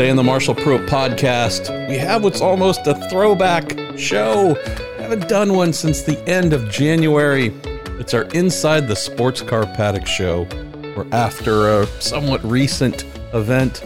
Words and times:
Today 0.00 0.08
in 0.08 0.16
the 0.16 0.24
Marshall 0.24 0.54
Pruett 0.54 0.88
podcast, 0.88 1.86
we 1.86 1.98
have 1.98 2.24
what's 2.24 2.40
almost 2.40 2.86
a 2.86 2.94
throwback 3.10 3.76
show. 3.98 4.54
Haven't 4.96 5.28
done 5.28 5.52
one 5.52 5.74
since 5.74 6.00
the 6.00 6.18
end 6.26 6.54
of 6.54 6.70
January. 6.70 7.52
It's 7.98 8.14
our 8.14 8.22
Inside 8.32 8.88
the 8.88 8.96
Sports 8.96 9.42
Car 9.42 9.66
Paddock 9.66 10.06
show, 10.06 10.44
where 10.94 11.06
after 11.12 11.68
a 11.68 11.86
somewhat 12.00 12.42
recent 12.42 13.04
event, 13.34 13.82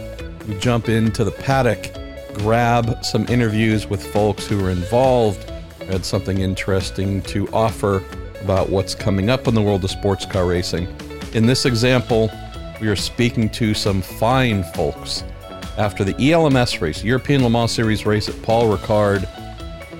we 0.47 0.57
jump 0.57 0.87
into 0.87 1.25
the 1.25 1.31
paddock, 1.31 1.93
grab 2.33 3.03
some 3.03 3.27
interviews 3.27 3.87
with 3.87 4.01
folks 4.13 4.47
who 4.47 4.65
are 4.65 4.69
involved, 4.69 5.49
had 5.89 6.05
something 6.05 6.39
interesting 6.39 7.23
to 7.23 7.45
offer 7.49 8.01
about 8.39 8.69
what's 8.69 8.95
coming 8.95 9.29
up 9.29 9.49
in 9.49 9.53
the 9.53 9.61
world 9.61 9.83
of 9.83 9.91
sports 9.91 10.25
car 10.25 10.45
racing. 10.45 10.87
In 11.33 11.45
this 11.45 11.65
example, 11.65 12.31
we 12.79 12.87
are 12.87 12.95
speaking 12.95 13.49
to 13.49 13.73
some 13.73 14.01
fine 14.01 14.63
folks 14.63 15.25
after 15.77 16.03
the 16.03 16.31
ELMS 16.31 16.81
race, 16.81 17.03
European 17.03 17.43
Le 17.43 17.49
Mans 17.49 17.71
Series 17.71 18.05
race 18.05 18.29
at 18.29 18.41
Paul 18.41 18.75
Ricard. 18.75 19.27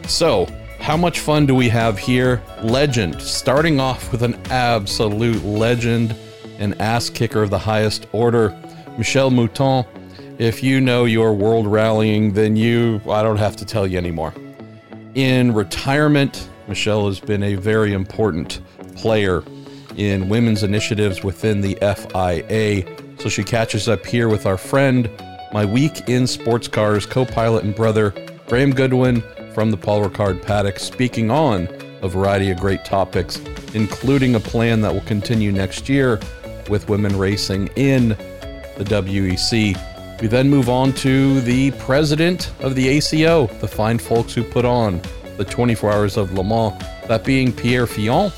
So, 0.08 0.48
how 0.80 0.96
much 0.96 1.20
fun 1.20 1.46
do 1.46 1.56
we 1.56 1.68
have 1.70 1.98
here? 1.98 2.42
Legend, 2.62 3.22
starting 3.22 3.80
off 3.80 4.12
with 4.12 4.22
an 4.22 4.36
absolute 4.52 5.44
legend, 5.44 6.16
an 6.60 6.80
ass 6.80 7.10
kicker 7.10 7.42
of 7.42 7.50
the 7.50 7.58
highest 7.58 8.08
order, 8.12 8.56
Michele 8.98 9.32
Mouton. 9.32 9.86
If 10.38 10.62
you 10.62 10.82
know 10.82 11.06
your 11.06 11.34
world 11.34 11.66
rallying, 11.66 12.34
then 12.34 12.56
you, 12.56 13.02
I 13.10 13.24
don't 13.24 13.38
have 13.38 13.56
to 13.58 13.66
tell 13.66 13.88
you 13.88 13.98
anymore. 13.98 14.34
In 15.16 15.54
retirement, 15.54 16.50
Michele 16.68 17.08
has 17.08 17.20
been 17.20 17.44
a 17.44 17.56
very 17.56 17.94
important 17.94 18.62
player 18.96 19.44
in 19.96 20.30
women's 20.30 20.64
initiatives 20.64 21.24
within 21.24 21.62
the 21.62 21.76
FIA. 21.82 22.86
So 23.20 23.30
she 23.30 23.44
catches 23.44 23.88
up 23.88 24.06
here 24.06 24.28
with 24.28 24.46
our 24.46 24.58
friend, 24.58 25.10
my 25.54 25.66
week 25.66 26.08
in 26.10 26.28
sports 26.28 26.68
cars 26.68 27.06
co 27.06 27.26
pilot 27.26 27.64
and 27.64 27.76
brother, 27.76 28.14
Graham 28.48 28.74
Goodwin 28.74 29.24
from 29.54 29.72
the 29.72 29.78
Paul 29.78 30.04
Ricard 30.04 30.42
paddock, 30.42 30.80
speaking 30.80 31.32
on 31.32 31.68
a 32.02 32.08
variety 32.08 32.52
of 32.52 32.60
great 32.60 32.86
topics, 32.86 33.40
including 33.74 34.36
a 34.36 34.40
plan 34.40 34.82
that 34.82 34.94
will 34.94 35.02
continue 35.02 35.52
next 35.52 35.90
year 35.90 36.20
with 36.70 36.90
women 36.90 37.18
racing 37.18 37.68
in 37.76 38.10
the 38.10 38.86
WEC. 38.86 40.22
We 40.22 40.28
then 40.28 40.50
move 40.50 40.70
on 40.70 40.94
to 40.94 41.42
the 41.42 41.72
president 41.72 42.52
of 42.62 42.76
the 42.76 42.88
ACO, 42.88 43.48
the 43.60 43.68
fine 43.68 43.98
folks 43.98 44.34
who 44.34 44.44
put 44.44 44.66
on 44.66 45.02
the 45.38 45.46
24 45.46 45.92
Hours 45.92 46.18
of 46.18 46.34
Le 46.34 46.44
Mans, 46.44 46.74
that 47.08 47.24
being 47.24 47.52
Pierre 47.52 47.88
Fillon. 47.88 48.32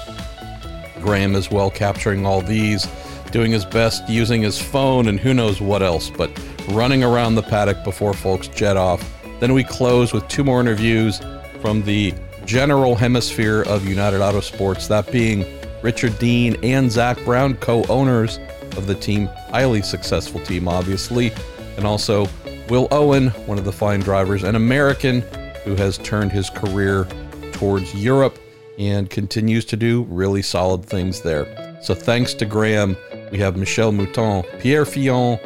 Graham 1.02 1.36
as 1.36 1.52
well 1.52 1.70
capturing 1.70 2.26
all 2.26 2.42
these, 2.42 2.88
doing 3.32 3.52
his 3.52 3.66
best 3.66 4.08
using 4.10 4.42
his 4.42 4.62
phone 4.62 5.08
and 5.08 5.20
who 5.20 5.34
knows 5.34 5.62
what 5.62 5.84
else, 5.84 6.10
but 6.10 6.32
running 6.68 7.04
around 7.04 7.36
the 7.36 7.44
paddock 7.44 7.84
before 7.84 8.14
folks 8.14 8.48
jet 8.48 8.78
off. 8.78 9.04
Then 9.40 9.54
we 9.54 9.64
close 9.64 10.14
with 10.14 10.28
two 10.28 10.44
more 10.44 10.60
interviews 10.60 11.22
from 11.62 11.84
the 11.84 12.14
general 12.46 12.96
hemisphere 12.96 13.64
of 13.64 13.86
United 13.88 14.22
Autosports, 14.22 14.88
that 14.88 15.12
being 15.12 15.46
Richard 15.82 16.18
Dean 16.18 16.58
and 16.64 16.92
Zak 16.92 17.24
Brown, 17.24 17.56
co 17.56 17.84
owners 17.86 18.40
of 18.78 18.88
the 18.88 18.96
team, 18.96 19.28
highly 19.50 19.82
successful 19.82 20.40
team, 20.42 20.68
obviously, 20.68 21.32
and 21.78 21.86
also 21.86 22.28
Will 22.70 22.88
Owen, 22.92 23.30
one 23.46 23.58
of 23.58 23.66
the 23.66 23.72
fine 23.72 24.00
drivers, 24.00 24.44
an 24.44 24.56
American 24.56 25.22
who 25.64 25.76
has 25.76 25.98
turned 26.00 26.32
his 26.32 26.50
career 26.50 27.08
towards 27.52 27.94
Europe 27.96 28.40
and 28.78 29.10
continues 29.10 29.66
to 29.66 29.76
do 29.76 30.04
really 30.10 30.42
solid 30.42 30.86
things 30.86 31.22
there. 31.22 31.78
So 31.82 31.94
thanks 31.94 32.34
to 32.36 32.46
Graham, 32.46 32.98
we 33.32 33.38
have 33.40 33.58
Michele 33.58 33.92
Mouton, 33.92 34.44
Pierre 34.60 34.86
Fillon, 34.86 35.40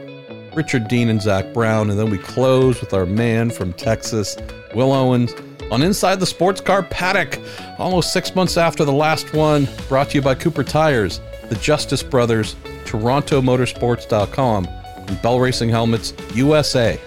Richard 0.54 0.88
Dean, 0.88 1.10
and 1.10 1.22
Zak 1.22 1.54
Brown, 1.54 1.90
and 1.90 1.98
then 2.00 2.10
we 2.10 2.18
close 2.18 2.82
with 2.82 2.94
our 2.94 3.06
man 3.06 3.50
from 3.50 3.74
Texas, 3.74 4.36
Will 4.76 4.92
Owens, 4.92 5.34
on 5.72 5.82
Inside 5.82 6.20
the 6.20 6.26
Sports 6.26 6.60
Car 6.60 6.84
Paddock, 6.84 7.40
almost 7.78 8.12
six 8.12 8.36
months 8.36 8.58
after 8.58 8.84
the 8.84 8.92
last 8.92 9.34
one, 9.34 9.68
brought 9.88 10.10
to 10.10 10.16
you 10.16 10.22
by 10.22 10.36
Cooper 10.36 10.64
Tires, 10.64 11.22
the 11.50 11.56
Justice 11.56 12.04
Brothers, 12.04 12.56
TorontoMotorsports.com, 12.86 14.68
and 14.68 15.22
Bell 15.22 15.40
Racing 15.40 15.70
Helmets 15.70 16.14
USA. 16.34 17.00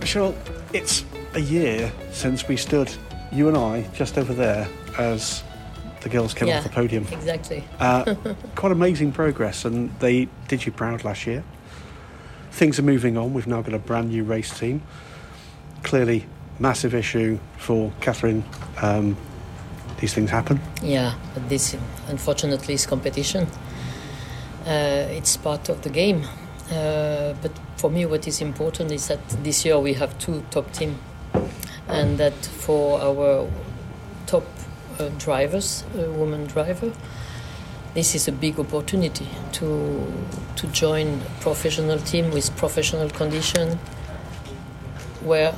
Michele, 0.00 0.34
it's 0.72 1.04
a 1.34 1.40
year 1.40 1.92
since 2.10 2.48
we 2.48 2.56
stood, 2.56 2.90
you 3.30 3.48
and 3.48 3.56
I, 3.56 3.82
just 3.94 4.16
over 4.16 4.32
there 4.32 4.66
as 4.98 5.42
the 6.00 6.08
girls 6.08 6.32
came 6.34 6.48
Yeah, 6.48 6.58
off 6.58 6.64
the 6.64 6.70
podium. 6.70 7.06
Exactly. 7.12 7.62
Uh, 7.78 8.14
quite 8.54 8.72
amazing 8.72 9.12
progress, 9.12 9.64
and 9.66 9.90
they 10.00 10.28
did 10.48 10.64
you 10.64 10.72
proud 10.72 11.04
last 11.04 11.26
year. 11.26 11.44
Things 12.52 12.78
are 12.78 12.82
moving 12.82 13.16
on. 13.16 13.32
We've 13.32 13.46
now 13.46 13.62
got 13.62 13.72
a 13.72 13.78
brand 13.78 14.10
new 14.10 14.24
race 14.24 14.56
team. 14.56 14.82
Clearly, 15.82 16.26
massive 16.58 16.94
issue 16.94 17.38
for 17.56 17.90
Katherine. 18.00 18.44
Um, 18.82 19.16
these 20.00 20.12
things 20.12 20.30
happen. 20.30 20.60
Yeah, 20.82 21.14
but 21.32 21.48
this 21.48 21.74
unfortunately 22.08 22.74
is 22.74 22.84
competition. 22.84 23.46
Uh, 24.66 25.08
it's 25.10 25.36
part 25.38 25.70
of 25.70 25.80
the 25.80 25.88
game. 25.88 26.24
Uh, 26.70 27.32
but 27.40 27.52
for 27.76 27.90
me, 27.90 28.04
what 28.04 28.28
is 28.28 28.42
important 28.42 28.92
is 28.92 29.08
that 29.08 29.26
this 29.42 29.64
year 29.64 29.78
we 29.78 29.94
have 29.94 30.16
two 30.18 30.44
top 30.50 30.70
team, 30.72 30.98
and 31.88 32.18
that 32.18 32.34
for 32.34 33.00
our 33.00 33.48
top 34.26 34.44
uh, 34.98 35.08
drivers, 35.18 35.84
a 35.96 36.10
woman 36.10 36.46
driver, 36.46 36.92
this 37.94 38.14
is 38.14 38.26
a 38.28 38.32
big 38.32 38.58
opportunity 38.58 39.28
to 39.52 40.06
to 40.56 40.66
join 40.68 41.20
a 41.20 41.40
professional 41.40 41.98
team 41.98 42.30
with 42.30 42.54
professional 42.56 43.10
condition, 43.10 43.78
where 45.22 45.54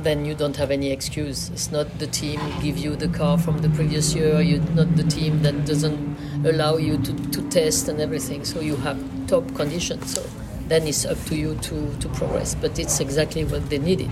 then 0.00 0.24
you 0.24 0.34
don't 0.34 0.56
have 0.56 0.70
any 0.70 0.90
excuse. 0.90 1.50
It's 1.50 1.70
not 1.70 1.98
the 1.98 2.06
team 2.06 2.40
give 2.60 2.78
you 2.78 2.96
the 2.96 3.08
car 3.08 3.38
from 3.38 3.58
the 3.58 3.68
previous 3.70 4.14
year. 4.14 4.40
You're 4.40 4.62
not 4.74 4.96
the 4.96 5.04
team 5.04 5.42
that 5.42 5.64
doesn't 5.64 6.16
allow 6.44 6.76
you 6.76 6.98
to, 6.98 7.12
to 7.30 7.48
test 7.50 7.88
and 7.88 8.00
everything. 8.00 8.44
So 8.44 8.60
you 8.60 8.76
have 8.76 8.98
top 9.26 9.54
conditions. 9.54 10.14
So 10.14 10.22
then 10.68 10.86
it's 10.86 11.04
up 11.04 11.18
to 11.26 11.36
you 11.36 11.54
to, 11.56 11.96
to 11.98 12.08
progress. 12.10 12.54
But 12.54 12.78
it's 12.78 13.00
exactly 13.00 13.44
what 13.44 13.68
they 13.70 13.78
needed, 13.78 14.10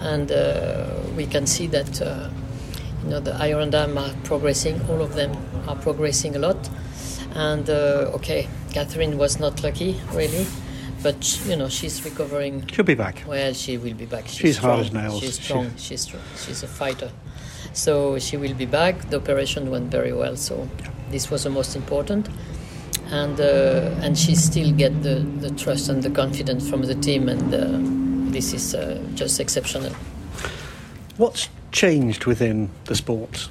and 0.00 0.32
uh, 0.32 0.90
we 1.16 1.26
can 1.26 1.46
see 1.46 1.66
that 1.68 2.00
uh, 2.00 2.30
you 3.02 3.10
know 3.10 3.20
the 3.20 3.34
Iron 3.34 3.70
Dames 3.70 3.96
are 3.96 4.14
progressing. 4.24 4.80
All 4.88 5.02
of 5.02 5.14
them 5.14 5.36
are 5.68 5.76
progressing 5.76 6.36
a 6.36 6.38
lot. 6.38 6.68
And 7.34 7.68
uh, 7.68 8.12
okay, 8.14 8.48
Katherine 8.72 9.18
was 9.18 9.40
not 9.40 9.62
lucky 9.62 10.00
really, 10.12 10.46
but 11.02 11.40
you 11.46 11.56
know 11.56 11.68
she's 11.68 12.04
recovering 12.04 12.66
She'll 12.68 12.84
be 12.84 12.94
back. 12.94 13.24
well, 13.26 13.52
she 13.52 13.76
will 13.76 13.94
be 13.94 14.06
back. 14.06 14.28
She's 14.28 14.56
hard 14.58 14.86
strong. 14.86 15.02
as 15.02 15.10
nails. 15.10 15.20
She's 15.20 15.40
strong. 15.40 15.70
She's 15.76 16.00
strong. 16.02 16.22
She's 16.36 16.62
a 16.62 16.68
fighter. 16.68 17.10
So 17.72 18.18
she 18.20 18.36
will 18.36 18.54
be 18.54 18.66
back. 18.66 19.10
The 19.10 19.16
operation 19.16 19.70
went 19.70 19.90
very 19.90 20.12
well. 20.12 20.36
So 20.36 20.68
this 21.10 21.30
was 21.30 21.42
the 21.42 21.50
most 21.50 21.74
important. 21.74 22.28
And 23.10 23.40
uh, 23.40 23.90
and 24.00 24.16
she 24.16 24.34
still 24.34 24.72
get 24.72 25.02
the, 25.02 25.16
the 25.40 25.50
trust 25.50 25.88
and 25.88 26.02
the 26.02 26.10
confidence 26.10 26.68
from 26.68 26.82
the 26.82 26.94
team, 26.94 27.28
and 27.28 27.52
uh, 27.52 28.32
this 28.32 28.54
is 28.54 28.74
uh, 28.74 29.02
just 29.14 29.40
exceptional. 29.40 29.92
What's 31.16 31.48
changed 31.70 32.24
within 32.24 32.70
the 32.86 32.94
sport 32.94 33.48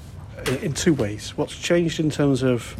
in, 0.47 0.55
in 0.57 0.73
two 0.73 0.93
ways? 0.93 1.33
What's 1.37 1.55
changed 1.57 1.99
in 1.99 2.09
terms 2.09 2.41
of, 2.43 2.75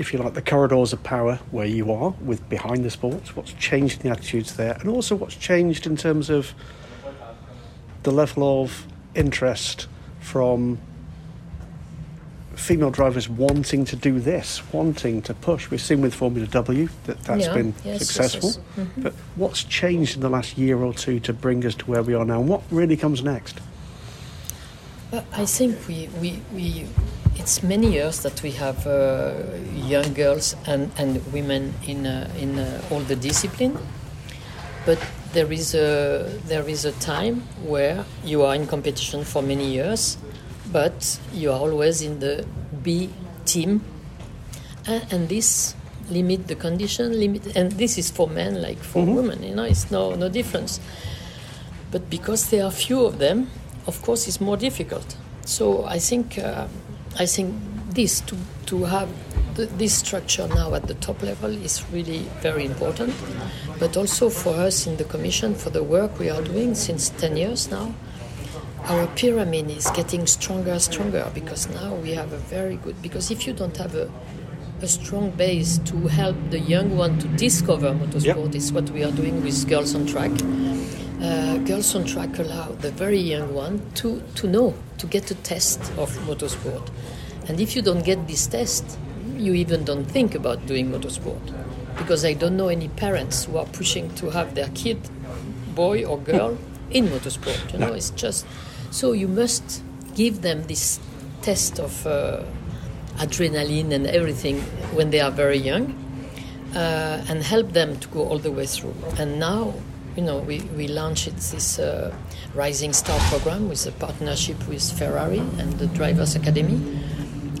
if 0.00 0.14
you 0.14 0.18
like, 0.18 0.32
the 0.32 0.40
corridors 0.40 0.94
of 0.94 1.02
power 1.02 1.38
where 1.50 1.66
you 1.66 1.92
are 1.92 2.14
with 2.24 2.48
behind 2.48 2.82
the 2.84 2.90
sports, 2.90 3.36
What's 3.36 3.52
changed 3.52 4.00
in 4.00 4.04
the 4.04 4.16
attitudes 4.16 4.56
there, 4.56 4.72
and 4.80 4.88
also 4.88 5.14
what's 5.14 5.34
changed 5.36 5.86
in 5.86 5.94
terms 5.94 6.30
of 6.30 6.54
the 8.02 8.10
level 8.10 8.62
of 8.62 8.86
interest 9.14 9.88
from 10.20 10.78
female 12.54 12.90
drivers 12.90 13.28
wanting 13.28 13.84
to 13.84 13.94
do 13.96 14.18
this, 14.20 14.62
wanting 14.72 15.20
to 15.22 15.34
push. 15.34 15.70
We've 15.70 15.80
seen 15.80 16.00
with 16.00 16.14
Formula 16.14 16.46
W 16.46 16.88
that 17.04 17.22
that's 17.24 17.44
Yeah, 17.46 17.54
been 17.54 17.74
yes, 17.84 17.84
yes, 17.84 17.98
successful. 18.06 18.48
yes. 18.48 18.86
Mhm. 18.96 19.02
But 19.02 19.14
what's 19.36 19.64
changed 19.64 20.14
in 20.16 20.22
the 20.22 20.30
last 20.30 20.56
year 20.56 20.78
or 20.78 20.94
two 20.94 21.20
to 21.20 21.32
bring 21.34 21.64
us 21.66 21.74
to 21.74 21.84
where 21.84 22.02
we 22.02 22.14
are 22.14 22.24
now, 22.24 22.40
and 22.40 22.48
what 22.48 22.62
really 22.70 22.96
comes 22.96 23.22
next? 23.22 23.60
Uh, 25.12 25.20
I 25.32 25.44
think 25.44 25.76
we, 25.86 26.08
we, 26.20 26.40
we 26.54 26.86
it's 27.40 27.62
many 27.62 27.90
years 27.90 28.20
that 28.20 28.42
we 28.42 28.50
have 28.50 28.86
uh, 28.86 29.32
young 29.72 30.12
girls 30.12 30.54
and, 30.66 30.92
and 30.98 31.24
women 31.32 31.72
in, 31.86 32.06
uh, 32.06 32.30
in 32.38 32.58
uh, 32.58 32.82
all 32.90 33.00
the 33.00 33.16
discipline. 33.16 33.78
But 34.84 34.98
there 35.32 35.50
is, 35.50 35.74
a, 35.74 36.30
there 36.44 36.68
is 36.68 36.84
a 36.84 36.92
time 36.92 37.40
where 37.64 38.04
you 38.24 38.42
are 38.42 38.54
in 38.54 38.66
competition 38.66 39.24
for 39.24 39.42
many 39.42 39.72
years, 39.72 40.18
but 40.70 41.18
you 41.32 41.50
are 41.50 41.58
always 41.58 42.02
in 42.02 42.20
the 42.20 42.44
B 42.82 43.08
team. 43.46 43.82
And, 44.86 45.10
and 45.10 45.28
this 45.30 45.74
limit 46.10 46.46
the 46.46 46.56
condition, 46.56 47.18
limit, 47.18 47.56
and 47.56 47.72
this 47.72 47.96
is 47.96 48.10
for 48.10 48.28
men 48.28 48.60
like 48.60 48.78
for 48.78 49.02
women, 49.02 49.42
you 49.42 49.54
know, 49.54 49.64
it's 49.64 49.90
no, 49.90 50.14
no 50.14 50.28
difference. 50.28 50.78
But 51.90 52.10
because 52.10 52.50
there 52.50 52.64
are 52.64 52.70
few 52.70 53.06
of 53.06 53.18
them, 53.18 53.50
of 53.86 54.02
course, 54.02 54.28
it's 54.28 54.40
more 54.42 54.58
difficult. 54.58 55.16
So 55.46 55.84
I 55.86 55.98
think 55.98 56.38
uh, 56.38 56.66
I 57.18 57.26
think 57.26 57.54
this 57.94 58.20
to 58.22 58.36
to 58.66 58.84
have 58.84 59.08
the, 59.54 59.66
this 59.66 59.94
structure 59.98 60.46
now 60.48 60.74
at 60.74 60.86
the 60.86 60.94
top 60.94 61.22
level 61.22 61.50
is 61.50 61.84
really 61.92 62.20
very 62.40 62.64
important. 62.64 63.12
But 63.78 63.96
also 63.96 64.30
for 64.30 64.54
us 64.54 64.86
in 64.86 64.96
the 64.96 65.04
Commission, 65.04 65.54
for 65.54 65.70
the 65.70 65.82
work 65.82 66.18
we 66.18 66.30
are 66.30 66.42
doing 66.42 66.74
since 66.74 67.08
10 67.10 67.36
years 67.36 67.70
now, 67.70 67.92
our 68.84 69.06
pyramid 69.08 69.70
is 69.70 69.90
getting 69.90 70.26
stronger, 70.26 70.72
and 70.72 70.82
stronger 70.82 71.28
because 71.34 71.68
now 71.68 71.94
we 71.96 72.12
have 72.12 72.32
a 72.32 72.38
very 72.38 72.76
good. 72.76 73.00
Because 73.02 73.30
if 73.30 73.46
you 73.46 73.52
don't 73.52 73.76
have 73.76 73.94
a, 73.94 74.08
a 74.80 74.86
strong 74.86 75.30
base 75.32 75.78
to 75.86 76.06
help 76.08 76.36
the 76.50 76.60
young 76.60 76.96
one 76.96 77.18
to 77.18 77.28
discover 77.36 77.90
motorsport, 77.92 78.46
Yep. 78.46 78.54
is 78.54 78.72
what 78.72 78.88
we 78.90 79.02
are 79.04 79.12
doing 79.12 79.42
with 79.42 79.68
Girls 79.68 79.94
on 79.94 80.06
Track. 80.06 80.30
Uh, 81.22 81.58
Girls 81.58 81.94
on 81.94 82.04
Track 82.06 82.38
allow 82.38 82.68
the 82.80 82.90
very 82.90 83.18
young 83.18 83.52
one 83.52 83.82
to, 83.96 84.22
to 84.36 84.46
know, 84.46 84.74
to 84.96 85.06
get 85.06 85.30
a 85.30 85.34
test 85.34 85.80
of 85.98 86.10
motorsport. 86.26 86.88
And 87.46 87.60
if 87.60 87.76
you 87.76 87.82
don't 87.82 88.02
get 88.02 88.26
this 88.26 88.46
test, 88.46 88.98
you 89.36 89.52
even 89.52 89.84
don't 89.84 90.06
think 90.06 90.34
about 90.34 90.64
doing 90.66 90.90
motorsport. 90.90 91.40
Because 91.98 92.24
I 92.24 92.32
don't 92.32 92.56
know 92.56 92.68
any 92.68 92.88
parents 92.88 93.44
who 93.44 93.58
are 93.58 93.66
pushing 93.66 94.14
to 94.14 94.30
have 94.30 94.54
their 94.54 94.68
kid, 94.74 94.98
boy 95.74 96.04
or 96.06 96.18
girl, 96.18 96.56
in 96.90 97.08
motorsport. 97.08 97.72
You 97.72 97.80
know, 97.80 97.92
it's 97.92 98.10
just 98.10 98.46
so 98.90 99.12
you 99.12 99.28
must 99.28 99.82
give 100.14 100.40
them 100.40 100.62
this 100.68 100.98
test 101.42 101.78
of 101.78 102.06
uh, 102.06 102.42
adrenaline 103.16 103.92
and 103.92 104.06
everything 104.06 104.60
when 104.96 105.10
they 105.10 105.20
are 105.20 105.30
very 105.30 105.58
young, 105.58 105.94
uh, 106.74 107.24
and 107.28 107.42
help 107.42 107.72
them 107.72 107.98
to 107.98 108.08
go 108.08 108.24
all 108.26 108.38
the 108.38 108.50
way 108.50 108.64
through. 108.64 108.94
And 109.18 109.38
now, 109.38 109.74
you 110.16 110.22
know, 110.22 110.38
we 110.38 110.60
we 110.76 110.88
launched 110.88 111.34
this 111.36 111.78
uh, 111.78 112.12
Rising 112.54 112.92
Star 112.92 113.18
program 113.30 113.68
with 113.68 113.86
a 113.86 113.92
partnership 113.92 114.56
with 114.68 114.82
Ferrari 114.98 115.38
and 115.58 115.72
the 115.78 115.86
Drivers 115.86 116.34
Academy. 116.34 116.80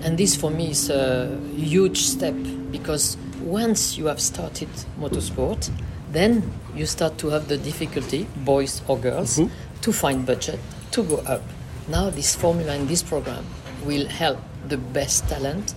And 0.02 0.18
this 0.18 0.34
for 0.34 0.50
me 0.50 0.70
is 0.70 0.90
a 0.90 1.38
huge 1.54 1.98
step 1.98 2.34
because 2.70 3.16
once 3.42 3.98
you 3.98 4.06
have 4.06 4.20
started 4.20 4.68
motorsport, 4.98 5.70
then 6.10 6.42
you 6.74 6.86
start 6.86 7.18
to 7.18 7.28
have 7.28 7.48
the 7.48 7.58
difficulty, 7.58 8.26
boys 8.44 8.82
or 8.88 8.98
girls, 8.98 9.40
to 9.82 9.92
find 9.92 10.26
budget 10.26 10.58
to 10.92 11.02
go 11.02 11.16
up. 11.18 11.42
Now 11.88 12.10
this 12.10 12.34
formula 12.34 12.72
and 12.72 12.88
this 12.88 13.02
program 13.02 13.44
will 13.84 14.06
help 14.06 14.38
the 14.68 14.76
best 14.76 15.28
talent 15.28 15.74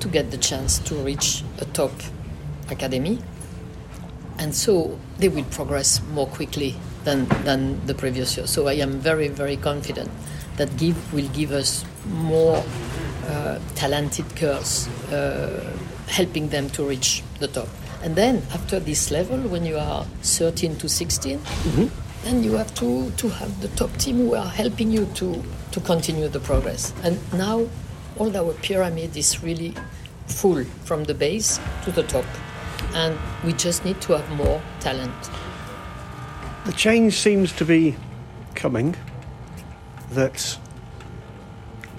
to 0.00 0.08
get 0.08 0.30
the 0.30 0.36
chance 0.38 0.78
to 0.80 0.94
reach 0.96 1.42
a 1.60 1.64
top 1.66 1.92
academy. 2.70 3.18
And 4.42 4.52
so 4.52 4.98
they 5.18 5.28
will 5.28 5.44
progress 5.44 6.02
more 6.14 6.26
quickly 6.26 6.74
than, 7.04 7.26
than 7.44 7.86
the 7.86 7.94
previous 7.94 8.36
year. 8.36 8.48
So 8.48 8.66
I 8.66 8.72
am 8.72 8.98
very, 8.98 9.28
very 9.28 9.56
confident 9.56 10.10
that 10.56 10.76
give 10.76 11.12
will 11.12 11.28
give 11.28 11.52
us 11.52 11.84
more 12.08 12.64
uh, 13.28 13.60
talented 13.76 14.34
girls, 14.34 14.88
uh, 15.12 15.72
helping 16.08 16.48
them 16.48 16.68
to 16.70 16.82
reach 16.84 17.22
the 17.38 17.46
top. 17.46 17.68
And 18.02 18.16
then 18.16 18.42
after 18.52 18.80
this 18.80 19.12
level, 19.12 19.38
when 19.38 19.64
you 19.64 19.78
are 19.78 20.04
13 20.22 20.74
to 20.78 20.88
16, 20.88 21.40
then 22.24 22.42
you 22.42 22.54
have 22.54 22.74
to, 22.74 23.12
to 23.12 23.28
have 23.28 23.60
the 23.60 23.68
top 23.68 23.96
team 23.98 24.16
who 24.16 24.34
are 24.34 24.48
helping 24.48 24.90
you 24.90 25.06
to, 25.14 25.40
to 25.70 25.80
continue 25.80 26.26
the 26.26 26.40
progress. 26.40 26.92
And 27.04 27.20
now 27.32 27.68
all 28.18 28.36
our 28.36 28.54
pyramid 28.54 29.16
is 29.16 29.40
really 29.40 29.72
full 30.26 30.64
from 30.84 31.04
the 31.04 31.14
base 31.14 31.60
to 31.84 31.92
the 31.92 32.02
top. 32.02 32.24
And 32.94 33.18
we 33.44 33.52
just 33.52 33.84
need 33.84 34.00
to 34.02 34.16
have 34.16 34.30
more 34.36 34.60
talent. 34.80 35.30
The 36.64 36.72
change 36.72 37.14
seems 37.18 37.52
to 37.54 37.64
be 37.64 37.96
coming 38.54 38.94
that 40.10 40.58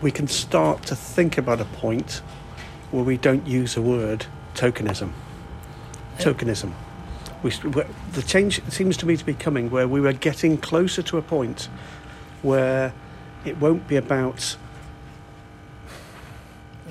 we 0.01 0.11
can 0.11 0.27
start 0.27 0.83
to 0.83 0.95
think 0.95 1.37
about 1.37 1.59
a 1.61 1.65
point 1.65 2.21
where 2.91 3.03
we 3.03 3.17
don't 3.17 3.45
use 3.47 3.75
the 3.75 3.81
word 3.81 4.25
tokenism. 4.53 5.11
Tokenism. 6.19 6.73
We, 7.41 7.51
the 8.11 8.21
change 8.21 8.63
seems 8.69 8.95
to 8.97 9.05
me 9.05 9.17
to 9.17 9.25
be 9.25 9.33
coming 9.33 9.69
where 9.69 9.87
we 9.87 9.99
were 9.99 10.13
getting 10.13 10.57
closer 10.57 11.01
to 11.03 11.17
a 11.17 11.21
point 11.21 11.67
where 12.41 12.93
it 13.45 13.57
won't 13.57 13.87
be 13.87 13.95
about 13.95 14.55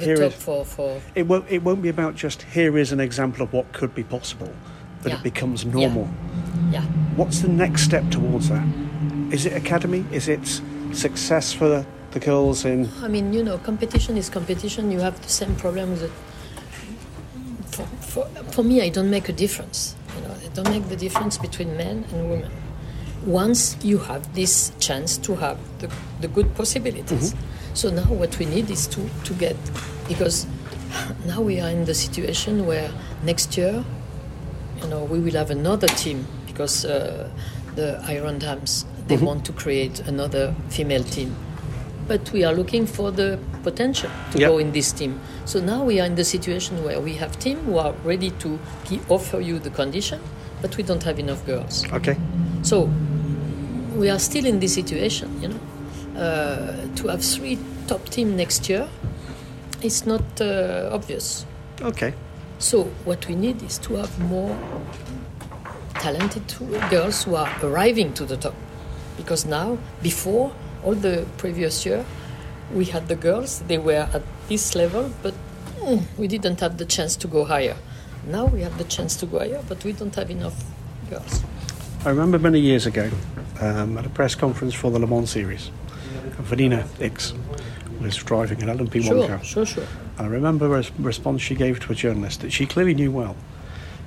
The 0.02 0.08
Here 0.08 0.22
is- 0.25 0.34
for, 0.34 0.64
for 0.64 1.00
it 1.14 1.26
won't 1.28 1.44
it 1.49 1.62
won't 1.62 1.81
be 1.82 1.88
about 1.88 2.16
just 2.16 2.43
here 2.43 2.76
is 2.76 2.90
an 2.93 2.99
example 3.00 3.43
of 3.44 3.52
what 3.52 3.72
could 3.72 3.94
be 3.94 4.02
possible, 4.02 4.50
but 5.02 5.12
Yeah. 5.12 5.19
it 5.19 5.22
becomes 5.22 5.64
normal. 5.64 6.08
yeah. 6.70 6.82
yeah. 6.82 6.87
What's 7.16 7.40
the 7.40 7.49
next 7.49 7.82
step 7.82 8.10
towards 8.10 8.49
that? 8.49 8.66
Is 9.31 9.46
it 9.46 9.52
academy? 9.52 10.04
Is 10.10 10.28
it 10.28 10.40
success 10.93 11.52
for 11.52 11.87
the 12.10 12.20
girls 12.20 12.64
in? 12.64 12.88
I 13.00 13.08
mean, 13.08 13.32
you 13.32 13.43
know, 13.44 13.58
competition 13.58 14.16
is 14.16 14.28
competition. 14.28 14.90
You 14.90 15.00
have 15.00 15.20
the 15.22 15.28
same 15.28 15.54
problems 15.56 16.00
that. 16.00 16.10
For, 17.70 17.87
for, 18.00 18.26
for 18.50 18.62
me, 18.62 18.82
I 18.82 18.88
don't 18.90 19.08
make 19.10 19.28
a 19.28 19.32
difference. 19.32 19.94
You 20.16 20.22
know, 20.28 20.34
I 20.34 20.49
don't 20.52 20.69
make 20.69 20.88
the 20.88 20.96
difference 20.96 21.38
between 21.38 21.76
men 21.76 22.04
and 22.12 22.28
women. 22.31 22.50
Once 23.25 23.76
you 23.82 23.99
have 23.99 24.34
this 24.34 24.72
chance 24.81 25.16
to 25.19 25.37
have 25.37 25.56
the, 25.78 25.88
the 26.20 26.28
good 26.28 26.54
possibilities. 26.54 27.32
Mm-hmm. 27.32 27.49
So 27.74 27.90
now 27.90 28.04
what 28.04 28.38
we 28.38 28.46
need 28.46 28.70
is 28.70 28.86
to, 28.88 29.08
to 29.24 29.34
get, 29.34 29.56
because 30.08 30.46
now 31.26 31.40
we 31.40 31.60
are 31.60 31.70
in 31.70 31.84
the 31.84 31.94
situation 31.94 32.66
where 32.66 32.90
next 33.22 33.56
year, 33.56 33.84
you 34.82 34.88
know, 34.88 35.04
we 35.04 35.20
will 35.20 35.32
have 35.34 35.50
another 35.50 35.88
team 35.88 36.26
because 36.46 36.84
uh, 36.84 37.28
the 37.74 38.02
Iron 38.06 38.38
Dames, 38.38 38.84
they 39.06 39.16
want 39.16 39.44
to 39.46 39.52
create 39.52 40.00
another 40.00 40.54
female 40.69 41.02
team 41.04 41.34
but 42.08 42.30
we 42.32 42.44
are 42.44 42.52
looking 42.52 42.86
for 42.86 43.10
the 43.10 43.38
potential 43.62 44.10
to 44.32 44.38
Yep. 44.38 44.48
go 44.50 44.58
in 44.58 44.72
this 44.72 44.92
team. 44.92 45.20
So 45.44 45.60
now 45.60 45.84
we 45.84 46.00
are 46.00 46.06
in 46.06 46.14
the 46.14 46.25
situation 46.25 46.82
where 46.84 47.00
we 47.00 47.14
have 47.14 47.38
team 47.38 47.58
who 47.64 47.78
are 47.78 47.94
ready 48.04 48.30
to 48.44 48.58
offer 49.08 49.40
you 49.40 49.58
the 49.58 49.70
condition, 49.70 50.20
but 50.60 50.76
we 50.76 50.82
don't 50.82 51.02
have 51.04 51.18
enough 51.18 51.44
girls. 51.46 51.84
Okay, 51.92 52.16
So 52.62 52.90
we 53.96 54.10
are 54.10 54.18
still 54.18 54.46
in 54.46 54.60
this 54.60 54.75
situation, 54.75 55.40
you 55.42 55.48
know. 55.48 55.60
Uh, 56.17 56.87
to 56.94 57.09
have 57.09 57.25
three 57.25 57.59
top 57.87 58.05
team 58.09 58.37
next 58.37 58.69
year, 58.69 58.88
it's 59.82 60.06
not 60.06 60.23
uh, 60.41 60.91
obvious. 60.93 61.47
okay, 61.81 62.12
So 62.59 62.85
what 63.05 63.26
we 63.26 63.35
need 63.35 63.62
is 63.62 63.79
to 63.79 63.94
have 63.97 64.19
more 64.20 64.56
talented 65.94 66.43
girls 66.91 67.25
who 67.25 67.35
are 67.35 67.50
arriving 67.62 68.12
to 68.14 68.25
the 68.25 68.37
top. 68.37 68.55
Because 69.17 69.47
now, 69.47 69.79
before 70.03 70.53
all 70.85 70.94
the 70.94 71.26
previous 71.38 71.87
year, 71.87 72.05
we 72.75 72.85
had 72.87 73.09
the 73.09 73.17
girls, 73.17 73.61
they 73.69 73.79
were 73.79 74.09
at 74.12 74.23
this 74.49 74.75
level, 74.75 75.11
but 75.23 75.35
mm, 75.81 76.03
we 76.19 76.29
didn't 76.29 76.61
have 76.61 76.79
the 76.79 76.85
chance 76.85 77.17
to 77.17 77.29
go 77.29 77.44
higher. 77.44 77.76
Now 78.26 78.47
we 78.47 78.62
have 78.62 78.79
the 78.79 78.85
chance 78.85 79.17
to 79.17 79.26
go 79.26 79.38
higher, 79.41 79.62
but 79.69 79.85
we 79.85 79.93
don't 79.93 80.14
have 80.14 80.31
enough 80.31 80.55
girls. 81.11 81.43
I 82.04 82.11
remember 82.11 82.38
many 82.38 82.61
years 82.61 82.87
ago 82.87 83.11
um, 83.61 83.99
at 83.99 84.07
a 84.07 84.09
press 84.11 84.35
conference 84.35 84.75
for 84.75 84.90
the 84.90 84.99
Le 84.99 85.07
Mans 85.07 85.31
series, 85.31 85.71
Vanina 86.42 86.84
Ickx 86.99 87.32
was 88.00 88.16
driving 88.16 88.62
an 88.62 88.68
LMP1 88.78 89.04
Sure, 89.04 89.28
car. 89.28 89.44
sure, 89.44 89.66
sure. 89.66 89.87
And 90.18 90.26
I 90.26 90.30
remember 90.30 90.76
a 90.78 90.84
response 90.99 91.40
she 91.42 91.54
gave 91.54 91.80
to 91.80 91.92
a 91.92 91.94
journalist 91.94 92.40
that 92.40 92.52
she 92.52 92.66
clearly 92.66 92.94
knew 92.94 93.11
well, 93.11 93.37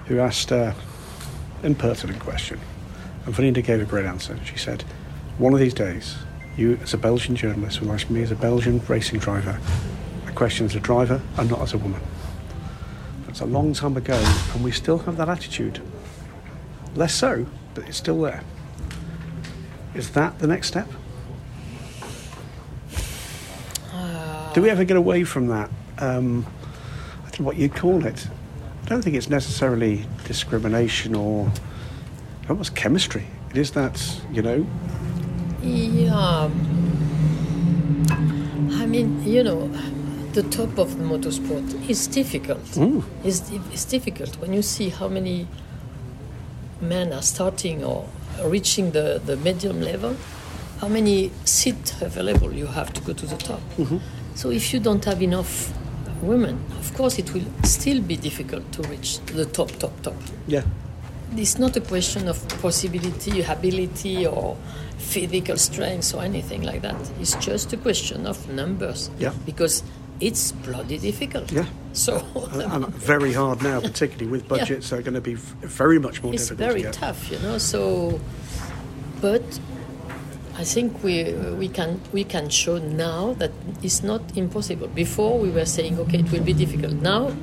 who 0.05 0.19
asked 0.19 0.51
an 0.51 0.75
impertinent 1.63 2.19
question. 2.19 2.59
And 3.25 3.33
Vanina 3.33 3.63
gave 3.63 3.81
a 3.81 3.85
great 3.85 4.05
answer. 4.05 4.37
She 4.45 4.57
said, 4.57 4.83
One 5.37 5.53
of 5.53 5.59
these 5.59 5.73
days, 5.73 6.15
you, 6.57 6.77
as 6.83 6.93
a 6.93 6.97
Belgian 6.97 7.35
journalist, 7.35 7.81
will 7.81 7.91
ask 7.91 8.09
me, 8.09 8.21
as 8.21 8.31
a 8.31 8.35
Belgian 8.35 8.81
racing 8.87 9.19
driver, 9.19 9.59
a 10.27 10.31
question 10.31 10.65
as 10.65 10.75
a 10.75 10.79
driver 10.79 11.21
and 11.37 11.49
not 11.49 11.61
as 11.61 11.73
a 11.73 11.77
woman. 11.77 12.01
That's 13.25 13.41
a 13.41 13.45
long 13.45 13.73
time 13.73 13.97
ago, 13.97 14.21
and 14.53 14.63
we 14.63 14.71
still 14.71 14.99
have 14.99 15.17
that 15.17 15.27
attitude. 15.29 15.81
Less 16.95 17.13
so, 17.13 17.45
but 17.73 17.87
it's 17.87 17.97
still 17.97 18.21
there. 18.21 18.43
Is 19.93 20.11
that 20.11 20.39
the 20.39 20.47
next 20.47 20.67
step? 20.67 20.87
Do 24.55 24.61
we 24.61 24.69
ever 24.69 24.85
get 24.85 24.95
away 24.95 25.25
from 25.25 25.47
that? 25.47 25.69
Um, 25.97 26.45
I 27.25 27.29
don't 27.29 27.41
know 27.41 27.45
what 27.47 27.57
you'd 27.57 27.75
call 27.75 28.05
it. 28.05 28.25
I 28.83 28.87
don't 28.87 29.01
think 29.01 29.17
it's 29.17 29.27
necessarily 29.29 30.05
discrimination 30.23 31.13
or 31.13 31.51
almost 32.47 32.73
chemistry. 32.73 33.27
It 33.49 33.57
is 33.57 33.71
that, 33.71 34.01
you 34.31 34.41
know, 34.41 34.65
Yeah. 35.61 36.49
I 38.81 38.85
mean, 38.85 39.21
you 39.27 39.43
know, 39.43 39.67
the 40.31 40.43
top 40.43 40.77
of 40.77 40.97
the 40.99 41.03
motorsport 41.03 41.89
is 41.89 42.07
difficult. 42.07 42.77
It's, 43.25 43.51
it's 43.73 43.83
difficult 43.83 44.37
when 44.39 44.53
you 44.53 44.61
see 44.61 44.87
how 44.87 45.09
many 45.09 45.49
men 46.79 47.11
are 47.11 47.23
starting 47.23 47.83
or 47.83 48.07
reaching 48.45 48.91
the, 48.91 49.19
the 49.25 49.35
medium 49.35 49.81
level, 49.81 50.15
how 50.79 50.87
many 50.87 51.31
seats 51.43 52.01
available 52.01 52.53
you 52.53 52.67
have 52.67 52.93
to 52.93 53.01
go 53.01 53.11
to 53.11 53.25
the 53.25 53.35
top. 53.35 53.59
So 54.35 54.51
if 54.51 54.73
you 54.73 54.79
don't 54.79 55.03
have 55.05 55.21
enough 55.21 55.73
women, 56.21 56.59
of 56.79 56.93
course 56.93 57.17
it 57.19 57.33
will 57.33 57.45
still 57.63 58.01
be 58.01 58.17
difficult 58.17 58.71
to 58.73 58.81
reach 58.83 59.19
the 59.25 59.45
top, 59.45 59.71
top, 59.71 59.99
top 60.01 60.15
yeah, 60.47 60.63
it's 61.35 61.57
not 61.57 61.75
a 61.75 61.81
question 61.81 62.27
of 62.27 62.47
possibility, 62.61 63.41
ability, 63.41 64.27
or 64.27 64.57
physical 64.97 65.57
strength 65.57 66.13
or 66.13 66.23
anything 66.23 66.61
like 66.63 66.81
that. 66.81 66.95
It's 67.19 67.35
just 67.35 67.73
a 67.73 67.77
question 67.77 68.25
of 68.25 68.49
numbers. 68.49 69.09
Yeah. 69.19 69.33
Because 69.45 69.83
it's 70.19 70.51
bloody 70.51 70.97
difficult. 70.97 71.51
Yeah. 71.51 71.65
So 71.93 72.25
and, 72.53 72.85
and 72.85 72.87
very 72.87 73.33
hard 73.33 73.61
now, 73.63 73.81
particularly 73.81 74.27
with 74.27 74.47
budgets 74.53 74.89
that 74.89 74.99
are 74.99 75.01
going 75.01 75.15
to 75.15 75.21
be 75.21 75.35
very 75.35 75.99
much 75.99 76.23
more 76.23 76.33
it's 76.33 76.43
difficult 76.43 76.69
very 76.69 76.81
to 76.81 76.87
get. 76.87 76.93
tough, 76.93 77.31
you 77.31 77.39
know. 77.39 77.57
So, 77.57 78.19
but 79.21 79.43
I 80.57 80.63
think 80.63 81.03
we 81.03 81.33
we 81.59 81.67
can 81.67 81.99
we 82.13 82.23
can 82.23 82.49
show 82.49 82.77
now 82.77 83.33
that 83.39 83.51
it's 83.83 84.03
not 84.03 84.21
impossible. 84.37 84.87
Before 84.87 85.37
we 85.39 85.49
were 85.49 85.65
saying, 85.65 85.99
okay, 85.99 86.19
it 86.19 86.31
will 86.31 86.43
be 86.43 86.53
difficult. 86.53 86.93
Now 86.93 87.33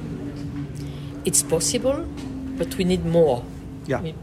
it's 1.25 1.43
possible, 1.43 2.05
but 2.57 2.77
we 2.77 2.85
need 2.85 3.05
more. 3.05 3.45
Yeah. 3.87 4.01
We- 4.03 4.15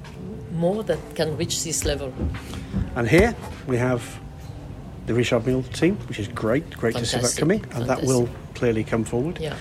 more 0.52 0.84
that 0.84 1.00
can 1.16 1.38
reach 1.38 1.64
this 1.64 1.86
level. 1.86 2.12
And 2.96 3.08
here 3.08 3.34
we 3.68 3.78
have 3.78 4.02
the 5.06 5.14
Richard 5.14 5.46
Mille 5.46 5.64
team, 5.64 5.96
which 6.10 6.20
is 6.20 6.28
great. 6.28 6.70
Great 6.78 6.96
to 6.96 7.06
see 7.06 7.20
that 7.20 7.36
coming, 7.38 7.66
and 7.74 7.88
that 7.88 8.04
will 8.04 8.28
clearly 8.56 8.84
come 8.84 9.06
forward. 9.06 9.40
Yeah. 9.40 9.56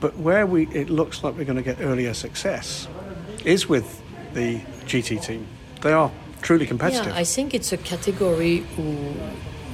But 0.00 0.16
where 0.18 0.46
we 0.46 0.66
it 0.72 0.90
looks 0.90 1.22
like 1.24 1.36
we're 1.36 1.44
going 1.44 1.56
to 1.56 1.74
get 1.74 1.80
earlier 1.80 2.12
success 2.14 2.88
is 3.44 3.68
with 3.68 4.02
the 4.34 4.60
GT 4.86 5.22
team. 5.24 5.46
They 5.80 5.92
are 5.92 6.10
truly 6.42 6.66
competitive. 6.66 7.06
Yeah, 7.06 7.14
I 7.20 7.24
think 7.24 7.54
it's 7.54 7.72
a 7.72 7.76
category 7.78 8.58
who 8.76 9.14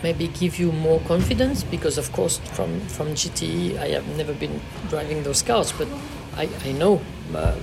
maybe 0.03 0.29
give 0.29 0.59
you 0.61 0.71
more 0.73 1.01
confidence 1.01 1.65
because, 1.65 1.99
of 1.99 2.13
course, 2.13 2.39
from 2.55 2.81
from 2.89 3.09
GTE, 3.15 3.79
I 3.79 3.89
have 3.99 4.07
never 4.17 4.33
been 4.35 4.61
driving 4.91 5.23
those 5.25 5.43
cars, 5.43 5.73
but 5.73 5.89
I, 6.37 6.49
I 6.65 6.73
know. 6.73 7.01
Uh, 7.35 7.55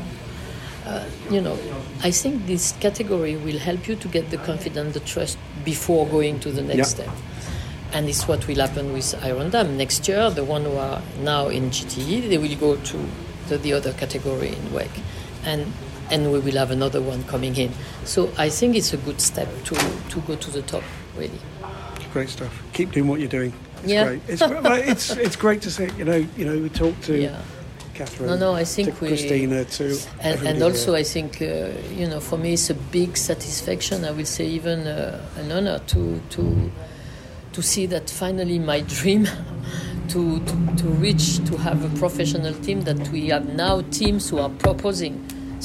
uh, 0.86 1.04
you 1.32 1.42
know, 1.42 1.58
I 2.04 2.12
think 2.12 2.46
this 2.46 2.74
category 2.80 3.36
will 3.38 3.58
help 3.58 3.88
you 3.88 3.96
to 3.96 4.08
get 4.08 4.30
the 4.30 4.38
confidence, 4.38 4.94
the 4.94 5.00
trust 5.00 5.38
before 5.64 6.06
going 6.06 6.40
to 6.42 6.52
the 6.52 6.62
next 6.62 6.78
Yeah. 6.78 7.06
step. 7.06 7.10
And 7.92 8.08
it's 8.08 8.28
what 8.28 8.46
will 8.48 8.60
happen 8.60 8.94
with 8.94 9.16
Iron 9.24 9.50
Dames. 9.50 9.70
Next 9.78 10.08
year, 10.08 10.30
the 10.30 10.44
one 10.44 10.64
who 10.66 10.78
are 10.78 11.02
now 11.24 11.48
in 11.48 11.72
GTE, 11.72 12.30
they 12.30 12.38
will 12.38 12.56
go 12.58 12.76
to 12.76 12.98
the, 13.48 13.58
the 13.58 13.74
other 13.74 13.94
category 13.94 14.50
in 14.50 14.62
WEC. 14.74 14.90
And, 15.44 15.74
and 16.12 16.32
we 16.32 16.40
will 16.40 16.56
have 16.58 16.72
another 16.72 17.02
one 17.02 17.24
coming 17.26 17.56
in. 17.56 17.72
So 18.04 18.30
I 18.38 18.50
think 18.50 18.76
it's 18.76 18.94
a 18.94 18.98
good 18.98 19.20
step 19.22 19.48
to, 19.66 19.76
to 20.10 20.20
go 20.22 20.36
to 20.36 20.52
the 20.52 20.62
top, 20.62 20.84
really. 21.18 21.40
Great 22.14 22.30
stuff. 22.30 22.64
Keep 22.74 22.92
doing 22.92 23.08
what 23.08 23.20
you're 23.20 23.30
doing. 23.30 23.54
It's 23.84 23.92
Yeah. 23.92 24.06
great. 24.06 24.22
It's, 24.28 24.42
it's 24.42 25.10
it's 25.26 25.36
great 25.36 25.62
to 25.64 25.72
see. 25.72 25.90
You 25.98 26.06
know, 26.06 26.26
you 26.38 26.46
know, 26.46 26.58
we 26.58 26.70
talked 26.70 27.04
to 27.04 27.18
Yeah. 27.20 27.42
Katherine. 27.94 28.30
No, 28.30 28.38
no, 28.38 28.54
I 28.56 28.64
think 28.66 28.98
to 28.98 29.02
we- 29.04 29.08
Christina 29.10 29.66
to 29.66 29.98
And, 30.22 30.48
and 30.48 30.64
also, 30.64 30.92
here. 30.92 31.00
I 31.02 31.04
think, 31.04 31.42
uh, 31.42 31.70
you 31.94 32.08
know, 32.08 32.20
for 32.20 32.38
me, 32.38 32.54
it's 32.54 32.70
a 32.70 32.74
big 32.74 33.18
satisfaction. 33.18 34.06
I 34.06 34.12
will 34.12 34.26
say 34.26 34.46
even 34.48 34.88
uh, 34.88 35.20
an 35.38 35.52
honor 35.52 35.80
to 35.88 36.22
to 36.32 36.72
to 37.54 37.62
see 37.62 37.86
that 37.88 38.10
finally 38.10 38.60
my 38.60 38.82
dream 39.00 39.28
to, 40.10 40.40
to 40.40 40.56
to 40.78 40.88
reach 41.00 41.38
to 41.46 41.58
have 41.58 41.84
a 41.86 41.90
professional 42.00 42.54
team 42.54 42.82
that 42.82 43.10
we 43.10 43.28
have 43.30 43.46
now 43.56 43.82
teams 43.92 44.30
who 44.30 44.40
are 44.40 44.50
proposing. 44.50 45.16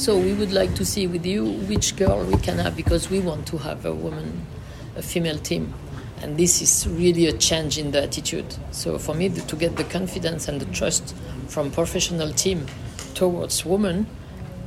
So 0.01 0.17
we 0.17 0.33
would 0.33 0.51
like 0.51 0.73
to 0.77 0.83
see 0.83 1.05
with 1.05 1.27
you 1.27 1.45
which 1.69 1.95
girl 1.95 2.25
we 2.25 2.35
can 2.37 2.57
have 2.57 2.75
because 2.75 3.11
we 3.11 3.19
want 3.19 3.45
to 3.49 3.59
have 3.59 3.85
a 3.85 3.93
woman, 3.93 4.47
a 4.95 5.03
female 5.03 5.37
team. 5.37 5.75
And 6.23 6.37
this 6.37 6.59
is 6.59 6.87
really 6.87 7.27
a 7.27 7.33
change 7.33 7.77
in 7.77 7.91
the 7.91 8.01
attitude. 8.01 8.55
So 8.71 8.97
for 8.97 9.13
me, 9.13 9.29
to 9.29 9.55
get 9.55 9.75
the 9.75 9.83
confidence 9.83 10.47
and 10.47 10.59
the 10.59 10.65
trust 10.73 11.13
from 11.49 11.69
professional 11.69 12.33
team 12.33 12.65
towards 13.13 13.63
women, 13.63 14.07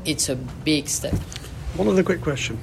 it's 0.05 0.29
a 0.29 0.37
big 0.37 0.89
step. 0.89 1.15
One 1.75 1.89
other 1.89 2.05
quick 2.05 2.21
question. 2.21 2.57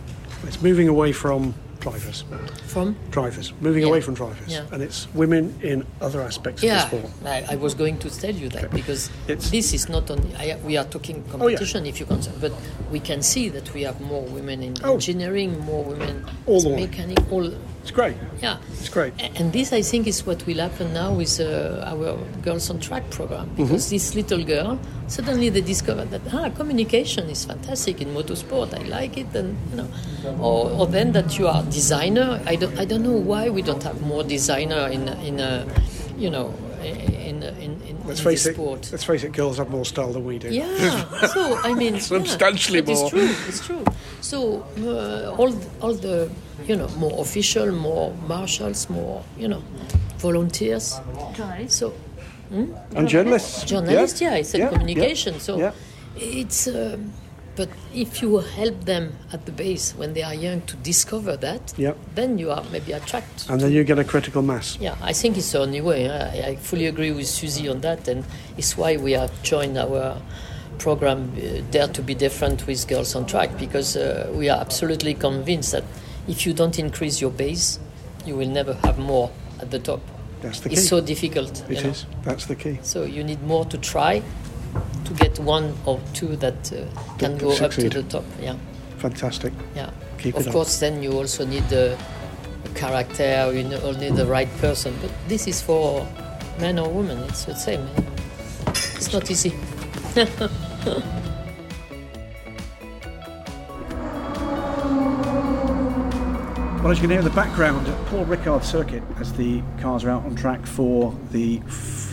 It's 0.43 0.61
moving 0.61 0.87
away 0.87 1.11
from 1.11 1.53
drivers. 1.81 2.23
From 2.67 2.95
Drivers. 3.09 3.51
Moving 3.59 3.81
Yeah. 3.83 3.89
away 3.89 4.01
from 4.01 4.13
drivers. 4.13 4.47
Yeah. 4.47 4.65
And 4.71 4.81
it's 4.81 5.07
women 5.13 5.59
in 5.61 5.85
other 5.99 6.21
aspects 6.21 6.63
yeah, 6.63 6.85
of 6.85 6.91
the 6.91 6.97
sport. 6.97 7.13
I, 7.25 7.45
I 7.53 7.55
was 7.55 7.73
going 7.73 7.97
to 7.99 8.09
tell 8.09 8.33
you 8.33 8.47
that 8.49 8.71
because 8.71 9.09
It's- 9.27 9.49
this 9.49 9.73
is 9.73 9.89
not 9.89 10.09
only 10.09 10.33
I, 10.35 10.57
we 10.63 10.77
are 10.77 10.85
talking 10.85 11.23
Oh, 11.27 11.31
competition 11.37 11.85
if 11.85 11.99
you 11.99 12.05
concern, 12.05 12.35
but 12.39 12.53
we 12.91 12.99
can 12.99 13.21
see 13.21 13.49
that 13.49 13.73
we 13.73 13.81
have 13.83 13.99
more 13.99 14.23
women 14.23 14.63
in 14.63 14.73
Oh. 14.83 14.93
engineering, 14.93 15.59
more 15.65 15.83
women 15.83 16.25
All 16.45 16.61
the 16.61 16.69
mechanic, 16.69 17.19
all 17.31 17.51
It's 17.81 17.91
great. 17.91 18.15
yeah. 18.41 18.57
It's 18.73 18.89
great. 18.89 19.13
And 19.39 19.51
this, 19.51 19.73
I 19.73 19.81
think, 19.81 20.05
is 20.05 20.25
what 20.25 20.45
will 20.45 20.57
happen 20.57 20.93
now 20.93 21.13
with 21.13 21.39
uh, 21.39 21.83
our 21.85 22.15
Girls 22.43 22.69
on 22.69 22.79
Track 22.79 23.09
program. 23.09 23.47
Mm-hmm. 23.47 23.63
Because 23.63 23.89
this 23.89 24.13
little 24.13 24.43
girl, 24.43 24.79
suddenly 25.07 25.49
they 25.49 25.61
discover 25.61 26.05
that 26.05 26.21
ah, 26.31 26.49
communication 26.51 27.27
is 27.29 27.43
fantastic 27.45 27.99
in 28.01 28.13
motorsport. 28.13 28.73
I 28.77 28.83
like 28.83 29.17
it, 29.17 29.33
and 29.35 29.57
you 29.71 29.77
know, 29.77 29.87
or, 30.39 30.69
or 30.69 30.87
then 30.87 31.11
that 31.13 31.39
you 31.39 31.47
are 31.47 31.63
designer. 31.63 32.39
I 32.45 32.55
don't, 32.55 32.77
I 32.77 32.85
don't 32.85 33.03
know 33.03 33.17
why 33.17 33.49
we 33.49 33.61
don't 33.63 33.83
have 33.83 33.99
more 34.01 34.23
designer 34.23 34.87
in 34.87 35.07
in 35.25 35.39
a, 35.39 35.65
you 36.17 36.29
know, 36.29 36.53
in 36.83 37.43
in, 37.43 37.43
in, 37.43 37.81
in 37.89 37.97
Let's 38.05 38.19
in 38.19 38.25
face 38.25 38.43
this 38.43 38.45
it. 38.47 38.53
sport. 38.55 38.89
Let's 38.91 39.03
face 39.03 39.23
it. 39.23 39.31
Girls 39.33 39.57
have 39.57 39.69
more 39.69 39.85
style 39.85 40.11
than 40.13 40.25
we 40.25 40.37
do. 40.39 40.49
Yeah. 40.49 41.27
So 41.33 41.57
I 41.63 41.73
mean, 41.73 41.99
Substantially 41.99 42.79
yeah, 42.79 42.85
but 42.85 42.95
more. 42.95 43.05
It's 43.05 43.11
true. 43.11 43.47
It's 43.49 43.65
true. 43.67 43.83
So 44.21 44.37
uh, 44.79 45.35
all 45.39 45.53
all 45.81 45.93
the 45.93 46.29
you 46.67 46.75
know 46.75 46.87
more 46.97 47.21
official, 47.21 47.71
more 47.71 48.13
marshals, 48.27 48.89
more 48.89 49.23
you 49.37 49.47
know 49.47 49.61
volunteers. 50.17 50.99
So 51.67 51.93
And 52.95 53.07
journalists. 53.07 53.63
journalists, 53.63 54.21
yeah, 54.21 54.33
I 54.39 54.43
said 54.43 54.59
Yeah, 54.59 54.69
communication. 54.69 55.33
yeah, 55.33 55.39
So 55.39 55.57
yeah. 55.57 55.71
it's. 56.17 56.67
Um, 56.67 57.11
but 57.55 57.69
if 57.93 58.21
you 58.21 58.37
help 58.37 58.85
them 58.85 59.11
at 59.33 59.45
the 59.45 59.51
base 59.51 59.93
when 59.97 60.13
they 60.13 60.23
are 60.23 60.33
young 60.33 60.61
to 60.61 60.75
discover 60.77 61.35
that, 61.37 61.73
Yeah. 61.77 61.93
then 62.15 62.37
you 62.37 62.51
are 62.51 62.63
maybe 62.71 62.93
attracted. 62.93 63.49
And 63.49 63.59
then 63.59 63.71
you 63.71 63.83
get 63.83 63.99
a 63.99 64.03
critical 64.03 64.41
mass. 64.41 64.77
Yeah, 64.79 64.95
I 65.01 65.13
think 65.13 65.37
it's 65.37 65.51
the 65.51 65.59
only 65.59 65.81
way. 65.81 66.09
I, 66.09 66.49
I 66.51 66.55
fully 66.55 66.87
agree 66.87 67.11
with 67.11 67.27
Susie 67.27 67.67
on 67.69 67.81
that, 67.81 68.07
and 68.07 68.23
it's 68.57 68.77
why 68.77 68.97
we 68.97 69.11
have 69.13 69.31
joined 69.43 69.77
our 69.77 70.17
program 70.77 71.31
uh, 71.37 71.61
Dare 71.71 71.87
to 71.89 72.01
Be 72.01 72.15
Different 72.15 72.65
with 72.67 72.87
Girls 72.87 73.15
on 73.15 73.25
Track 73.25 73.57
because 73.59 73.95
uh, 73.95 74.31
we 74.33 74.49
are 74.49 74.59
absolutely 74.59 75.13
convinced 75.13 75.71
that 75.73 75.83
if 76.27 76.45
you 76.45 76.53
don't 76.53 76.79
increase 76.79 77.21
your 77.21 77.31
base, 77.31 77.79
you 78.25 78.35
will 78.35 78.49
never 78.49 78.73
have 78.85 78.97
more 78.97 79.29
at 79.59 79.69
the 79.71 79.79
top. 79.79 80.01
That's 80.41 80.59
the 80.61 80.69
key. 80.69 80.75
It's 80.75 80.87
so 80.87 81.01
difficult. 81.01 81.63
It 81.69 81.85
is. 81.85 82.03
know. 82.03 82.09
That's 82.23 82.45
the 82.47 82.55
key. 82.55 82.79
So 82.81 83.03
you 83.03 83.23
need 83.23 83.43
more 83.43 83.65
to 83.65 83.77
try 83.77 84.23
to 85.05 85.13
get 85.13 85.39
one 85.39 85.73
or 85.85 85.99
two 86.13 86.35
that 86.37 86.71
uh, 86.73 86.85
can 87.17 87.33
That 87.37 87.39
go 87.41 87.51
up 87.51 87.71
to 87.71 87.89
the 87.89 88.03
top. 88.03 88.23
Yeah, 88.41 88.55
Fantastic. 88.97 89.53
yeah. 89.75 89.89
Keep 90.17 90.35
of 90.35 90.41
it 90.41 90.47
up. 90.47 90.53
course, 90.53 90.79
then 90.79 91.01
you 91.03 91.13
also 91.13 91.45
need 91.45 91.71
a, 91.71 91.97
a 92.65 92.69
character. 92.75 93.51
You 93.53 93.63
know, 93.63 93.91
need 93.91 94.15
the 94.15 94.25
right 94.25 94.49
person. 94.59 94.93
But 95.01 95.11
this 95.27 95.47
is 95.47 95.61
for 95.61 96.07
men 96.59 96.77
or 96.79 96.89
women. 96.89 97.17
It's 97.29 97.45
the 97.45 97.55
same. 97.55 97.87
It's 98.67 99.11
not 99.13 99.29
easy. 99.31 99.53
Well, 106.81 106.89
as 106.91 106.97
you 106.97 107.01
can 107.01 107.11
hear 107.11 107.19
in 107.19 107.25
the 107.25 107.29
background, 107.35 107.85
Paul 108.07 108.25
Ricard 108.25 108.63
circuit 108.63 109.03
as 109.19 109.31
the 109.33 109.61
cars 109.79 110.03
are 110.03 110.09
out 110.09 110.25
on 110.25 110.35
track 110.35 110.65
for 110.65 111.15
the 111.29 111.61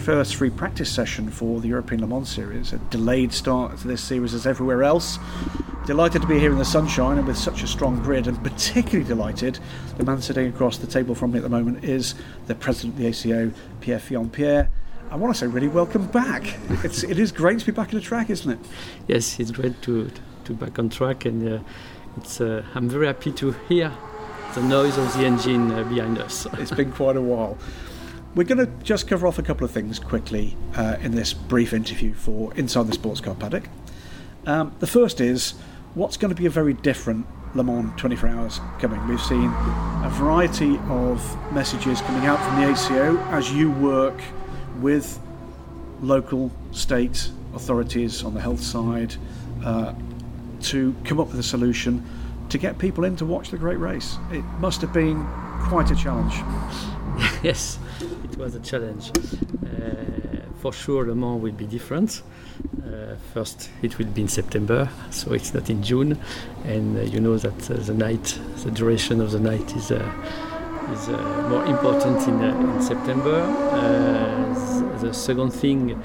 first 0.09 0.37
free 0.37 0.49
practice 0.49 0.91
session 0.91 1.29
for 1.29 1.61
the 1.61 1.69
European 1.69 2.01
Le 2.01 2.07
Mans 2.07 2.27
Series. 2.27 2.73
A 2.73 2.79
delayed 2.89 3.31
start 3.31 3.77
to 3.77 3.87
this 3.87 4.03
series 4.03 4.33
as 4.33 4.47
everywhere 4.47 4.83
else. 4.83 5.19
Delighted 5.85 6.23
to 6.23 6.27
be 6.27 6.39
here 6.39 6.51
in 6.51 6.57
the 6.57 6.65
sunshine 6.65 7.19
and 7.19 7.27
with 7.27 7.37
such 7.37 7.63
a 7.63 7.67
strong 7.67 8.03
grid, 8.03 8.27
and 8.27 8.43
particularly 8.43 9.07
delighted 9.07 9.59
the 9.99 10.05
man 10.05 10.23
sitting 10.23 10.47
across 10.47 10.79
the 10.79 10.87
table 10.87 11.15
from 11.15 11.33
me 11.33 11.37
at 11.37 11.43
the 11.43 11.51
moment 11.51 11.85
is 11.85 12.15
the 12.47 12.55
president 12.55 12.95
of 12.95 13.01
the 13.01 13.07
ACO, 13.09 13.53
Pierre 13.83 13.99
Fillon. 13.99 14.31
Pierre, 14.31 14.71
I 15.11 15.17
want 15.17 15.35
to 15.35 15.39
say 15.39 15.47
really 15.47 15.69
welcome 15.69 16.07
back. 16.07 16.57
It's, 16.83 17.03
it 17.03 17.19
is 17.19 17.31
great 17.31 17.59
to 17.59 17.67
be 17.67 17.73
back 17.73 17.93
in 17.93 17.99
the 17.99 18.03
track, 18.03 18.31
isn't 18.31 18.51
it? 18.51 18.59
yes, 19.09 19.39
it's 19.39 19.51
great 19.51 19.83
to 19.83 20.11
to 20.47 20.55
back 20.55 20.79
on 20.79 20.89
track, 20.89 21.27
and 21.27 21.47
uh, 21.47 21.63
it's 22.17 22.41
uh, 22.41 22.65
I'm 22.75 22.89
very 22.89 23.09
happy 23.09 23.33
to 23.33 23.53
hear 23.69 23.93
the 24.55 24.63
noise 24.63 24.97
of 24.97 25.13
the 25.19 25.27
engine 25.27 25.71
uh, 25.71 25.85
behind 25.85 26.17
us. 26.17 26.47
It's 26.55 26.71
been 26.71 26.93
quite 26.93 27.17
a 27.17 27.21
while. 27.21 27.59
We're 28.35 28.45
going 28.45 28.59
to 28.59 28.71
just 28.85 29.09
cover 29.09 29.27
off 29.27 29.39
a 29.39 29.43
couple 29.43 29.65
of 29.65 29.71
things 29.71 29.99
quickly 29.99 30.57
uh, 30.77 30.97
in 31.01 31.13
this 31.13 31.33
brief 31.33 31.73
interview 31.73 32.15
for 32.15 32.55
Inside 32.55 32.87
the 32.87 32.93
Sports 32.93 33.21
Car 33.21 33.35
Paddock. 33.35 33.69
Um, 34.47 34.75
the 34.79 34.87
first 34.87 35.21
is 35.21 35.55
what's 35.95 36.17
going 36.17 36.35
to 36.35 36.41
be 36.41 36.47
a 36.47 36.51
very 36.51 36.75
different 36.75 37.27
Le 37.55 37.65
Mans 37.65 37.93
24 37.97 38.29
hours 38.29 38.61
coming. 38.79 39.07
We've 39.09 39.21
seen 39.21 39.51
a 40.05 40.11
variety 40.13 40.79
of 40.89 41.53
messages 41.53 42.01
coming 42.03 42.27
out 42.27 42.39
from 42.45 42.61
the 42.61 42.71
ACO 42.71 43.19
as 43.31 43.51
you 43.53 43.71
work 43.73 44.21
with 44.81 45.19
local, 46.01 46.53
state 46.71 47.31
authorities 47.55 48.23
on 48.23 48.35
the 48.35 48.41
health 48.41 48.63
side 48.63 49.15
uh, 49.65 49.95
to 50.63 50.95
come 51.05 51.19
up 51.19 51.29
with 51.29 51.41
a 51.41 51.43
solution 51.43 52.05
to 52.51 52.59
get 52.59 52.79
people 52.79 53.05
in 53.05 53.17
to 53.17 53.25
watch 53.25 53.51
the 53.51 53.59
great 53.59 53.79
race. 53.79 54.17
It 54.31 54.45
must 54.61 54.81
have 54.83 54.93
been 54.93 55.27
quite 55.63 55.91
a 55.91 55.97
challenge. 55.97 56.35
yes, 57.43 57.79
was 58.39 58.55
a 58.55 58.61
challenge. 58.61 59.11
Uh, 59.11 60.41
for 60.61 60.73
sure, 60.73 61.07
Le 61.07 61.15
Mans 61.15 61.41
will 61.41 61.53
be 61.53 61.67
different. 61.67 62.23
Uh, 62.83 63.17
first, 63.35 63.71
it 63.83 63.99
will 63.99 64.07
be 64.07 64.23
in 64.23 64.29
September, 64.29 64.89
so 65.11 65.33
it's 65.33 65.53
not 65.53 65.69
in 65.69 65.83
June, 65.83 66.19
and 66.65 66.97
uh, 66.97 67.03
you 67.03 67.21
know 67.21 67.37
that 67.37 67.59
the 67.59 67.95
night, 67.95 68.39
the 68.65 68.71
duration 68.71 69.21
of 69.21 69.33
the 69.33 69.41
night 69.41 69.77
is 69.77 69.91
is 70.93 71.09
uh, 71.09 71.49
more 71.51 71.65
important 71.67 72.27
in, 72.27 72.43
uh, 72.43 72.75
in 72.77 72.83
September. 72.83 73.41
Uh, 73.73 74.99
the 75.01 75.13
second 75.13 75.51
thing, 75.51 76.01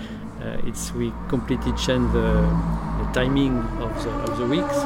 it's 0.68 0.92
we 0.94 1.12
completely 1.30 1.72
change 1.74 2.12
the, 2.12 2.30
the 3.00 3.10
timing 3.14 3.58
of 3.80 4.04
the, 4.04 4.10
of 4.10 4.38
the 4.38 4.46
weeks. 4.46 4.78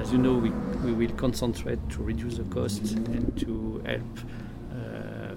As 0.00 0.12
you 0.12 0.18
know, 0.18 0.34
we, 0.34 0.50
we 0.84 0.92
will 0.92 1.14
concentrate 1.16 1.80
to 1.90 2.02
reduce 2.02 2.36
the 2.36 2.44
costs 2.44 2.92
and 2.92 3.36
to 3.40 3.82
help 3.84 4.18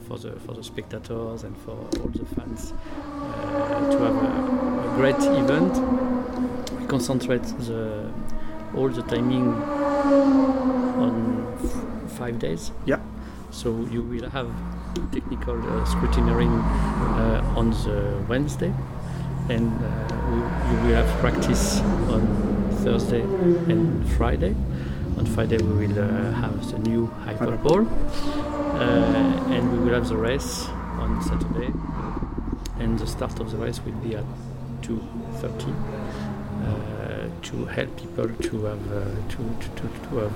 for 0.09 0.17
the 0.17 0.31
for 0.39 0.53
the 0.53 0.63
spectators 0.63 1.43
and 1.43 1.55
for 1.57 1.77
all 2.01 2.09
the 2.09 2.25
fans 2.35 2.73
uh, 2.73 3.91
to 3.91 3.97
have 3.99 4.15
a, 4.15 4.29
a 4.87 4.95
great 4.95 5.21
event. 5.37 5.73
We 6.79 6.85
concentrate 6.87 7.43
the 7.67 8.11
all 8.75 8.89
the 8.89 9.03
timing 9.03 9.53
on 11.05 11.57
five 12.17 12.39
days. 12.39 12.71
Yeah. 12.85 12.99
So 13.51 13.69
you 13.91 14.01
will 14.01 14.29
have 14.29 14.49
technical 15.11 15.57
uh, 15.57 15.85
scrutineering 15.85 16.53
uh, 16.59 17.59
on 17.59 17.69
the 17.71 18.23
Wednesday, 18.27 18.73
and 19.49 19.71
uh, 19.71 19.89
we, 20.29 20.37
you 20.37 20.77
will 20.83 20.95
have 21.03 21.19
practice 21.19 21.79
on 22.09 22.21
Thursday 22.83 23.21
and 23.21 24.07
Friday. 24.17 24.55
On 25.17 25.25
Friday 25.25 25.57
we 25.57 25.87
will 25.87 25.99
uh, 25.99 26.31
have 26.31 26.71
the 26.71 26.79
new 26.79 27.07
Hyperpole, 27.25 27.85
and 28.79 29.71
we 29.71 29.77
will 29.79 29.93
have 29.93 30.07
the 30.07 30.17
race 30.17 30.67
on 30.99 31.21
Saturday, 31.23 31.71
and 32.79 32.97
the 32.99 33.07
start 33.07 33.39
of 33.39 33.51
the 33.51 33.57
race 33.57 33.79
will 33.85 33.99
be 34.03 34.15
at 34.15 34.25
2:30 34.81 35.73
uh, 36.65 37.29
to 37.41 37.65
help 37.65 37.95
people 37.97 38.27
to 38.27 38.63
have 38.65 38.91
uh, 38.91 39.05
to, 39.29 39.37
to, 39.61 39.69
to, 39.75 40.09
to 40.09 40.15
have 40.17 40.33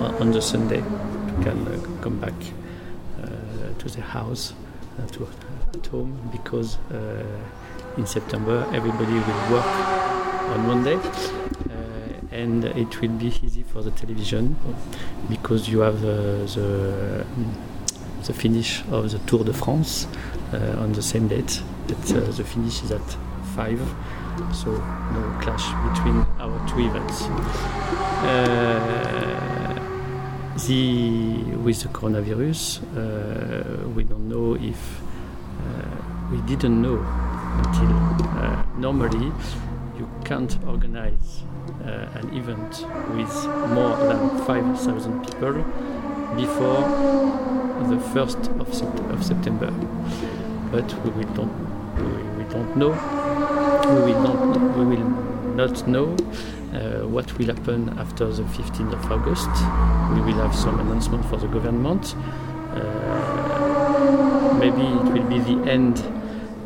uh, 0.00 0.20
on 0.20 0.32
the 0.32 0.42
Sunday 0.42 0.80
to 0.80 1.42
can 1.42 1.66
uh, 1.68 2.02
come 2.02 2.18
back 2.18 2.34
uh, 3.22 3.26
to 3.78 3.88
the 3.88 4.02
house 4.02 4.54
uh, 4.98 5.06
to 5.08 5.26
at 5.74 5.86
home 5.86 6.12
because 6.30 6.78
uh, 6.92 7.24
in 7.96 8.06
September 8.06 8.66
everybody 8.72 9.12
will 9.12 9.42
work 9.50 9.66
on 10.52 10.66
Monday 10.66 10.96
uh, 10.96 12.30
and 12.30 12.64
it 12.64 13.00
will 13.00 13.16
be 13.18 13.32
easy 13.42 13.62
for 13.62 13.82
the 13.82 13.90
television 13.92 14.56
because 15.28 15.68
you 15.68 15.80
have 15.80 16.04
uh, 16.04 16.44
the 16.54 17.24
the 18.26 18.32
finish 18.32 18.82
of 18.90 19.10
the 19.10 19.18
Tour 19.20 19.44
de 19.44 19.52
France 19.52 20.06
uh, 20.52 20.76
on 20.78 20.92
the 20.92 21.02
same 21.02 21.28
date 21.28 21.62
uh, 21.90 22.20
the 22.30 22.44
finish 22.44 22.82
is 22.82 22.90
at 22.90 23.16
5 23.56 23.80
so 24.52 24.70
no 24.70 25.38
clash 25.42 25.66
between 25.92 26.24
our 26.40 26.68
two 26.68 26.80
events. 26.80 27.22
Uh, 28.24 29.78
the 30.66 31.42
with 31.62 31.82
the 31.82 31.88
coronavirus, 31.88 32.80
we 33.94 34.04
don't 34.04 34.28
know 34.28 34.54
if 34.54 35.02
we 36.32 36.40
didn't 36.42 36.80
know 36.80 36.98
until 37.58 37.92
uh, 38.38 38.64
normally 38.78 39.30
you 39.98 40.08
can't 40.24 40.56
organize 40.66 41.42
uh, 41.84 42.08
an 42.14 42.34
event 42.34 42.86
with 43.14 43.34
more 43.68 43.96
than 44.08 44.44
5,000 44.46 45.26
people 45.26 45.62
before 46.36 46.82
the 47.88 47.96
1st 48.14 48.60
of, 48.60 48.68
sept- 48.68 49.10
of 49.12 49.24
September. 49.24 49.70
But 50.70 50.92
we 51.04 51.10
will 51.10 51.34
don't 51.34 51.52
we, 51.96 52.44
we 52.44 52.50
don't 52.50 52.76
know 52.76 52.92
we 53.88 54.12
will 54.12 54.22
not 54.22 54.76
we 54.76 54.84
will 54.84 55.08
not 55.54 55.86
know 55.86 56.16
uh, 56.72 57.06
what 57.06 57.36
will 57.38 57.46
happen 57.54 57.90
after 57.98 58.26
the 58.32 58.42
15th 58.44 58.92
of 58.94 59.12
August. 59.12 59.50
We 60.14 60.20
will 60.32 60.40
have 60.42 60.54
some 60.54 60.80
announcement 60.80 61.24
for 61.26 61.36
the 61.36 61.48
government. 61.48 62.14
Uh, 62.74 64.56
maybe 64.58 64.80
it 64.82 65.04
will 65.12 65.28
be 65.28 65.38
the 65.40 65.70
end 65.70 65.98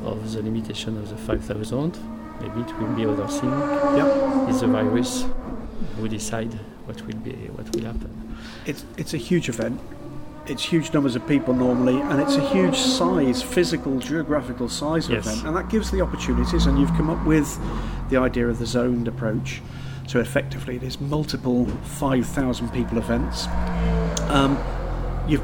of 0.05 0.33
the 0.33 0.43
limitation 0.43 0.97
of 0.99 1.09
the 1.09 1.17
5,000. 1.17 1.99
Maybe 2.41 2.61
it 2.61 2.79
will 2.79 2.95
be 2.95 3.05
other 3.07 3.27
thing. 3.27 3.51
Yeah. 3.51 4.49
It's 4.49 4.63
a 4.63 4.69
virus 4.69 5.25
who 5.97 6.09
decide 6.09 6.53
what 6.87 7.01
will 7.07 7.17
be 7.17 7.33
what 7.57 7.75
will 7.75 7.85
happen. 7.85 8.37
It's 8.67 8.85
it's 8.97 9.15
a 9.15 9.19
huge 9.19 9.49
event. 9.49 9.81
It's 10.47 10.63
huge 10.63 10.93
numbers 10.93 11.17
of 11.17 11.27
people 11.27 11.55
normally, 11.55 12.01
and 12.01 12.21
it's 12.21 12.37
a 12.37 12.49
huge 12.51 12.77
size, 12.77 13.43
physical, 13.43 13.99
geographical 13.99 14.69
size 14.69 15.09
Yes. 15.09 15.27
event, 15.27 15.45
and 15.49 15.57
that 15.57 15.69
gives 15.69 15.91
the 15.91 16.01
opportunities. 16.01 16.67
And 16.67 16.79
you've 16.79 16.95
come 16.95 17.11
up 17.11 17.27
with 17.27 17.59
the 18.11 18.17
idea 18.19 18.47
of 18.49 18.61
the 18.61 18.67
zoned 18.67 19.09
approach. 19.09 19.61
So 20.07 20.21
effectively, 20.21 20.77
it 20.77 20.85
is 20.85 21.01
multiple 21.01 21.67
5,000 21.67 22.69
people 22.73 22.99
events. 22.99 23.49
Um, 24.29 24.57
you've, 25.27 25.43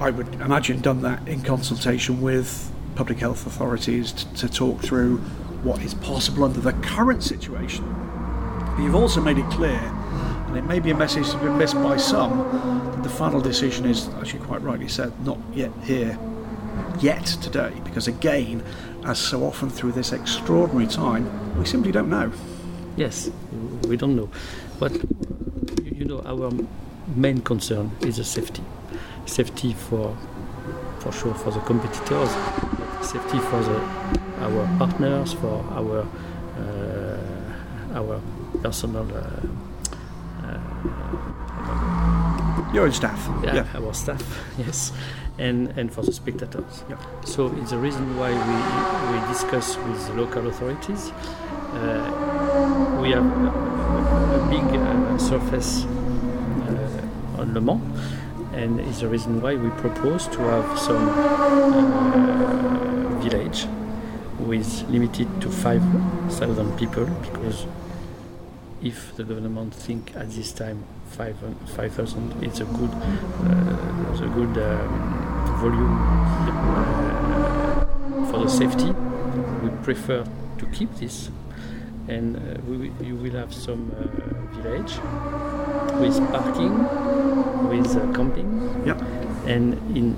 I 0.00 0.08
would 0.08 0.32
imagine, 0.40 0.80
done 0.80 1.02
that 1.02 1.28
in 1.28 1.42
consultation 1.42 2.22
with 2.22 2.72
public 2.94 3.18
health 3.18 3.46
authorities 3.46 4.12
t- 4.12 4.26
to 4.36 4.48
talk 4.48 4.80
through 4.80 5.18
what 5.62 5.82
is 5.82 5.92
possible 5.92 6.44
under 6.44 6.60
the 6.60 6.72
current 6.72 7.22
situation. 7.22 7.84
But 8.72 8.82
you've 8.82 8.94
also 8.94 9.20
made 9.20 9.38
it 9.38 9.48
clear, 9.50 9.80
and 10.48 10.56
it 10.56 10.64
may 10.64 10.80
be 10.80 10.90
a 10.90 10.96
message 10.96 11.24
that's 11.24 11.42
been 11.42 11.58
missed 11.58 11.74
by 11.74 11.96
some, 11.96 12.38
that 12.92 13.02
the 13.02 13.08
final 13.08 13.40
decision 13.40 13.86
is, 13.86 14.08
as 14.20 14.32
you 14.32 14.40
quite 14.40 14.62
rightly 14.62 14.88
said, 14.88 15.12
not 15.26 15.38
yet 15.52 15.70
here, 15.82 16.18
yet 17.00 17.26
today, 17.26 17.72
because 17.84 18.08
again, 18.08 18.62
as 19.04 19.18
so 19.18 19.44
often 19.44 19.68
through 19.68 19.92
this 19.92 20.12
extraordinary 20.12 20.86
time, 20.86 21.58
we 21.58 21.66
simply 21.66 21.92
don't 21.92 22.08
know. 22.08 22.32
Yes, 22.96 23.30
we 23.88 23.96
don't 23.96 24.16
know. 24.16 24.30
But 24.78 24.92
you 25.84 26.04
know, 26.04 26.22
our 26.24 26.50
main 27.14 27.40
concern 27.42 27.90
is 28.00 28.16
the 28.16 28.24
safety. 28.24 28.62
Safety 29.26 29.74
for, 29.74 30.16
for 31.00 31.12
sure, 31.12 31.34
for 31.34 31.50
the 31.50 31.60
competitors, 31.60 32.30
safety 33.06 33.38
for 33.38 33.62
the, 33.62 33.80
our 34.40 34.78
partners, 34.78 35.32
for 35.34 35.62
our 35.72 36.06
uh, 36.58 37.32
our 37.94 38.20
personal 38.62 39.06
uh, 39.14 39.20
uh, 40.46 40.58
Your 42.72 42.84
own 42.84 42.92
staff. 42.92 43.28
yeah, 43.44 43.66
our 43.74 43.92
staff, 43.94 44.22
yes, 44.58 44.92
and 45.38 45.68
and 45.76 45.92
for 45.92 46.02
the 46.02 46.12
spectators. 46.12 46.84
Yeah. 46.88 46.96
So 47.24 47.46
it's 47.60 47.70
the 47.70 47.78
reason 47.78 48.16
why 48.18 48.30
we 48.32 48.54
we 49.12 49.18
discuss 49.28 49.76
with 49.76 50.06
the 50.06 50.14
local 50.14 50.46
authorities. 50.48 51.12
Uh, 51.74 52.98
we 53.00 53.10
have 53.12 53.24
a, 53.24 53.26
a 54.38 54.40
big 54.50 54.64
uh, 54.80 55.18
surface 55.18 55.84
uh, 55.84 57.38
on 57.40 57.54
Le 57.54 57.60
Mans, 57.60 57.80
and 58.52 58.80
it's 58.80 58.98
the 59.00 59.08
reason 59.08 59.40
why 59.40 59.54
we 59.56 59.70
propose 59.80 60.26
to 60.28 60.38
have 60.40 60.78
some 60.78 61.08
uh, 61.08 61.14
village 63.20 63.66
with 64.38 64.82
limited 64.90 65.28
to 65.40 65.48
5,000 65.48 66.76
people 66.78 67.06
because 67.22 67.66
if 68.82 69.14
the 69.16 69.24
government 69.24 69.74
think 69.74 70.12
at 70.16 70.30
this 70.30 70.52
time 70.52 70.82
5 71.10 71.36
5,000 71.76 72.42
is 72.44 72.60
a 72.60 72.64
good 72.64 72.90
uh, 72.90 74.12
is 74.14 74.20
a 74.20 74.28
good 74.28 74.56
um, 74.58 75.58
volume 75.60 75.98
uh, 76.72 78.26
for 78.30 78.38
the 78.44 78.48
safety 78.48 78.90
we 79.62 79.68
prefer 79.82 80.24
to 80.58 80.66
keep 80.66 80.94
this. 80.96 81.30
And 82.08 82.36
uh, 82.36 82.60
we, 82.66 82.76
will- 82.88 83.02
you 83.06 83.16
will 83.16 83.32
have 83.32 83.54
some 83.54 83.92
uh, 83.92 84.60
village 84.60 84.98
with 86.00 86.18
parking 86.32 86.74
with 87.68 87.96
uh, 87.96 88.12
camping. 88.12 88.82
And 89.46 89.74
in 89.96 90.16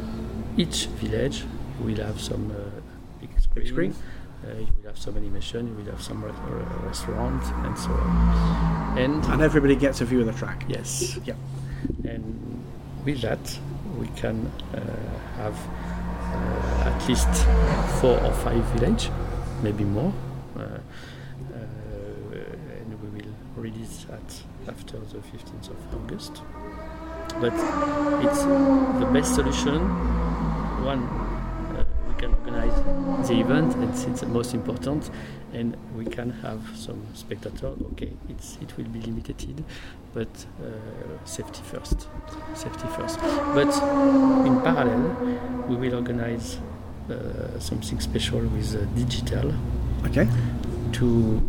each 0.56 0.86
village 1.00 1.44
will 1.80 1.96
have 1.96 2.20
some 2.20 2.50
uh, 2.50 2.80
big 3.20 3.38
screen, 3.40 3.66
screen. 3.66 3.94
Uh, 4.44 4.58
you 4.58 4.66
will 4.76 4.88
have 4.90 4.98
some 4.98 5.16
animation 5.16 5.66
you 5.68 5.74
will 5.74 5.90
have 5.90 6.02
some 6.02 6.22
re- 6.22 6.30
uh, 6.30 6.86
restaurant 6.86 7.42
and 7.64 7.78
so 7.78 7.90
on 7.90 8.98
and 8.98 9.24
And 9.24 9.40
everybody 9.42 9.74
gets 9.74 10.00
a 10.02 10.04
view 10.04 10.20
of 10.20 10.26
the 10.26 10.32
track. 10.34 10.64
yes 10.68 11.18
Yep. 11.24 11.36
and 12.04 12.62
with 13.06 13.20
that 13.22 13.58
we 13.98 14.08
can 14.16 14.50
uh, 14.74 14.80
have 15.36 15.56
uh, 16.34 16.90
at 16.90 17.08
least 17.08 17.28
four 18.00 18.18
or 18.20 18.32
five 18.32 18.62
village 18.76 19.08
maybe 19.62 19.84
more 19.84 20.12
uh, 20.56 20.60
uh, 20.60 21.58
and 22.80 22.88
we 23.02 23.08
will 23.20 23.32
release 23.56 24.04
that 24.10 24.42
after 24.68 24.98
the 24.98 25.18
15th 25.18 25.70
of 25.70 25.78
August 25.94 26.42
but 27.40 27.52
it's 28.24 28.42
the 29.00 29.08
best 29.12 29.34
solution 29.34 29.80
one 30.84 31.02
the 33.28 33.40
event 33.40 33.74
and 33.74 33.84
it's 33.84 34.20
the 34.20 34.26
most 34.26 34.54
important 34.54 35.10
and 35.52 35.76
we 35.96 36.04
can 36.04 36.30
have 36.30 36.60
some 36.74 37.00
spectators. 37.14 37.78
okay 37.92 38.10
it's 38.28 38.58
it 38.60 38.76
will 38.76 38.84
be 38.86 39.00
limited 39.00 39.64
but 40.12 40.28
uh, 40.62 41.24
safety 41.24 41.60
first 41.64 42.08
safety 42.54 42.86
first 42.96 43.18
but 43.54 43.72
in 44.46 44.60
parallel 44.62 45.02
we 45.68 45.76
will 45.76 45.94
organize 45.94 46.58
uh, 47.10 47.58
something 47.58 48.00
special 48.00 48.40
with 48.40 48.74
uh, 48.76 48.84
digital 48.96 49.52
Okay. 50.06 50.28
to 50.92 51.40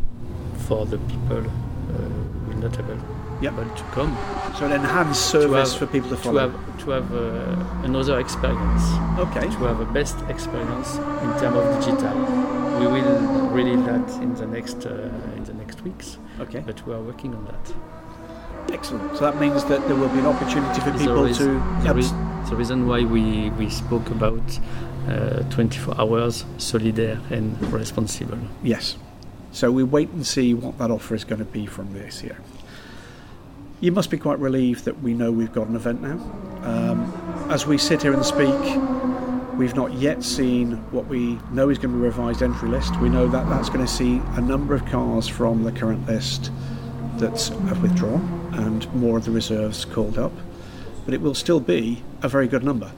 for 0.67 0.85
the 0.85 0.97
people 0.97 1.39
uh, 1.39 2.09
will 2.47 2.57
not 2.57 2.77
able 2.79 2.97
yep. 3.41 3.53
able 3.53 3.69
to 3.75 3.83
come. 3.91 4.17
So 4.57 4.65
an 4.65 4.71
enhanced 4.71 5.31
service 5.31 5.71
have, 5.71 5.79
for 5.79 5.85
people 5.85 6.09
to 6.11 6.17
follow. 6.17 6.49
To 6.49 6.57
have, 6.57 6.79
to 6.85 6.89
have 6.91 7.13
uh, 7.13 7.83
another 7.83 8.19
experience. 8.19 8.83
Okay. 9.19 9.41
To 9.41 9.63
have 9.65 9.81
a 9.81 9.85
best 9.85 10.17
experience 10.29 10.95
in 10.95 11.29
terms 11.39 11.57
of 11.57 11.83
digital. 11.83 12.17
We 12.79 12.87
will 12.87 13.49
release 13.49 13.85
that 13.85 14.09
in 14.21 14.33
the 14.35 14.47
next 14.47 14.85
uh, 14.85 15.11
in 15.35 15.43
the 15.43 15.53
next 15.53 15.81
weeks. 15.81 16.17
Okay. 16.39 16.63
But 16.65 16.85
we 16.87 16.93
are 16.93 17.01
working 17.01 17.35
on 17.35 17.43
that. 17.45 18.73
Excellent. 18.73 19.17
So 19.17 19.25
that 19.25 19.39
means 19.41 19.65
that 19.65 19.85
there 19.87 19.95
will 19.95 20.09
be 20.09 20.19
an 20.19 20.25
opportunity 20.25 20.79
for 20.79 20.91
people 20.97 21.25
is, 21.25 21.37
to. 21.37 21.45
The, 21.83 21.93
re- 21.93 22.49
the, 22.49 22.55
reason 22.55 22.87
why 22.87 23.03
we, 23.03 23.49
we 23.51 23.69
spoke 23.69 24.09
about 24.09 24.59
uh, 25.07 25.43
24 25.49 25.99
hours 25.99 26.45
solidaire 26.57 27.19
and 27.29 27.61
responsible. 27.71 28.39
Yes. 28.63 28.97
So 29.51 29.71
we 29.71 29.83
wait 29.83 30.09
and 30.09 30.25
see 30.25 30.53
what 30.53 30.77
that 30.79 30.91
offer 30.91 31.13
is 31.13 31.23
going 31.23 31.39
to 31.39 31.45
be 31.45 31.65
from 31.65 31.93
this 31.93 32.23
year. 32.23 32.37
You 33.81 33.91
must 33.91 34.09
be 34.09 34.17
quite 34.17 34.39
relieved 34.39 34.85
that 34.85 35.01
we 35.01 35.13
know 35.13 35.31
we've 35.31 35.51
got 35.51 35.67
an 35.67 35.75
event 35.75 36.01
now. 36.01 36.17
Um, 36.63 37.47
as 37.49 37.67
we 37.67 37.77
sit 37.77 38.01
here 38.01 38.13
and 38.13 38.25
speak, 38.25 38.55
we've 39.57 39.75
not 39.75 39.93
yet 39.93 40.23
seen 40.23 40.77
what 40.91 41.07
we 41.07 41.37
know 41.51 41.69
is 41.69 41.77
going 41.77 41.93
to 41.93 41.99
be 41.99 42.01
a 42.01 42.05
revised 42.05 42.41
entry 42.41 42.69
list. 42.69 42.97
We 43.01 43.09
know 43.09 43.27
that 43.27 43.49
that's 43.49 43.67
going 43.69 43.85
to 43.85 43.91
see 43.91 44.21
a 44.35 44.41
number 44.41 44.73
of 44.75 44.85
cars 44.85 45.27
from 45.27 45.63
the 45.63 45.73
current 45.73 46.07
list 46.07 46.51
that 47.17 47.39
have 47.67 47.81
withdrawn 47.81 48.49
and 48.53 48.91
more 48.95 49.17
of 49.17 49.25
the 49.25 49.31
reserves 49.31 49.83
called 49.83 50.17
up. 50.17 50.31
But 51.03 51.13
it 51.13 51.21
will 51.21 51.35
still 51.35 51.59
be 51.59 52.01
a 52.21 52.29
very 52.29 52.47
good 52.47 52.63
number. 52.63 52.91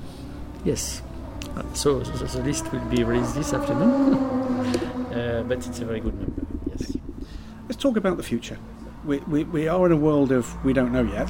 Yes. 0.64 1.02
Uh, 1.56 1.64
so 1.74 2.00
the 2.00 2.44
list 2.44 2.72
will 2.72 2.86
be 2.86 3.04
released 3.04 3.34
this 3.34 3.52
afternoon, 3.52 4.14
uh, 5.14 5.44
but 5.48 5.58
it's 5.68 5.80
a 5.80 5.86
very 5.86 6.00
good 6.00 6.14
number. 6.20 6.46
Yes. 6.70 6.96
Let's 7.68 7.82
talk 7.82 7.98
about 7.98 8.18
the 8.18 8.24
future. 8.24 8.60
We, 9.08 9.46
we, 9.46 9.68
are 9.68 9.86
in 9.86 9.94
a 9.94 9.98
world 9.98 10.32
of 10.32 10.64
we 10.66 10.74
don't 10.74 10.92
know 10.92 11.04
yet. 11.04 11.30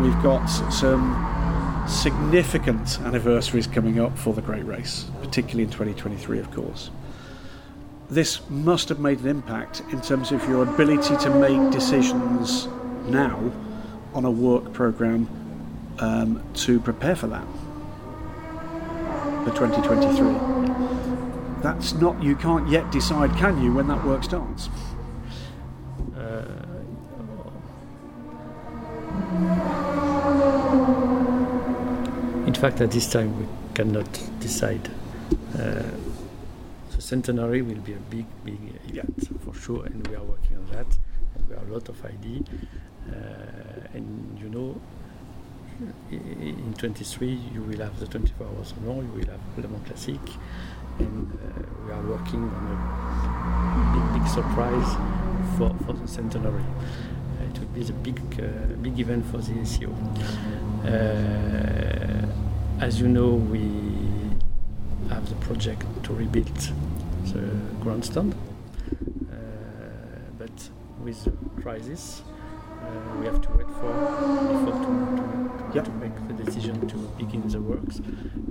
We've 0.00 0.22
got 0.22 0.46
some 0.46 1.86
significant 1.88 3.00
anniversaries 3.00 3.66
coming 3.66 4.00
up 4.00 4.18
for 4.18 4.34
the 4.34 4.42
Great 4.42 4.64
Race, 4.64 5.06
particularly 5.22 5.62
in 5.62 5.70
2023, 5.70 6.40
of 6.40 6.50
course 6.50 6.90
this 8.12 8.40
must 8.50 8.90
have 8.90 8.98
made 8.98 9.20
an 9.20 9.26
impact 9.26 9.80
in 9.90 9.98
terms 10.02 10.32
of 10.32 10.46
your 10.46 10.64
ability 10.64 11.16
to 11.16 11.30
make 11.30 11.72
decisions 11.72 12.68
now 13.06 13.50
on 14.12 14.26
a 14.26 14.30
work 14.30 14.70
program 14.74 15.26
um, 15.98 16.44
to 16.52 16.78
prepare 16.80 17.16
for 17.16 17.28
that 17.28 17.46
for 19.44 19.50
2023. 19.56 21.62
That's 21.62 21.94
not, 21.94 22.22
you 22.22 22.36
can't 22.36 22.68
yet 22.68 22.92
decide, 22.92 23.34
can 23.38 23.62
you, 23.62 23.72
when 23.72 23.88
that 23.88 24.04
work 24.04 24.24
starts? 24.24 24.68
Fact, 32.62 32.80
at 32.80 32.92
this 32.92 33.10
time, 33.10 33.36
we 33.40 33.46
cannot 33.74 34.06
decide. 34.38 34.88
Uh, 35.58 35.82
the 36.94 37.02
centenary 37.02 37.60
will 37.60 37.80
be 37.80 37.92
a 37.92 38.02
big, 38.08 38.24
big 38.44 38.60
event 38.86 39.28
for 39.44 39.52
sure, 39.52 39.84
and 39.86 40.06
we 40.06 40.14
are 40.14 40.22
working 40.22 40.56
on 40.58 40.66
that. 40.70 40.86
And 41.34 41.48
we 41.48 41.56
have 41.56 41.68
a 41.68 41.72
lot 41.72 41.88
of 41.88 42.04
ideas. 42.04 42.46
Uh, 43.10 43.94
and 43.94 44.38
you 44.40 44.48
know, 44.48 44.80
in 46.12 46.72
23 46.78 47.32
you 47.52 47.62
will 47.62 47.78
have 47.78 47.98
the 47.98 48.06
24 48.06 48.46
hours 48.46 48.74
Le 48.80 48.94
Mans, 48.94 49.02
you 49.02 49.18
will 49.18 49.26
have 49.26 49.40
Le 49.58 49.66
Mans 49.66 49.84
Classic, 49.84 50.20
and 51.00 51.32
uh, 51.32 51.62
we 51.84 51.90
are 51.90 52.02
working 52.06 52.44
on 52.44 52.64
a 52.70 54.12
big, 54.14 54.22
big 54.22 54.28
surprise 54.30 54.94
for, 55.58 55.74
for 55.84 55.94
the 55.94 56.06
centenary. 56.06 56.62
Uh, 56.62 57.44
it 57.44 57.58
will 57.58 57.74
be 57.74 57.82
the 57.82 57.92
big, 57.92 58.20
uh, 58.38 58.72
big 58.76 59.00
event 59.00 59.26
for 59.26 59.38
the 59.38 59.52
ACO. 59.62 59.90
As 62.82 62.98
you 62.98 63.06
know, 63.06 63.28
we 63.28 63.60
have 65.08 65.28
the 65.28 65.36
project 65.36 65.86
to 66.02 66.12
rebuild 66.12 66.48
the 67.26 67.48
grandstand, 67.80 68.34
uh, 69.30 69.36
but 70.36 70.50
with 71.04 71.22
the 71.22 71.30
crisis, 71.62 72.22
uh, 72.82 73.20
we 73.20 73.26
have 73.26 73.40
to 73.40 73.48
wait 73.50 73.68
for 73.78 73.92
before 74.50 74.72
to, 74.82 75.80
to, 75.80 75.80
to, 75.80 75.90
make 75.92 76.12
the 76.26 76.34
decision 76.44 76.88
to 76.88 76.96
begin 77.18 77.46
the 77.46 77.60
works, 77.60 77.98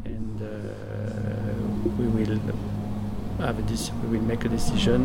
and 0.06 0.42
uh, 0.42 2.00
we 2.00 2.08
will 2.08 2.40
have 3.40 3.60
a 3.60 3.64
dis- 3.64 3.92
we 4.04 4.18
will 4.18 4.26
make 4.26 4.46
a 4.46 4.50
decision 4.50 5.02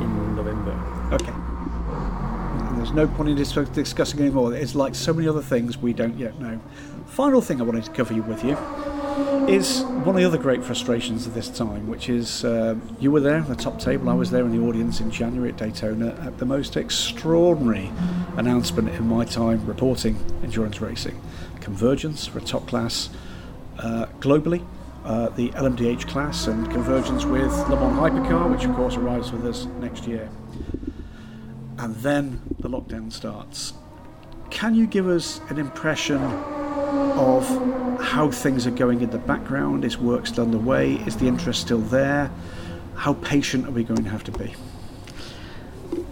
in 0.00 0.36
November. 0.36 0.78
Okay. 1.10 1.34
there's 2.76 2.92
no 2.92 3.08
point 3.08 3.30
in 3.30 3.34
dis- 3.34 3.52
discussing 3.72 4.20
anymore. 4.20 4.54
It's 4.54 4.76
like 4.76 4.94
so 4.94 5.12
many 5.12 5.26
other 5.26 5.42
things 5.42 5.76
we 5.78 5.92
don't 5.92 6.16
yet 6.16 6.38
know. 6.38 6.60
Final 7.10 7.40
thing 7.40 7.60
I 7.60 7.64
wanted 7.64 7.84
to 7.84 7.90
cover 7.90 8.14
with 8.22 8.44
you 8.44 8.56
is 9.48 9.82
one 9.82 10.10
of 10.10 10.16
the 10.16 10.24
other 10.24 10.38
great 10.38 10.62
frustrations 10.62 11.26
of 11.26 11.34
this 11.34 11.48
time, 11.48 11.88
which 11.88 12.08
is 12.08 12.44
uh, 12.44 12.76
you 13.00 13.10
were 13.10 13.18
there 13.18 13.38
at 13.38 13.48
the 13.48 13.56
top 13.56 13.80
table, 13.80 14.08
I 14.08 14.14
was 14.14 14.30
there 14.30 14.44
in 14.44 14.56
the 14.56 14.64
audience 14.64 15.00
in 15.00 15.10
January 15.10 15.50
at 15.50 15.56
Daytona 15.56 16.16
at 16.24 16.38
the 16.38 16.46
most 16.46 16.76
extraordinary 16.76 17.90
announcement 18.36 18.90
in 18.90 19.08
my 19.08 19.24
time 19.24 19.66
reporting 19.66 20.24
endurance 20.44 20.80
racing. 20.80 21.20
Convergence 21.60 22.28
for 22.28 22.38
a 22.38 22.42
top 22.42 22.68
class 22.68 23.10
uh, 23.80 24.06
globally, 24.20 24.64
uh, 25.04 25.30
the 25.30 25.48
LMDH 25.50 26.06
class, 26.06 26.46
and 26.46 26.70
convergence 26.70 27.24
with 27.24 27.50
Le 27.68 27.74
Mans 27.74 27.98
Hypercar, 27.98 28.48
which 28.52 28.64
of 28.64 28.76
course 28.76 28.94
arrives 28.94 29.32
with 29.32 29.44
us 29.44 29.66
next 29.80 30.06
year. 30.06 30.30
And 31.76 31.96
then 31.96 32.40
the 32.60 32.68
lockdown 32.68 33.12
starts. 33.12 33.72
Can 34.50 34.76
you 34.76 34.86
give 34.86 35.08
us 35.08 35.40
an 35.48 35.58
impression 35.58 36.20
of 37.00 38.00
how 38.00 38.30
things 38.30 38.66
are 38.66 38.70
going 38.70 39.02
in 39.02 39.10
the 39.10 39.18
background. 39.18 39.84
Is 39.84 39.98
work 39.98 40.26
still 40.26 40.44
underway? 40.44 40.94
Is 41.06 41.16
the 41.16 41.28
interest 41.28 41.60
still 41.60 41.78
there? 41.78 42.30
How 42.94 43.14
patient 43.14 43.66
are 43.66 43.70
we 43.70 43.84
going 43.84 44.04
to 44.04 44.10
have 44.10 44.24
to 44.24 44.32
be? 44.32 44.54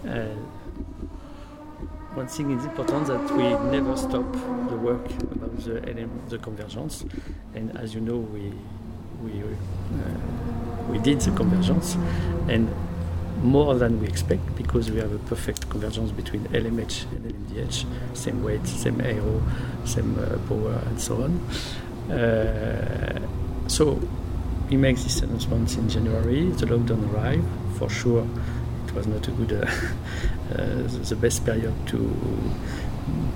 Uh, 0.07 0.35
one 2.15 2.27
thing 2.27 2.51
is 2.51 2.65
important 2.65 3.07
that 3.07 3.31
we 3.31 3.43
never 3.71 3.95
stop 3.95 4.31
the 4.69 4.75
work 4.75 5.05
about 5.31 5.57
the 5.59 5.79
LM, 5.81 6.09
the 6.29 6.37
convergence, 6.37 7.05
and 7.53 7.77
as 7.77 7.93
you 7.93 8.01
know, 8.01 8.17
we 8.17 8.53
we 9.23 9.43
uh, 9.43 9.49
we 10.89 10.97
did 10.99 11.21
the 11.21 11.31
convergence, 11.31 11.95
and 12.47 12.67
more 13.43 13.75
than 13.75 13.99
we 14.01 14.07
expect 14.07 14.55
because 14.55 14.91
we 14.91 14.99
have 14.99 15.13
a 15.13 15.19
perfect 15.19 15.69
convergence 15.69 16.11
between 16.11 16.41
LMH 16.49 17.09
and 17.11 17.33
LMDH, 17.33 17.85
same 18.13 18.43
weight, 18.43 18.65
same 18.67 18.99
aero, 19.01 19.41
same 19.85 20.17
uh, 20.19 20.37
power, 20.47 20.81
and 20.87 20.99
so 20.99 21.23
on. 21.23 22.11
Uh, 22.11 23.19
so 23.67 23.99
we 24.69 24.77
make 24.77 24.97
this 24.97 25.21
announcement 25.21 25.77
in 25.77 25.89
January. 25.89 26.49
The 26.49 26.65
lockdown 26.65 27.13
arrived. 27.13 27.47
For 27.77 27.89
sure, 27.89 28.27
it 28.87 28.93
was 28.93 29.07
not 29.07 29.27
a 29.27 29.31
good, 29.31 29.53
uh, 29.53 29.65
uh 30.51 30.87
the 30.87 31.17
best 31.19 31.45
period 31.45 31.73
to 31.87 32.15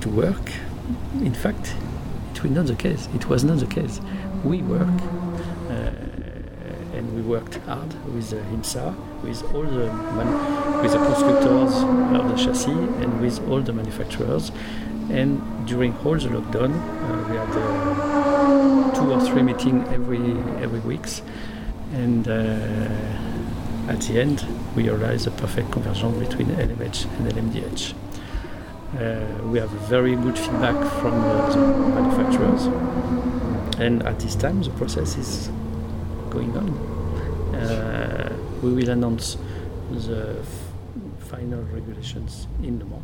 to 0.02 0.10
work. 0.10 0.52
In 1.22 1.34
fact, 1.34 1.76
it 2.34 2.44
was 2.44 2.52
not 2.52 2.66
the 2.66 2.76
case. 2.76 3.08
It 3.16 3.30
was 3.30 3.44
not 3.44 3.60
the 3.60 3.68
case. 3.68 4.02
We 4.44 4.62
work 4.64 4.90
we 7.16 7.22
worked 7.22 7.56
hard 7.66 7.94
with 8.14 8.34
uh, 8.34 8.38
IMSA, 8.56 8.96
with 9.22 9.44
all 9.54 9.64
the 9.64 9.88
with 10.82 10.92
the 10.92 10.98
constructors 10.98 11.84
of 12.20 12.30
the 12.30 12.36
chassis, 12.36 12.72
and 12.72 13.22
with 13.22 13.40
all 13.48 13.62
the 13.62 13.74
manufacturers. 13.74 14.52
And 15.10 15.42
during 15.68 15.96
all 16.06 16.18
the 16.18 16.30
lockdown, 16.30 16.74
uh, 16.74 17.30
we 17.30 17.36
had 17.38 17.50
uh, 17.50 18.96
two 18.96 19.12
or 19.12 19.22
three 19.22 19.44
meetings 19.44 19.88
every 19.90 20.32
every 20.64 20.80
weeks, 20.80 21.22
and 21.94 22.28
uh, 22.28 23.92
at 23.92 24.00
the 24.02 24.20
end, 24.20 24.46
we 24.76 24.90
realized 24.90 25.28
a 25.28 25.32
perfect 25.32 25.72
conversion 25.72 26.18
between 26.20 26.48
LMH 26.48 27.06
and 27.18 27.32
LMDH. 27.32 27.94
Uh, 28.94 29.44
we 29.50 29.60
have 29.60 29.70
very 29.90 30.16
good 30.16 30.38
feedback 30.38 30.78
from 31.02 31.12
the 31.22 31.58
manufacturers, 32.00 32.66
and 33.80 34.04
at 34.04 34.20
this 34.20 34.36
time, 34.36 34.62
the 34.62 34.70
process 34.72 35.18
is 35.18 35.50
going 36.30 36.56
on. 36.58 36.93
Uh, 37.54 38.30
we 38.62 38.74
will 38.74 38.90
announce 38.90 39.38
the 39.92 40.44
final 41.20 41.62
regulations 41.74 42.48
in 42.64 42.80
Le 42.80 42.86
Mans. 42.86 43.04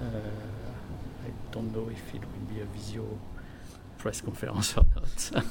Uh, 0.00 0.06
I 1.26 1.30
don't 1.52 1.74
know 1.74 1.88
if 1.90 2.14
it 2.14 2.20
will 2.20 2.54
be 2.54 2.60
a 2.60 2.64
visio 2.66 3.04
press 3.98 4.20
conference 4.20 4.76
or 4.76 4.84
not. 4.94 5.44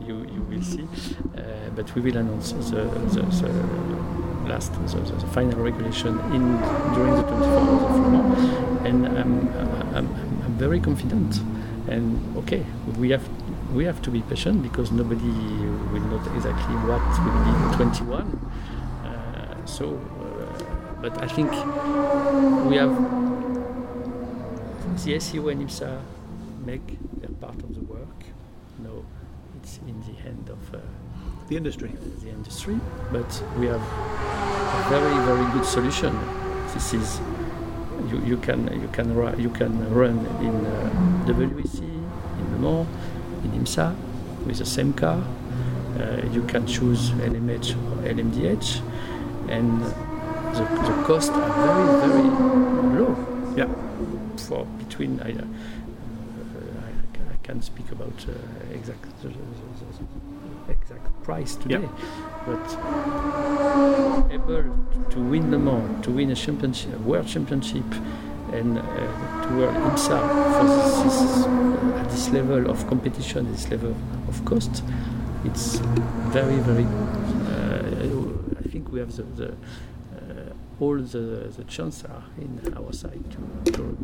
you, 0.06 0.26
you 0.32 0.42
will 0.48 0.62
see. 0.62 0.88
Uh, 1.36 1.70
but 1.76 1.94
we 1.94 2.00
will 2.00 2.16
announce 2.16 2.52
the, 2.52 2.84
the, 2.84 3.20
the 3.20 4.48
last, 4.48 4.72
the, 4.72 4.98
the, 4.98 5.26
final 5.28 5.60
regulation 5.60 6.18
in 6.32 6.58
during 6.94 7.14
the 7.14 7.22
24 7.22 7.38
hours 7.38 7.82
of 7.82 8.00
Le 8.00 8.08
Mans. 8.10 8.86
And 8.86 9.06
I'm, 9.06 9.48
I'm, 9.94 10.08
I'm 10.44 10.54
very 10.58 10.80
confident. 10.80 11.40
And 11.88 12.36
okay, 12.38 12.64
we 12.98 13.10
have 13.10 13.28
we 13.74 13.84
have 13.84 14.00
to 14.02 14.10
be 14.10 14.22
patient 14.22 14.62
because 14.62 14.92
nobody 14.92 15.28
will 15.92 16.00
know 16.10 16.20
exactly 16.34 16.74
what 16.88 17.02
will 17.24 17.44
be 17.44 17.50
in 17.66 17.76
21. 17.76 18.50
Uh, 19.04 19.66
so, 19.66 19.94
uh, 19.96 21.00
but 21.02 21.22
I 21.22 21.26
think 21.28 21.50
we 22.68 22.76
have 22.76 22.94
the 25.04 25.14
ACO 25.14 25.48
and 25.48 25.68
IMSA 25.68 26.00
make 26.64 26.98
their 27.20 27.30
part 27.40 27.56
of 27.62 27.74
the 27.74 27.80
work. 27.82 28.24
No, 28.82 29.04
it's 29.62 29.78
in 29.86 30.00
the 30.06 30.14
hand 30.22 30.48
of 30.50 30.74
uh, 30.74 30.78
The 31.48 31.56
industry. 31.56 31.92
the 32.22 32.30
industry, 32.30 32.78
but 33.12 33.42
we 33.58 33.66
have 33.66 33.82
a 33.82 34.86
very 34.88 35.16
very 35.24 35.46
good 35.52 35.64
solution. 35.64 36.12
This 36.74 36.92
is 36.94 37.20
you, 38.10 38.18
you 38.24 38.36
can 38.38 38.60
you 38.80 38.88
can 38.92 39.08
you 39.38 39.50
can 39.50 39.72
run 39.94 40.18
in 40.40 40.54
uh, 40.66 40.90
WEC, 41.26 41.80
in 41.80 42.46
Le 42.52 42.58
Mans, 42.58 42.86
in 43.44 43.50
IMSA 43.52 43.94
with 44.46 44.58
the 44.58 44.66
same 44.66 44.92
car. 44.92 45.22
Uh, 45.98 46.20
you 46.32 46.42
can 46.44 46.66
choose 46.66 47.10
LMH 47.12 47.70
or 47.74 48.02
LMDH, 48.08 48.80
and 49.48 49.80
the, 49.82 50.64
the 50.86 51.02
costs 51.06 51.30
are 51.30 51.52
very 51.66 51.86
very 52.06 52.28
low 52.98 53.16
Yeah. 53.56 53.68
for 54.46 54.66
between 54.78 55.20
I, 55.20 55.30
uh, 55.32 55.44
I, 56.84 57.32
I 57.32 57.36
can't 57.42 57.64
speak 57.64 57.90
about 57.92 58.26
uh, 58.28 58.32
exact 58.74 59.02
the, 59.22 59.28
the, 59.28 59.34
the, 59.34 60.04
the 60.66 60.72
exact 60.72 61.22
price 61.22 61.54
today, 61.56 61.80
Yeah. 61.80 62.46
but 62.46 62.66
able 64.30 64.64
to 65.10 65.18
win 65.20 65.50
Le 65.50 65.58
Mans, 65.58 66.04
to 66.04 66.10
win 66.10 66.30
a 66.30 66.34
championship, 66.34 66.92
a 66.94 66.98
world 66.98 67.26
championship, 67.26 67.84
and 68.56 68.78
uh, 68.78 68.82
to 68.82 69.56
work 69.56 69.74
IMSA 69.74 70.18
for 70.56 70.66
this, 71.04 71.46
at 72.00 72.10
this 72.10 72.28
level 72.30 72.70
of 72.70 72.86
competition, 72.88 73.50
this 73.52 73.68
level 73.70 73.94
of 74.28 74.44
cost, 74.44 74.82
it's 75.44 75.76
very 76.32 76.58
very. 76.60 76.84
Uh, 76.84 78.64
I 78.64 78.68
think 78.68 78.90
we 78.92 78.98
have 79.00 79.14
the. 79.16 79.22
the 79.22 79.48
uh, 79.48 80.52
all 80.78 80.98
the, 80.98 81.50
the 81.56 81.64
chances 81.64 82.04
are 82.04 82.22
in 82.38 82.74
our 82.76 82.92
side 82.92 83.24
to, 83.64 83.72
to, 83.72 83.96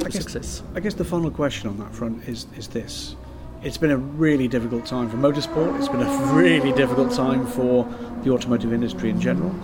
I 0.00 0.04
guess- 0.04 0.14
success. 0.22 0.62
I 0.74 0.80
guess 0.80 0.92
the 0.92 1.04
final 1.04 1.30
question 1.30 1.70
on 1.70 1.78
that 1.78 1.94
front 1.94 2.28
is 2.28 2.46
is 2.56 2.68
this. 2.68 3.16
It's 3.62 3.78
been 3.78 3.90
a 3.90 3.96
really 3.96 4.48
difficult 4.48 4.86
time 4.86 5.08
for 5.10 5.16
motorsport. 5.18 5.78
It's 5.78 5.88
been 5.88 6.02
a 6.02 6.32
really 6.34 6.72
difficult 6.72 7.12
time 7.12 7.46
for 7.46 7.86
the 8.22 8.30
automotive 8.30 8.72
industry 8.72 9.10
in 9.10 9.20
general. 9.20 9.54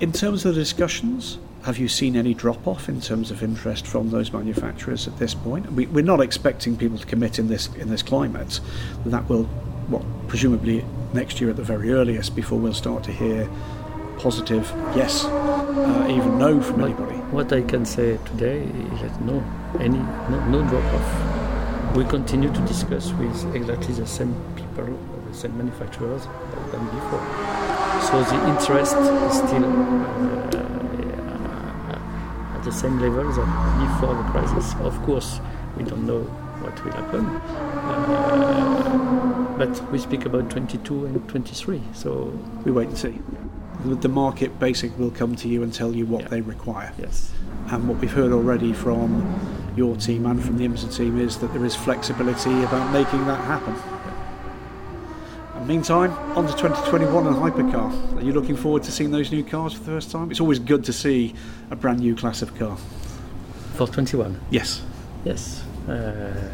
In 0.00 0.12
terms 0.12 0.44
of 0.44 0.54
the 0.54 0.60
discussions, 0.60 1.38
have 1.64 1.78
you 1.78 1.88
seen 1.88 2.16
any 2.16 2.32
drop 2.32 2.66
off 2.66 2.88
in 2.88 3.00
terms 3.00 3.30
of 3.30 3.42
interest 3.42 3.86
from 3.86 4.10
those 4.10 4.32
manufacturers 4.32 5.06
at 5.06 5.18
this 5.18 5.34
point? 5.34 5.70
We, 5.72 5.86
we're 5.86 6.04
not 6.04 6.20
expecting 6.20 6.76
people 6.76 6.98
to 6.98 7.06
commit 7.06 7.38
in 7.38 7.48
this 7.48 7.68
in 7.74 7.90
this 7.90 8.02
climate. 8.02 8.60
That 9.04 9.28
will, 9.28 9.44
what 9.88 10.02
presumably 10.28 10.84
next 11.12 11.40
year 11.40 11.50
at 11.50 11.56
the 11.56 11.62
very 11.62 11.92
earliest, 11.92 12.34
before 12.34 12.58
we'll 12.58 12.72
start 12.74 13.04
to 13.04 13.12
hear 13.12 13.48
positive 14.18 14.70
yes, 14.94 15.24
uh, 15.24 16.06
even 16.10 16.38
no 16.38 16.60
from 16.60 16.80
What- 16.80 16.90
anybody. 16.90 17.16
What 17.30 17.52
I 17.52 17.62
can 17.62 17.84
say 17.84 18.18
today 18.24 18.62
is 18.62 19.00
that 19.02 19.20
no, 19.22 19.42
any 19.78 19.98
no, 19.98 20.44
no 20.48 20.68
drop 20.68 20.84
off. 20.94 21.96
We 21.96 22.04
continue 22.04 22.52
to 22.52 22.60
discuss 22.66 23.12
with 23.12 23.54
exactly 23.54 23.94
the 23.94 24.06
same 24.06 24.34
people, 24.56 24.98
the 25.28 25.34
same 25.34 25.56
manufacturers 25.58 26.26
than 26.72 26.84
before. 26.86 27.22
So 28.08 28.22
the 28.24 28.48
interest 28.48 28.96
is 28.96 29.38
still 29.38 29.64
uh, 29.64 30.59
at 32.60 32.64
the 32.66 32.72
same 32.72 33.00
level 33.00 33.26
as 33.26 33.36
before 33.36 34.14
the 34.14 34.22
crisis. 34.30 34.74
Of 34.80 35.00
course, 35.02 35.40
we 35.78 35.84
don't 35.84 36.06
know 36.06 36.20
what 36.60 36.84
will 36.84 36.92
happen, 36.92 37.24
uh, 37.24 39.54
but 39.56 39.90
we 39.90 39.98
speak 39.98 40.26
about 40.26 40.50
22 40.50 41.06
and 41.06 41.26
23. 41.28 41.80
So 41.94 42.38
We 42.64 42.72
wait 42.72 42.88
and 42.88 42.98
see. 42.98 43.18
The- 43.84 44.08
market 44.10 44.58
basically 44.58 45.02
will 45.02 45.10
come 45.10 45.34
to 45.36 45.48
you 45.48 45.62
and 45.62 45.72
tell 45.72 45.94
you 45.96 46.04
what 46.04 46.22
Yeah. 46.24 46.28
they 46.28 46.40
require. 46.42 46.92
yes. 46.98 47.32
And 47.70 47.88
what 47.88 47.98
we've 47.98 48.12
heard 48.12 48.30
already 48.32 48.74
from 48.74 49.24
your 49.74 49.96
team 49.96 50.26
and 50.26 50.38
from 50.42 50.58
the 50.58 50.64
IMSA 50.66 50.94
team 50.94 51.18
is 51.18 51.38
that 51.38 51.54
there 51.54 51.64
is 51.64 51.74
flexibility 51.74 52.62
about 52.64 52.92
making 52.92 53.24
that 53.26 53.40
happen. 53.44 53.74
Meantime, 55.70 56.10
on 56.36 56.48
to 56.48 56.52
2021 56.54 57.28
and 57.28 57.36
Hypercar. 57.36 58.16
Are 58.16 58.22
you 58.22 58.32
looking 58.32 58.56
forward 58.56 58.82
to 58.82 58.90
seeing 58.90 59.12
those 59.12 59.30
new 59.30 59.44
cars 59.44 59.72
for 59.72 59.78
the 59.78 59.86
first 59.86 60.10
time? 60.10 60.28
It's 60.32 60.40
always 60.40 60.58
good 60.58 60.84
to 60.86 60.92
see 60.92 61.32
a 61.70 61.76
brand 61.76 62.00
new 62.00 62.16
class 62.16 62.42
of 62.42 62.52
car. 62.58 62.76
For 63.74 63.86
21. 63.86 64.40
Yes. 64.50 64.82
Yes, 65.24 65.62
uh, 65.88 66.50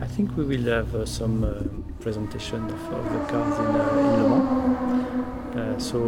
I 0.00 0.06
think 0.06 0.36
we 0.36 0.44
will 0.44 0.62
have 0.72 0.94
uh, 0.94 1.06
some 1.06 1.42
uh, 1.42 1.64
presentation 2.00 2.62
of, 2.66 2.92
of 2.92 3.12
the 3.12 3.18
cars 3.32 3.58
in, 3.58 3.66
uh, 3.66 3.98
in 3.98 4.22
Le 4.22 4.28
Mans. 4.28 5.56
Uh, 5.56 5.78
so 5.80 5.98
uh, 5.98 6.04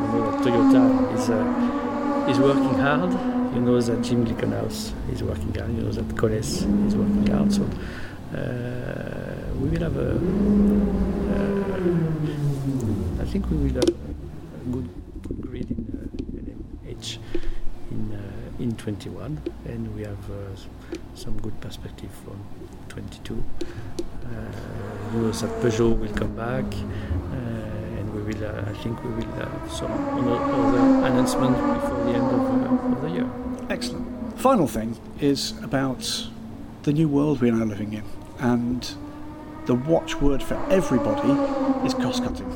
you 0.00 0.08
know 0.08 0.30
that 0.30 0.40
Toyota 0.40 1.14
is 1.18 1.28
uh, 1.28 2.30
is 2.30 2.38
working 2.38 2.78
hard. 2.78 3.12
You 3.54 3.60
know 3.60 3.78
that 3.78 4.00
Jim 4.00 4.24
Glickenhaus 4.24 4.94
is 5.12 5.22
working 5.22 5.52
hard. 5.52 5.70
You 5.76 5.82
know 5.82 5.92
that 5.92 6.08
Kolles 6.16 6.64
is 6.86 6.96
working 6.96 7.26
hard. 7.26 7.52
So 7.52 7.68
uh, 8.34 9.03
we 9.60 9.68
will 9.68 9.80
have 9.80 9.96
a. 9.96 10.10
Uh, 11.34 11.52
I 13.22 13.24
think 13.26 13.50
we 13.50 13.56
will 13.56 13.74
have 13.74 13.88
a 13.88 13.94
good, 14.70 14.88
good 15.22 15.40
grid 15.40 15.70
in 15.70 15.86
uh, 15.94 16.06
LMH 16.90 17.18
in 17.90 18.14
uh, 18.14 18.62
in 18.62 18.76
21, 18.76 19.40
and 19.66 19.94
we 19.94 20.02
have 20.02 20.30
some 21.14 21.36
good 21.40 21.60
perspective 21.60 22.10
from 22.24 22.38
22. 22.88 23.42
Uh, 24.24 24.64
know 25.14 25.30
that 25.30 25.50
Peugeot 25.62 25.98
will 25.98 26.12
come 26.14 26.34
back, 26.34 26.64
and 27.32 28.14
we 28.14 28.22
will. 28.22 28.44
Uh, 28.44 28.70
I 28.70 28.74
think 28.82 29.02
we 29.04 29.10
will 29.10 29.32
have 29.34 29.72
some 29.72 29.92
other 29.92 31.06
announcement 31.06 31.56
before 31.56 32.04
the 32.04 32.12
end 32.12 32.26
of, 32.26 32.40
uh, 32.40 32.96
of 32.96 33.02
the 33.02 33.10
year. 33.10 33.30
Excellent. 33.70 34.38
Final 34.38 34.66
thing 34.66 34.96
is 35.20 35.54
about 35.62 36.28
the 36.82 36.92
new 36.92 37.08
world 37.08 37.40
we 37.40 37.48
are 37.48 37.52
now 37.52 37.64
living 37.64 37.92
in. 37.92 38.04
And 38.38 38.86
the 39.66 39.74
watchword 39.74 40.42
for 40.42 40.54
everybody 40.70 41.30
is 41.86 41.94
cost 41.94 42.22
cutting. 42.22 42.46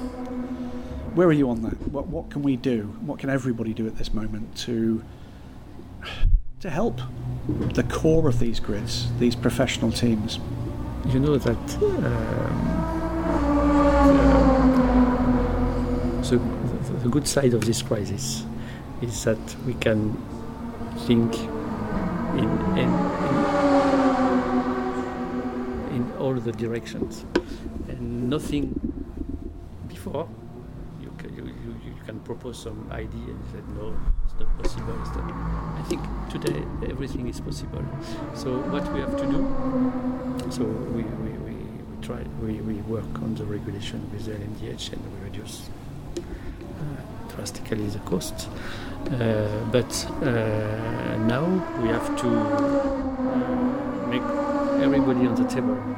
Where 1.14 1.26
are 1.28 1.32
you 1.32 1.50
on 1.50 1.62
that? 1.62 1.88
What, 1.88 2.06
what 2.06 2.30
can 2.30 2.42
we 2.42 2.56
do? 2.56 2.82
What 3.00 3.18
can 3.18 3.30
everybody 3.30 3.72
do 3.72 3.86
at 3.86 3.96
this 3.96 4.12
moment 4.12 4.56
to, 4.58 5.02
to 6.60 6.70
help 6.70 7.00
the 7.74 7.82
core 7.84 8.28
of 8.28 8.38
these 8.38 8.60
grids, 8.60 9.10
these 9.18 9.34
professional 9.34 9.90
teams? 9.90 10.38
You 11.06 11.20
know 11.20 11.38
that 11.38 11.82
um, 11.82 12.88
the, 16.22 16.36
the, 16.36 16.98
the 17.04 17.08
good 17.08 17.26
side 17.26 17.54
of 17.54 17.64
this 17.64 17.80
crisis 17.80 18.44
is 19.00 19.24
that 19.24 19.56
we 19.66 19.74
can 19.74 20.14
think 21.06 21.34
in 21.34 21.48
in, 22.38 22.48
in, 22.78 22.88
in 22.88 23.87
all 26.28 26.34
the 26.34 26.52
directions, 26.52 27.24
and 27.88 28.28
nothing 28.28 28.66
before. 29.88 30.28
You 31.00 31.10
can, 31.16 31.34
you, 31.34 31.44
you, 31.44 31.72
you 31.86 31.94
can 32.04 32.20
propose 32.20 32.62
some 32.62 32.86
idea 32.92 33.28
and 33.34 33.42
said 33.50 33.66
no, 33.76 33.96
it's 34.24 34.34
not 34.38 34.50
possible. 34.62 34.94
It's 35.00 35.16
not. 35.16 35.32
I 35.80 35.82
think 35.88 36.02
today 36.28 36.62
everything 36.90 37.28
is 37.28 37.40
possible. 37.40 37.82
So 38.34 38.58
what 38.72 38.92
we 38.92 39.00
have 39.00 39.16
to 39.16 39.26
do 39.26 39.40
so 40.50 40.64
we, 40.64 41.02
we, 41.02 41.30
we, 41.46 41.52
we 41.52 42.02
try 42.02 42.20
we, 42.42 42.52
we 42.60 42.74
work 42.82 43.12
on 43.22 43.34
the 43.34 43.44
regulation 43.44 44.00
with 44.12 44.26
the 44.26 44.32
LMDH 44.32 44.92
and 44.92 45.02
we 45.14 45.30
reduce 45.30 45.70
uh, 46.18 47.34
drastically 47.34 47.86
the 47.86 48.00
cost. 48.00 48.48
Uh, 49.06 49.64
but 49.72 49.92
uh, 50.22 51.16
now 51.34 51.44
we 51.80 51.88
have 51.88 52.08
to 52.20 52.28
make 54.08 54.22
everybody 54.84 55.26
on 55.26 55.34
the 55.34 55.48
table 55.48 55.97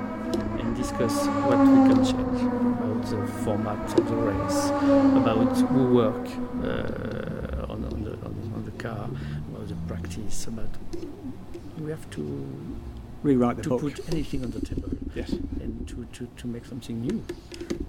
discuss 0.81 1.27
what 1.47 1.59
we 1.59 1.79
can 1.88 2.05
change 2.05 2.43
about 2.43 3.05
the 3.12 3.27
format 3.45 3.99
of 3.99 4.09
the 4.09 4.16
race, 4.16 4.61
about 5.21 5.53
who 5.73 5.95
work 5.95 6.27
uh, 6.64 7.73
on, 7.73 7.85
on, 7.90 8.03
the, 8.05 8.12
on, 8.27 8.35
on 8.55 8.62
the 8.64 8.71
car, 8.85 9.05
about 9.51 9.69
the 9.69 9.75
practice, 9.87 10.47
about 10.47 10.69
we 11.79 11.90
have 11.90 12.09
to 12.11 12.23
Rewrite 13.23 13.57
the 13.59 13.62
to 13.64 13.69
book. 13.71 13.81
put 13.81 14.09
anything 14.12 14.43
on 14.45 14.51
the 14.51 14.61
table 14.61 14.88
Yes. 15.14 15.33
and 15.33 15.87
to, 15.88 16.07
to, 16.14 16.27
to 16.38 16.47
make 16.47 16.64
something 16.64 16.99
new. 17.03 17.23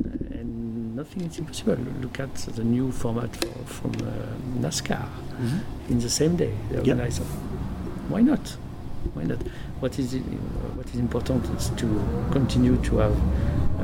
Uh, 0.03 0.39
and 0.39 0.93
nothing 0.95 1.21
is 1.23 1.39
impossible. 1.39 1.77
Look 2.01 2.19
at 2.19 2.35
the 2.35 2.63
new 2.65 2.91
format 2.91 3.33
for, 3.37 3.65
from 3.65 3.91
uh, 4.05 4.11
NASCAR 4.59 5.07
in 5.89 5.99
the 5.99 6.09
same 6.09 6.35
day. 6.35 6.53
They 6.69 6.81
Yep. 6.83 6.97
Why 8.09 8.21
not? 8.21 8.45
Why 9.13 9.23
not? 9.23 9.39
What 9.79 9.97
is 9.99 10.13
it, 10.13 10.23
is 10.93 10.99
important 10.99 11.43
is 11.57 11.69
to 11.77 11.87
continue 12.31 12.77
to 12.77 12.97
have 12.97 13.15
uh, 13.79 13.83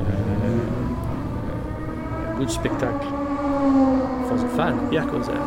a 2.34 2.34
good 2.38 2.50
spectacle 2.50 3.10
for 4.28 4.36
the 4.36 4.48
fan. 4.56 4.92
Yeah. 4.92 5.04
Because, 5.04 5.28
uh, 5.28 5.32
uh, 5.32 5.38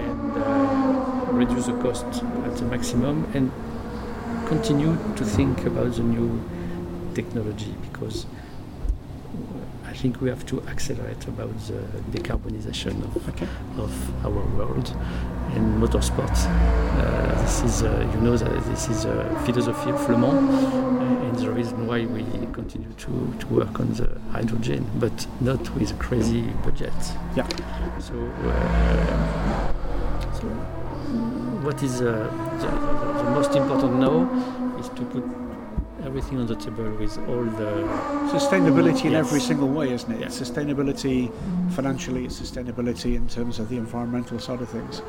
and 0.00 0.36
uh, 0.36 1.32
reduce 1.32 1.66
the 1.66 1.74
cost 1.74 2.04
at 2.44 2.56
the 2.56 2.64
maximum 2.64 3.26
and 3.34 3.50
continue 4.46 4.96
to 5.16 5.24
think 5.24 5.64
about 5.64 5.94
the 5.94 6.02
new 6.02 6.42
technology 7.14 7.74
because 7.92 8.26
I 9.86 9.92
think 9.92 10.20
we 10.20 10.28
have 10.28 10.44
to 10.46 10.62
accelerate 10.68 11.26
about 11.26 11.56
the 11.66 11.80
decarbonization 12.12 13.02
of, 13.04 13.28
Okay. 13.28 13.48
of 13.76 14.24
our 14.24 14.42
world 14.56 14.94
and 15.54 15.82
motorsport. 15.82 16.30
Uh, 16.98 17.42
this 17.42 17.62
is, 17.62 17.82
uh, 17.82 18.10
you 18.14 18.20
know, 18.20 18.36
that 18.36 18.64
this 18.66 18.88
is 18.88 19.04
a 19.04 19.24
philosophy 19.44 19.90
of 19.90 20.08
Le 20.08 20.16
Mans, 20.18 20.50
uh, 20.64 21.24
and 21.26 21.36
the 21.38 21.50
reason 21.50 21.86
why 21.86 22.04
we 22.06 22.22
continue 22.52 22.92
to, 22.98 23.34
to 23.38 23.46
work 23.48 23.80
on 23.80 23.92
the 23.94 24.08
hydrogen, 24.32 24.84
but 24.98 25.26
not 25.40 25.58
with 25.74 25.90
a 25.90 25.94
crazy 25.94 26.42
budget. 26.64 26.92
Yeah. 27.36 27.48
So, 27.98 28.14
uh, 28.44 29.72
so 30.38 30.46
what 31.64 31.82
is 31.82 32.00
uh, 32.00 32.04
the, 32.60 32.66
the, 32.66 33.24
the 33.24 33.30
most 33.30 33.54
important 33.54 33.94
now 33.98 34.28
is 34.78 34.88
to 34.90 35.02
put 35.06 35.24
everything 36.04 36.38
on 36.38 36.46
the 36.46 36.56
table 36.56 36.90
with 36.98 37.18
all 37.28 37.44
the 37.44 37.70
Sustainability 38.32 39.04
in 39.06 39.12
Yes. 39.12 39.26
every 39.26 39.40
single 39.40 39.68
way, 39.68 39.92
isn't 39.92 40.10
it? 40.12 40.20
Yeah. 40.20 40.28
Sustainability 40.28 41.30
financially, 41.72 42.26
sustainability 42.28 43.16
in 43.16 43.28
terms 43.28 43.58
of 43.58 43.68
the 43.68 43.76
environmental 43.76 44.38
side 44.38 44.60
of 44.62 44.68
things. 44.68 45.02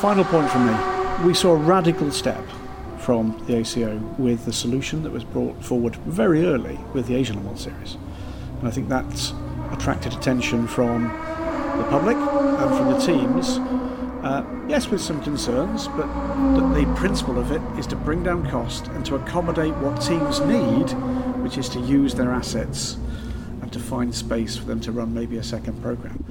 Final 0.00 0.24
point 0.24 0.50
from 0.50 0.66
me. 0.66 1.26
We 1.26 1.34
saw 1.34 1.52
a 1.52 1.56
radical 1.56 2.10
step 2.10 2.42
from 2.96 3.38
the 3.46 3.56
ACO 3.56 3.98
with 4.16 4.46
the 4.46 4.52
solution 4.52 5.02
that 5.02 5.12
was 5.12 5.24
brought 5.24 5.62
forward 5.62 5.94
very 5.96 6.46
early 6.46 6.80
with 6.94 7.06
the 7.06 7.16
Asian 7.16 7.36
Le 7.36 7.42
Mans 7.42 7.60
series. 7.60 7.98
And 8.60 8.66
I 8.66 8.70
think 8.70 8.88
that's 8.88 9.34
attracted 9.72 10.14
attention 10.14 10.66
from 10.66 11.02
the 11.02 11.84
public 11.90 12.16
and 12.16 12.76
from 12.78 12.92
the 12.94 12.98
teams. 12.98 13.58
Uh, 14.24 14.42
yes, 14.68 14.88
with 14.88 15.02
some 15.02 15.22
concerns, 15.22 15.86
but 15.88 16.06
the, 16.54 16.82
the 16.82 16.94
principle 16.94 17.38
of 17.38 17.52
it 17.52 17.60
is 17.78 17.86
to 17.88 17.96
bring 17.96 18.22
down 18.22 18.48
cost 18.48 18.86
and 18.86 19.04
to 19.04 19.16
accommodate 19.16 19.74
what 19.76 20.00
teams 20.00 20.40
need, 20.40 20.92
which 21.42 21.58
is 21.58 21.68
to 21.68 21.78
use 21.78 22.14
their 22.14 22.30
assets 22.30 22.96
and 23.60 23.70
to 23.70 23.78
find 23.78 24.14
space 24.14 24.56
for 24.56 24.64
them 24.64 24.80
to 24.80 24.92
run 24.92 25.12
maybe 25.12 25.36
a 25.36 25.44
second 25.44 25.82
program. 25.82 26.24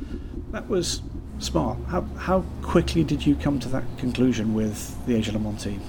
That 0.54 0.68
was 0.68 1.04
smart. 1.40 1.78
How, 1.88 2.02
how 2.18 2.44
quickly 2.62 3.04
did 3.04 3.26
you 3.26 3.36
come 3.36 3.60
to 3.60 3.70
that 3.70 3.84
conclusion 3.98 4.54
with 4.54 5.06
the 5.06 5.16
Asia 5.16 5.32
Le 5.32 5.40
Mans 5.40 5.64
team? 5.64 5.82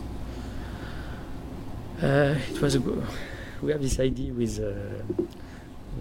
Uh, 2.02 2.34
it 2.50 2.60
was 2.62 2.74
a 2.74 2.78
go- 2.78 3.02
we 3.62 3.72
have 3.72 3.82
this 3.82 4.00
idea 4.00 4.32
with 4.32 4.58
uh, 4.58 5.22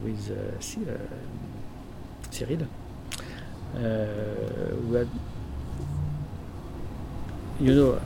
with 0.02 0.32
uh, 0.32 0.92
uh, 0.92 0.98
Cyril. 2.32 2.68
Uh, 3.76 4.76
we 4.88 4.98
had, 4.98 5.10
you 7.60 7.76
know, 7.76 7.92
uh, 7.94 8.00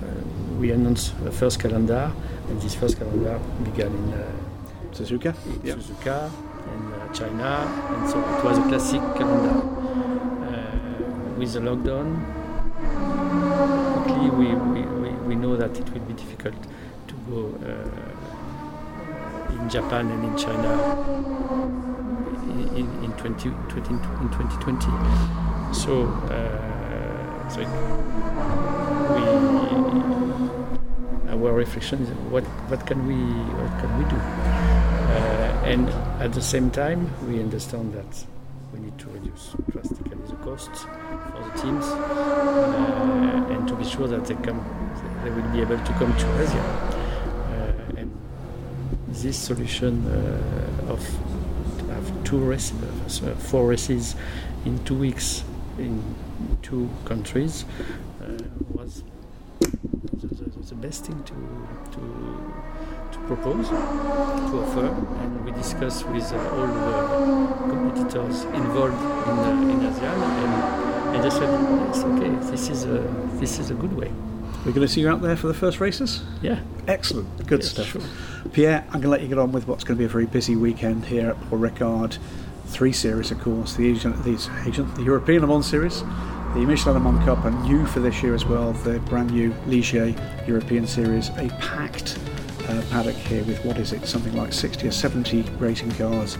we 0.59 0.71
announced 0.71 1.13
the 1.23 1.31
first 1.31 1.59
calendar, 1.59 2.11
and 2.49 2.61
this 2.61 2.73
first 2.73 2.97
calendar 2.97 3.39
began 3.63 3.87
in, 3.87 4.13
uh, 4.13 4.31
Suzuka? 4.91 5.35
in 5.63 5.79
Suzuka 5.79 6.31
and 6.73 6.93
uh, 6.95 7.13
China, 7.13 7.67
and 7.95 8.09
so 8.09 8.19
it 8.19 8.43
was 8.43 8.57
a 8.57 8.61
classic 8.63 9.01
calendar. 9.15 10.12
With 11.43 11.51
the 11.55 11.59
lockdown, 11.59 12.07
we, 14.37 14.55
we, 14.55 15.11
we, 15.27 15.35
know 15.35 15.57
that 15.57 15.77
it 15.77 15.93
will 15.93 15.99
be 15.99 16.13
difficult 16.13 16.55
to 17.09 17.13
go 17.29 17.53
uh, 17.67 17.89
in 19.61 19.67
Japan 19.69 20.09
and 20.09 20.23
in 20.23 20.37
China 20.37 20.71
in, 22.43 22.59
in, 22.77 23.03
in, 23.03 23.11
20, 23.17 23.49
20, 23.49 23.75
in 23.75 23.99
2020. 23.99 24.85
So, 25.73 26.05
uh, 26.31 27.49
so 27.49 27.59
we, 27.59 27.65
our 31.29 31.51
reflection 31.53 32.03
is 32.03 32.09
what, 32.31 32.45
what 32.69 32.87
can 32.87 33.05
we 33.05 33.15
what 33.15 33.81
can 33.81 33.97
we 33.97 34.05
do? 34.09 34.15
Uh, 34.15 35.65
and 35.65 35.89
at 36.21 36.31
the 36.31 36.41
same 36.41 36.71
time, 36.71 37.09
we 37.27 37.41
understand 37.41 37.93
that 37.95 38.25
we 38.73 38.79
need 38.79 38.97
to 38.97 39.09
reduce 39.09 39.53
costs 40.43 40.83
for 40.83 41.41
the 41.43 41.61
teams 41.61 41.85
uh, 41.85 43.47
and 43.49 43.67
to 43.67 43.75
be 43.75 43.85
sure 43.85 44.07
that 44.07 44.25
they 44.25 44.35
come, 44.35 44.59
they 45.23 45.29
will 45.29 45.49
be 45.51 45.61
able 45.61 45.77
to 45.77 45.93
come 45.93 46.15
to 46.17 46.41
Asia. 46.41 46.59
Uh, 46.59 47.99
and 47.99 48.11
this 49.07 49.37
solution 49.37 50.05
uh, 50.07 50.91
of 50.91 50.99
have 51.89 52.23
two 52.23 52.39
races, 52.39 53.19
four 53.39 53.67
races 53.67 54.15
in 54.65 54.83
two 54.83 54.95
weeks 54.95 55.43
in 55.77 56.03
two 56.61 56.89
countries 57.05 57.65
was 58.71 59.03
the, 59.59 60.27
the, 60.27 60.49
the 60.67 60.75
best 60.75 61.05
thing 61.05 61.23
to, 61.23 61.33
to 61.91 62.43
propose, 63.27 63.69
to 63.69 63.75
offer, 63.75 64.87
and 65.21 65.45
we 65.45 65.51
discussed 65.51 66.07
with 66.09 66.31
uh, 66.31 66.37
all 66.49 66.67
the 66.67 67.69
competitors 67.69 68.43
involved 68.45 68.93
in, 68.93 69.39
uh, 69.39 69.71
in 69.71 69.79
ASEAN, 69.89 70.19
and, 70.43 71.15
and 71.15 71.23
they 71.23 71.29
said, 71.29 71.89
"It's 71.89 71.99
okay. 71.99 72.51
This 72.51 72.69
is 72.69 72.85
a 72.85 72.99
this 73.39 73.59
is 73.59 73.71
a 73.71 73.75
good 73.75 73.93
way." 73.93 74.11
We're 74.65 74.71
going 74.71 74.87
to 74.87 74.93
see 74.93 75.01
you 75.01 75.09
out 75.09 75.21
there 75.21 75.35
for 75.35 75.47
the 75.47 75.53
first 75.53 75.81
races? 75.81 76.23
Yeah, 76.41 76.61
Excellent. 76.87 77.47
Good 77.47 77.61
yes, 77.61 77.71
stuff. 77.71 77.87
Sure. 77.87 78.01
Pierre, 78.51 78.83
I'm 78.87 78.93
going 78.93 79.03
to 79.03 79.09
let 79.09 79.21
you 79.21 79.27
get 79.27 79.37
on 79.37 79.51
with 79.51 79.67
what's 79.67 79.83
going 79.83 79.97
to 79.97 79.99
be 79.99 80.05
a 80.05 80.09
very 80.09 80.25
busy 80.25 80.55
weekend 80.55 81.05
here 81.05 81.29
at 81.29 81.49
Paul 81.49 81.59
Ricard. 81.59 82.17
Three 82.67 82.91
series, 82.91 83.31
of 83.31 83.39
course, 83.39 83.75
the 83.75 83.89
Asian, 83.89 84.11
the, 84.23 84.33
Asian, 84.65 84.93
the 84.95 85.03
European 85.03 85.41
Le 85.41 85.47
Mans 85.47 85.65
Series, 85.65 86.01
the 86.01 86.65
Michelin 86.65 86.95
Le 86.95 87.11
Mans 87.11 87.23
Cup, 87.23 87.45
and 87.45 87.61
new 87.63 87.85
for 87.85 87.99
this 87.99 88.23
year 88.23 88.33
as 88.33 88.45
well, 88.45 88.73
the 88.73 88.99
brand 89.01 89.31
new 89.31 89.51
Ligier 89.67 90.15
European 90.47 90.87
Series. 90.87 91.29
A 91.29 91.49
packed 91.59 92.17
uh, 92.67 92.81
paddock 92.89 93.15
here 93.15 93.43
with 93.43 93.63
what 93.65 93.77
is 93.77 93.93
it, 93.93 94.05
something 94.05 94.35
like 94.35 94.53
60 94.53 94.87
or 94.87 94.91
70 94.91 95.43
racing 95.59 95.91
cars. 95.91 96.37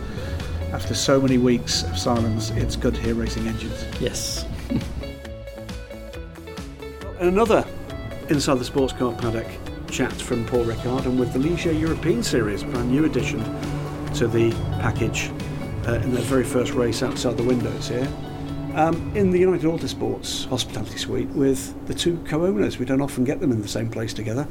After 0.72 0.94
so 0.94 1.20
many 1.20 1.38
weeks 1.38 1.84
of 1.84 1.96
silence, 1.98 2.50
it's 2.50 2.76
good 2.76 2.94
to 2.94 3.00
hear 3.00 3.14
racing 3.14 3.46
engines. 3.46 3.84
Yes. 4.00 4.44
And 7.20 7.32
another 7.32 7.64
Inside 8.28 8.58
the 8.58 8.64
Sports 8.64 8.92
Car 8.94 9.12
Paddock 9.12 9.46
chat 9.90 10.12
from 10.12 10.46
Paul 10.46 10.64
Ricard 10.64 11.04
and 11.04 11.18
with 11.18 11.32
the 11.32 11.38
Ligier 11.38 11.78
European 11.78 12.22
Series, 12.22 12.62
brand 12.64 12.90
new 12.90 13.04
addition 13.04 13.38
to 14.14 14.26
the 14.26 14.50
package 14.80 15.30
uh, 15.86 15.94
in 16.02 16.12
their 16.12 16.22
very 16.22 16.42
first 16.42 16.72
race 16.72 17.02
outside 17.02 17.36
the 17.36 17.42
windows 17.42 17.88
here. 17.88 18.08
Um, 18.74 19.14
in 19.14 19.30
the 19.30 19.38
United 19.38 19.66
Autosports 19.66 20.48
hospitality 20.48 20.98
suite 20.98 21.28
with 21.28 21.86
the 21.86 21.94
two 21.94 22.18
co 22.26 22.44
owners. 22.44 22.78
We 22.78 22.86
don't 22.86 23.02
often 23.02 23.24
get 23.24 23.40
them 23.40 23.52
in 23.52 23.60
the 23.62 23.68
same 23.68 23.90
place 23.90 24.12
together. 24.14 24.48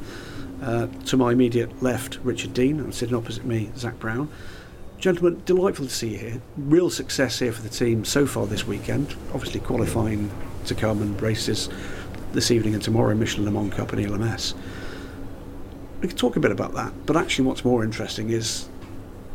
Uh, 0.64 0.86
to 1.04 1.18
my 1.18 1.30
immediate 1.30 1.82
left, 1.82 2.18
Richard 2.22 2.54
Dean, 2.54 2.80
and 2.80 2.94
sitting 2.94 3.14
opposite 3.14 3.44
me, 3.44 3.70
Zak 3.76 3.98
Brown. 3.98 4.30
Gentlemen, 4.98 5.42
delightful 5.44 5.84
to 5.84 5.92
see 5.92 6.12
you 6.12 6.18
here. 6.18 6.42
Real 6.56 6.88
success 6.88 7.38
here 7.38 7.52
for 7.52 7.60
the 7.60 7.68
team 7.68 8.02
so 8.02 8.24
far 8.24 8.46
this 8.46 8.66
weekend. 8.66 9.14
Obviously, 9.34 9.60
qualifying 9.60 10.30
to 10.64 10.74
come 10.74 11.02
and 11.02 11.20
races 11.20 11.68
this 12.32 12.50
evening 12.50 12.72
and 12.72 12.82
tomorrow, 12.82 13.14
Michelin 13.14 13.44
Le 13.44 13.50
Mans 13.50 13.74
Cup 13.74 13.92
and 13.92 14.06
ELMS. 14.06 14.54
We 16.00 16.08
could 16.08 16.16
talk 16.16 16.36
a 16.36 16.40
bit 16.40 16.50
about 16.50 16.72
that, 16.72 16.94
but 17.04 17.14
actually, 17.14 17.44
what's 17.44 17.62
more 17.62 17.84
interesting 17.84 18.30
is 18.30 18.66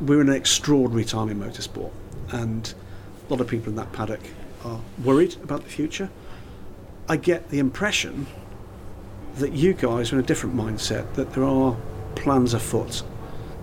we're 0.02 0.22
in 0.22 0.30
an 0.30 0.36
extraordinary 0.36 1.06
time 1.06 1.30
in 1.30 1.40
motorsport, 1.40 1.92
and 2.32 2.74
a 3.28 3.32
lot 3.32 3.40
of 3.40 3.48
people 3.48 3.70
in 3.70 3.76
that 3.76 3.94
paddock 3.94 4.22
are 4.66 4.82
worried 5.04 5.36
about 5.44 5.62
the 5.62 5.70
future. 5.70 6.10
I 7.08 7.18
get 7.18 7.50
the 7.50 7.60
impression 7.60 8.26
that 9.40 9.54
you 9.54 9.74
guys 9.74 10.12
are 10.12 10.16
in 10.16 10.24
a 10.24 10.26
different 10.26 10.56
mindset, 10.56 11.14
that 11.16 11.34
there 11.34 11.44
are 11.44 11.76
plans 12.16 12.54
afoot 12.54 13.04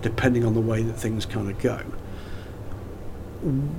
depending 0.01 0.45
on 0.45 0.53
the 0.53 0.61
way 0.61 0.83
that 0.83 0.93
things 0.93 1.25
kind 1.25 1.49
of 1.49 1.59
go. 1.59 1.81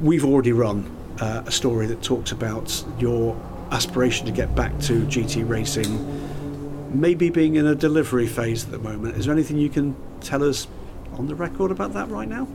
We've 0.03 0.25
already 0.25 0.53
run 0.53 0.95
uh, 1.21 1.43
a 1.47 1.51
story 1.51 1.87
that 1.87 2.03
talks 2.03 2.33
about 2.33 2.85
your 2.99 3.41
aspiration 3.71 4.27
to 4.27 4.33
get 4.33 4.55
back 4.55 4.79
to 4.81 5.05
GT 5.05 5.49
racing, 5.49 7.01
maybe 7.01 7.31
being 7.31 7.57
in 7.57 7.67
a 7.67 7.75
delivery 7.75 8.27
phase 8.27 8.65
at 8.65 8.71
the 8.71 8.79
moment. 8.79 9.17
Is 9.17 9.27
there 9.27 9.35
anything 9.35 9.59
you 9.59 9.69
can 9.69 9.97
tell 10.21 10.43
us 10.43 10.67
on 11.15 11.27
the 11.27 11.35
record 11.35 11.71
about 11.71 11.93
that 11.95 12.09
right 12.09 12.29
now? 12.29 12.49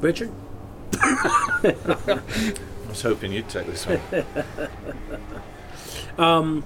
Richard? 0.00 0.30
I 0.94 2.20
was 2.88 3.02
hoping 3.02 3.32
you'd 3.32 3.48
take 3.48 3.66
this 3.66 3.86
one. 3.86 4.00
Um, 6.18 6.64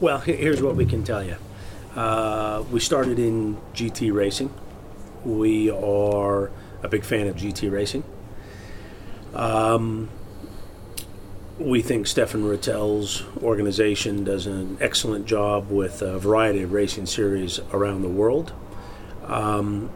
well, 0.00 0.18
here's 0.18 0.62
what 0.62 0.76
we 0.76 0.84
can 0.84 1.02
tell 1.02 1.24
you. 1.24 1.36
Uh, 1.94 2.62
we 2.70 2.80
started 2.80 3.18
in 3.18 3.56
GT 3.74 4.12
racing. 4.12 4.52
We 5.24 5.70
are 5.70 6.50
a 6.82 6.88
big 6.88 7.04
fan 7.04 7.26
of 7.26 7.36
GT 7.36 7.70
racing. 7.72 8.04
Um, 9.34 10.10
we 11.58 11.80
think 11.80 12.06
Stephane 12.06 12.44
Ratel's 12.44 13.24
organization 13.42 14.24
does 14.24 14.46
an 14.46 14.76
excellent 14.80 15.26
job 15.26 15.70
with 15.70 16.02
a 16.02 16.18
variety 16.18 16.62
of 16.62 16.72
racing 16.72 17.06
series 17.06 17.60
around 17.72 18.02
the 18.02 18.08
world. 18.08 18.52
Um, 19.24 19.90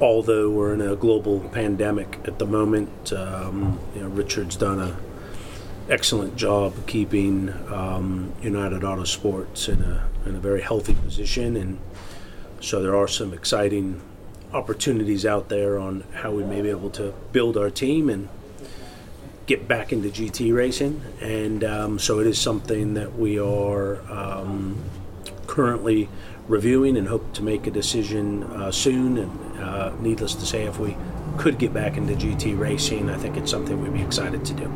although 0.00 0.48
we're 0.48 0.72
in 0.72 0.80
a 0.80 0.96
global 0.96 1.40
pandemic 1.40 2.18
at 2.24 2.38
the 2.38 2.46
moment, 2.46 3.12
um, 3.12 3.78
you 3.94 4.00
know, 4.00 4.08
Richard's 4.08 4.56
done 4.56 4.80
a 4.80 4.96
excellent 5.88 6.36
job 6.36 6.74
keeping 6.86 7.50
um, 7.72 8.32
United 8.42 8.82
Autosports 8.82 9.68
in 9.68 9.82
a 9.82 10.08
in 10.24 10.36
a 10.36 10.40
very 10.40 10.62
healthy 10.62 10.94
position, 10.94 11.56
and 11.56 11.78
so 12.60 12.80
there 12.80 12.94
are 12.94 13.08
some 13.08 13.34
exciting 13.34 14.00
opportunities 14.52 15.26
out 15.26 15.48
there 15.48 15.78
on 15.78 16.04
how 16.14 16.30
we 16.30 16.44
may 16.44 16.60
be 16.60 16.68
able 16.68 16.90
to 16.90 17.14
build 17.32 17.56
our 17.56 17.70
team 17.70 18.08
and 18.08 18.28
get 19.46 19.66
back 19.66 19.92
into 19.92 20.08
GT 20.08 20.54
racing. 20.54 21.02
And 21.20 21.64
um, 21.64 21.98
so 21.98 22.20
it 22.20 22.26
is 22.26 22.40
something 22.40 22.94
that 22.94 23.18
we 23.18 23.38
are 23.38 24.00
um, 24.10 24.82
currently 25.46 26.08
reviewing 26.48 26.96
and 26.96 27.08
hope 27.08 27.32
to 27.34 27.42
make 27.42 27.66
a 27.66 27.70
decision 27.70 28.44
uh, 28.44 28.70
soon. 28.70 29.18
And 29.18 29.58
uh, 29.58 29.92
needless 30.00 30.34
to 30.36 30.46
say, 30.46 30.64
if 30.64 30.78
we 30.78 30.96
could 31.38 31.58
get 31.58 31.72
back 31.72 31.96
into 31.96 32.14
GT 32.14 32.58
racing, 32.58 33.10
I 33.10 33.16
think 33.16 33.36
it's 33.36 33.50
something 33.50 33.82
we'd 33.82 33.94
be 33.94 34.02
excited 34.02 34.44
to 34.44 34.54
do. 34.54 34.72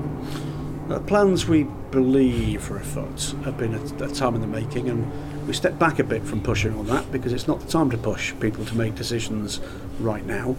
Uh, 0.90 1.00
plans 1.00 1.48
we 1.48 1.64
believe 1.90 2.70
are 2.70 2.76
afoot 2.76 3.34
have 3.44 3.58
been 3.58 3.74
a, 3.74 4.04
a 4.04 4.08
time 4.08 4.36
in 4.36 4.40
the 4.40 4.46
making, 4.46 4.88
and 4.88 5.10
we 5.46 5.52
step 5.52 5.78
back 5.78 5.98
a 5.98 6.04
bit 6.04 6.22
from 6.22 6.40
pushing 6.40 6.72
on 6.74 6.86
that 6.86 7.10
because 7.10 7.32
it's 7.32 7.48
not 7.48 7.58
the 7.60 7.66
time 7.66 7.90
to 7.90 7.98
push 7.98 8.32
people 8.38 8.64
to 8.64 8.76
make 8.76 8.94
decisions 8.94 9.60
right 9.98 10.24
now. 10.24 10.54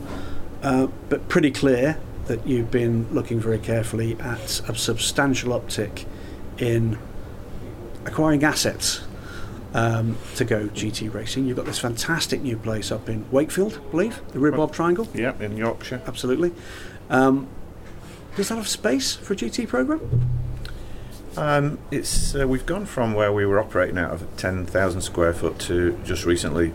Uh, 0.62 0.88
but 1.10 1.30
pretty 1.30 1.52
clear 1.52 1.98
that 2.26 2.46
you've 2.46 2.70
been 2.70 3.08
looking 3.14 3.40
very 3.40 3.60
carefully 3.60 4.20
at 4.20 4.60
a 4.68 4.76
substantial 4.76 5.58
uptick 5.58 6.06
in 6.58 6.98
acquiring 8.06 8.44
assets 8.44 9.02
um, 9.74 10.18
to 10.36 10.44
go 10.44 10.68
GT 10.68 11.14
racing. 11.14 11.46
You've 11.46 11.58
got 11.58 11.66
this 11.66 11.80
fantastic 11.80 12.42
new 12.42 12.58
place 12.58 12.92
up 12.92 13.08
in 13.08 13.30
Wakefield, 13.32 13.80
I 13.88 13.92
believe, 13.92 14.22
the 14.34 14.40
Rhubarb 14.40 14.74
Triangle. 14.74 15.08
Yeah, 15.14 15.40
in 15.40 15.56
Yorkshire. 15.56 16.02
Absolutely. 16.06 16.52
Um, 17.10 17.48
does 18.38 18.50
that 18.50 18.56
have 18.56 18.68
space 18.68 19.16
for 19.16 19.34
a 19.34 19.36
GT 19.36 19.68
program? 19.68 20.30
Um, 21.36 21.80
it's 21.90 22.36
uh, 22.36 22.48
we've 22.48 22.66
gone 22.68 22.86
from 22.86 23.16
where 23.16 23.34
we 23.34 23.48
were 23.48 23.60
operating 23.60 23.98
out 23.98 24.12
of 24.12 24.38
10,000 24.38 25.02
square 25.02 25.34
foot 25.34 25.58
to 25.62 26.00
just 26.06 26.24
recently 26.24 26.72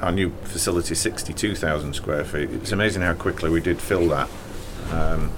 our 0.00 0.12
new 0.12 0.30
facility 0.44 0.94
62,000 0.94 1.94
square 1.94 2.24
feet. 2.24 2.50
It's 2.50 2.70
amazing 2.70 3.02
how 3.02 3.14
quickly 3.14 3.50
we 3.50 3.60
did 3.60 3.80
fill 3.80 4.08
that. 4.10 4.30
Um, 4.92 5.32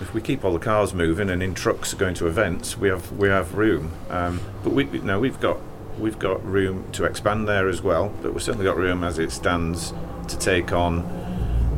if 0.00 0.14
we 0.14 0.22
keep 0.22 0.42
all 0.42 0.54
the 0.54 0.58
cars 0.58 0.94
moving 0.94 1.28
and 1.28 1.42
in 1.42 1.54
trucks 1.54 1.92
going 1.92 2.14
to 2.14 2.26
events, 2.26 2.78
we 2.78 2.88
have 2.88 3.12
we 3.12 3.28
have 3.28 3.54
room. 3.54 3.92
Um, 4.08 4.40
but 4.64 4.72
we 4.72 4.84
no, 4.84 5.20
we've 5.20 5.38
got 5.40 5.58
we've 5.98 6.18
got 6.18 6.42
room 6.46 6.90
to 6.92 7.04
expand 7.04 7.46
there 7.46 7.68
as 7.68 7.82
well. 7.82 8.10
But 8.22 8.32
we've 8.32 8.42
certainly 8.42 8.64
got 8.64 8.78
room 8.78 9.04
as 9.04 9.18
it 9.18 9.32
stands 9.32 9.92
to 10.28 10.38
take 10.38 10.72
on. 10.72 11.00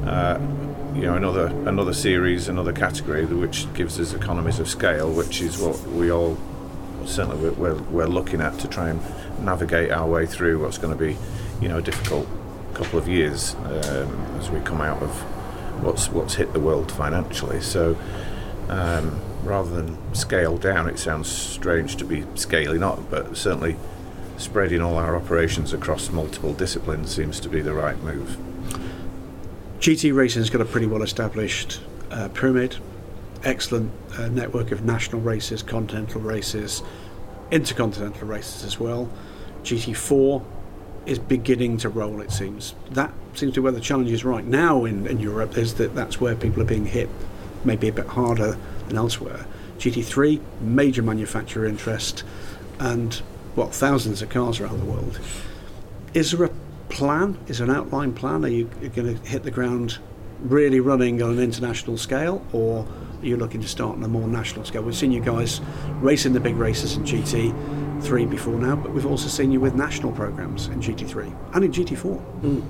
Uh, 0.07 0.72
you 0.95 1.03
know 1.03 1.17
another 1.17 1.47
another 1.67 1.93
series, 1.93 2.49
another 2.49 2.73
category, 2.73 3.25
which 3.25 3.73
gives 3.75 3.99
us 3.99 4.13
economies 4.13 4.59
of 4.59 4.69
scale, 4.69 5.11
which 5.11 5.41
is 5.41 5.59
what 5.59 5.81
we 5.89 6.11
all 6.11 6.37
certainly 7.05 7.51
we're, 7.51 7.75
we're, 7.75 8.07
looking 8.07 8.41
at 8.41 8.57
to 8.61 8.69
try 8.69 8.89
and 8.89 9.01
navigate 9.45 9.91
our 9.91 10.07
way 10.07 10.25
through 10.25 10.63
what's 10.63 10.79
going 10.79 10.97
to 10.97 11.05
be, 11.05 11.17
you 11.61 11.69
know, 11.69 11.79
a 11.79 11.83
difficult 11.83 12.29
couple 12.75 12.99
of 12.99 13.09
years 13.09 13.55
um, 13.65 14.25
as 14.39 14.51
we 14.51 14.61
come 14.61 14.81
out 14.81 15.03
of 15.03 15.11
what's 15.83 16.09
what's 16.11 16.35
hit 16.35 16.53
the 16.53 16.61
world 16.61 16.91
financially. 16.93 17.61
So. 17.61 17.97
Um, 18.69 19.21
rather 19.43 19.71
than 19.71 20.15
scale 20.15 20.57
down, 20.57 20.89
it 20.89 20.99
sounds 20.99 21.29
strange 21.29 21.97
to 21.97 22.05
be 22.05 22.25
scaling 22.35 22.83
up, 22.83 23.11
but 23.11 23.37
certainly 23.37 23.77
spreading 24.37 24.81
all 24.81 24.97
our 24.97 25.17
operations 25.17 25.73
across 25.73 26.11
multiple 26.11 26.53
disciplines 26.53 27.15
seems 27.15 27.41
to 27.41 27.49
be 27.49 27.61
the 27.61 27.73
right 27.73 28.01
move. 28.03 28.37
GT 29.83 30.15
racing's 30.15 30.49
got 30.49 30.61
a 30.61 30.65
pretty 30.65 30.87
well 30.87 31.03
established 31.03 31.81
uh, 32.13 32.29
pyramid, 32.29 32.77
excellent 33.43 33.91
uh, 34.17 34.29
network 34.29 34.71
of 34.71 34.85
national 34.85 35.21
races, 35.21 35.61
continental 35.61 36.21
races, 36.21 36.85
intercontinental 37.51 38.29
races 38.29 38.63
as 38.63 38.79
well. 38.79 39.11
GT4 39.65 40.45
is 41.05 41.19
beginning 41.19 41.79
to 41.79 41.89
roll, 41.89 42.21
it 42.21 42.31
seems. 42.31 42.77
That 42.93 43.13
seems 43.35 43.55
to 43.55 43.61
be 43.61 43.65
where 43.65 43.73
the 43.73 43.81
challenge 43.81 44.13
is 44.13 44.25
right 44.25 44.45
now 44.45 44.85
in, 44.85 45.05
in 45.09 45.19
Europe, 45.19 45.59
is 45.59 45.75
that 45.75 45.97
that's 45.97 46.21
where 46.21 46.37
people 46.37 46.63
are 46.63 46.67
being 46.67 46.87
hit 46.87 47.09
maybe 47.65 47.89
a 47.89 47.93
bit 47.93 48.07
harder 48.07 48.57
than 48.87 48.97
elsewhere. 48.97 49.47
GT3, 49.79 50.41
major 50.61 51.03
manufacturer 51.03 51.67
interest, 51.67 52.23
and 52.79 53.15
what, 53.57 53.75
thousands 53.75 54.23
of 54.23 54.29
cars 54.29 54.61
around 54.61 54.79
the 54.79 54.87
world. 54.87 55.19
Is 56.15 56.31
there 56.31 56.45
a 56.45 56.51
plan? 56.93 57.39
Is 57.49 57.59
there 57.59 57.69
an 57.69 57.75
outline 57.75 58.13
plan? 58.13 58.45
Are 58.45 58.49
you 58.49 58.67
going 58.67 59.19
to 59.19 59.29
hit 59.29 59.43
the 59.43 59.51
ground 59.51 59.99
really 60.41 60.81
running 60.81 61.23
on 61.23 61.31
an 61.31 61.41
international 61.41 61.97
scale, 61.97 62.45
or 62.53 62.87
are 63.21 63.27
you 63.27 63.37
looking 63.37 63.61
to 63.61 63.69
start 63.69 63.97
on 63.97 64.05
a 64.05 64.09
more 64.09 64.29
national 64.29 64.65
scale? 64.65 64.83
We've 64.83 64.95
seen 64.95 65.11
you 65.11 65.21
guys 65.21 65.61
racing 66.01 66.33
the 66.33 66.41
big 66.41 66.57
races 66.57 66.97
in 66.97 67.05
GT3 67.05 68.31
before 68.31 68.55
now, 68.55 68.77
but 68.77 68.93
we've 68.93 69.07
also 69.07 69.29
seen 69.29 69.51
you 69.53 69.61
with 69.61 69.75
national 69.75 70.13
programs 70.13 70.67
in 70.69 70.81
GT3 70.81 71.55
and 71.55 71.65
in 71.65 71.73
GT4. 71.73 72.63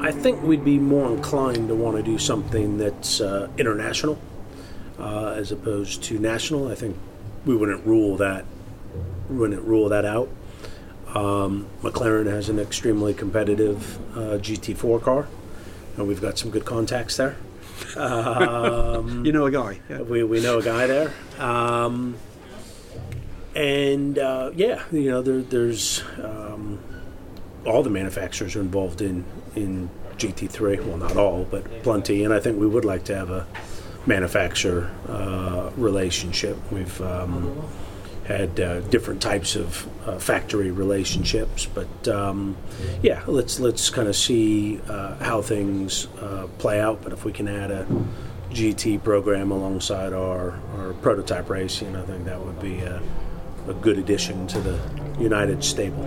I 0.00 0.12
think 0.12 0.42
we'd 0.42 0.64
be 0.64 0.78
more 0.78 1.10
inclined 1.10 1.68
to 1.68 1.74
want 1.74 1.96
to 1.96 2.02
do 2.02 2.18
something 2.18 2.76
that's 2.76 3.20
uh, 3.22 3.48
international 3.56 4.18
uh, 4.98 5.28
as 5.28 5.50
opposed 5.50 6.02
to 6.04 6.18
national. 6.18 6.68
I 6.68 6.74
think 6.74 6.98
we 7.46 7.56
wouldn't 7.56 7.86
rule 7.86 8.16
that 8.18 8.44
wouldn't 9.28 9.62
rule 9.62 9.88
that 9.88 10.04
out. 10.04 10.28
Um, 11.14 11.66
McLaren 11.82 12.26
has 12.26 12.48
an 12.48 12.58
extremely 12.58 13.14
competitive 13.14 13.96
uh, 14.16 14.38
GT4 14.38 15.00
car, 15.02 15.28
and 15.96 16.08
we've 16.08 16.20
got 16.20 16.38
some 16.38 16.50
good 16.50 16.64
contacts 16.64 17.16
there. 17.16 17.36
Um, 17.96 19.24
You 19.26 19.32
know 19.32 19.46
a 19.46 19.50
guy. 19.50 19.80
Yeah. 19.88 20.02
we, 20.02 20.22
we 20.24 20.40
know 20.40 20.58
a 20.58 20.62
guy 20.62 20.86
there. 20.86 21.12
Um, 21.38 22.16
and 23.54 24.18
uh, 24.18 24.50
yeah, 24.54 24.82
you 24.90 25.10
know, 25.10 25.22
there, 25.22 25.40
there's 25.42 26.02
um, 26.22 26.80
all 27.64 27.82
the 27.84 27.90
manufacturers 27.90 28.56
are 28.56 28.60
involved 28.60 29.00
in, 29.00 29.24
in 29.54 29.88
GT3. 30.16 30.84
Well, 30.84 30.96
not 30.96 31.16
all, 31.16 31.44
but 31.48 31.82
plenty. 31.84 32.24
And 32.24 32.34
I 32.34 32.40
think 32.40 32.58
we 32.58 32.66
would 32.66 32.84
like 32.84 33.04
to 33.04 33.14
have 33.14 33.30
a 33.30 33.46
manufacturer 34.06 34.90
uh, 35.08 35.70
relationship. 35.76 36.56
We've 36.72 37.00
um, 37.00 37.62
had 38.24 38.58
uh, 38.58 38.80
different 38.80 39.20
types 39.20 39.54
of 39.54 39.86
uh, 40.08 40.18
factory 40.18 40.70
relationships, 40.70 41.66
but 41.66 42.08
um, 42.08 42.56
yeah, 43.02 43.22
let's 43.26 43.60
let's 43.60 43.90
kind 43.90 44.08
of 44.08 44.16
see 44.16 44.80
uh, 44.88 45.16
how 45.16 45.42
things 45.42 46.06
uh, 46.20 46.46
play 46.58 46.80
out. 46.80 47.02
But 47.02 47.12
if 47.12 47.24
we 47.24 47.32
can 47.32 47.48
add 47.48 47.70
a 47.70 47.86
GT 48.50 49.02
program 49.02 49.50
alongside 49.50 50.12
our, 50.12 50.58
our 50.76 50.94
prototype 50.94 51.50
racing, 51.50 51.96
I 51.96 52.02
think 52.02 52.24
that 52.24 52.40
would 52.40 52.60
be 52.60 52.80
a, 52.80 53.02
a 53.68 53.74
good 53.74 53.98
addition 53.98 54.46
to 54.48 54.60
the 54.60 54.80
United 55.18 55.62
stable. 55.62 56.04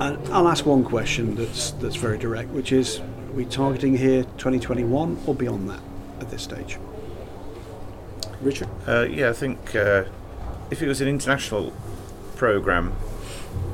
I'll 0.00 0.48
ask 0.48 0.64
one 0.64 0.84
question 0.84 1.34
that's 1.34 1.72
that's 1.72 1.96
very 1.96 2.16
direct, 2.16 2.50
which 2.50 2.70
is: 2.72 3.00
Are 3.00 3.32
we 3.34 3.44
targeting 3.44 3.96
here 3.96 4.22
2021 4.38 5.22
or 5.26 5.34
beyond 5.34 5.68
that 5.68 5.80
at 6.20 6.30
this 6.30 6.42
stage? 6.42 6.78
Richard? 8.40 8.68
Uh, 8.86 9.06
yeah, 9.10 9.28
I 9.28 9.32
think 9.32 9.74
uh, 9.74 10.04
if 10.70 10.82
it 10.82 10.88
was 10.88 11.00
an 11.00 11.08
international 11.08 11.72
program, 12.36 12.94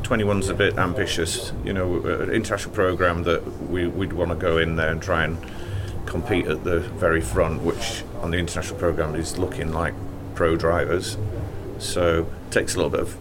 21's 0.02 0.48
a 0.48 0.54
bit 0.54 0.78
ambitious. 0.78 1.52
You 1.64 1.72
know, 1.72 1.96
uh, 2.04 2.20
an 2.20 2.30
international 2.30 2.74
program 2.74 3.24
that 3.24 3.68
we, 3.68 3.86
we'd 3.86 4.12
want 4.12 4.30
to 4.30 4.36
go 4.36 4.58
in 4.58 4.76
there 4.76 4.90
and 4.90 5.02
try 5.02 5.24
and 5.24 5.38
compete 6.06 6.46
at 6.46 6.64
the 6.64 6.80
very 6.80 7.20
front, 7.20 7.62
which 7.62 8.02
on 8.22 8.30
the 8.30 8.38
international 8.38 8.78
program 8.78 9.14
is 9.14 9.38
looking 9.38 9.72
like 9.72 9.94
pro 10.34 10.56
drivers. 10.56 11.18
So 11.78 12.26
it 12.46 12.52
takes 12.52 12.74
a 12.74 12.78
little 12.78 12.90
bit 12.90 13.00
of 13.00 13.16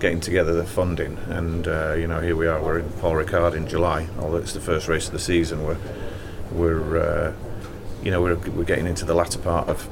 getting 0.00 0.20
together 0.20 0.54
the 0.54 0.64
funding, 0.64 1.18
and 1.26 1.66
uh, 1.66 1.94
you 1.94 2.06
know, 2.06 2.20
here 2.20 2.36
we 2.36 2.46
are. 2.46 2.62
We're 2.62 2.78
in 2.78 2.90
Paul 2.92 3.14
Ricard 3.14 3.54
in 3.54 3.66
July, 3.66 4.08
although 4.18 4.36
it's 4.38 4.52
the 4.52 4.60
first 4.60 4.88
race 4.88 5.06
of 5.06 5.12
the 5.12 5.18
season. 5.18 5.64
We're 5.64 5.76
we're 6.52 6.98
uh, 6.98 7.32
you 8.02 8.10
know 8.10 8.22
we're, 8.22 8.36
we're 8.36 8.64
getting 8.64 8.86
into 8.86 9.04
the 9.04 9.14
latter 9.14 9.38
part 9.38 9.68
of 9.68 9.88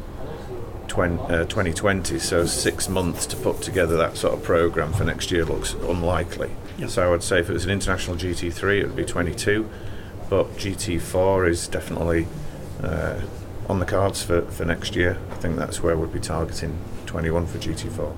20, 0.88 1.22
uh, 1.24 1.44
2020, 1.44 2.18
so 2.18 2.46
six 2.46 2.88
months 2.88 3.26
to 3.26 3.36
put 3.36 3.62
together 3.62 3.96
that 3.96 4.16
sort 4.16 4.34
of 4.34 4.42
program 4.42 4.92
for 4.92 5.04
next 5.04 5.30
year 5.30 5.44
looks 5.44 5.74
unlikely. 5.74 6.50
So 6.88 7.06
I 7.06 7.10
would 7.10 7.22
say 7.22 7.40
if 7.40 7.48
it 7.48 7.52
was 7.52 7.64
an 7.64 7.70
international 7.70 8.16
GT3, 8.16 8.80
it 8.80 8.86
would 8.86 8.96
be 8.96 9.04
22, 9.04 9.68
but 10.28 10.46
GT4 10.56 11.48
is 11.48 11.68
definitely 11.68 12.26
uh, 12.82 13.20
on 13.68 13.78
the 13.78 13.86
cards 13.86 14.22
for, 14.22 14.42
for 14.42 14.64
next 14.64 14.94
year. 14.94 15.18
I 15.30 15.34
think 15.36 15.56
that's 15.56 15.82
where 15.82 15.96
we'd 15.96 16.12
be 16.12 16.20
targeting 16.20 16.78
21 17.06 17.46
for 17.46 17.58
GT4. 17.58 18.14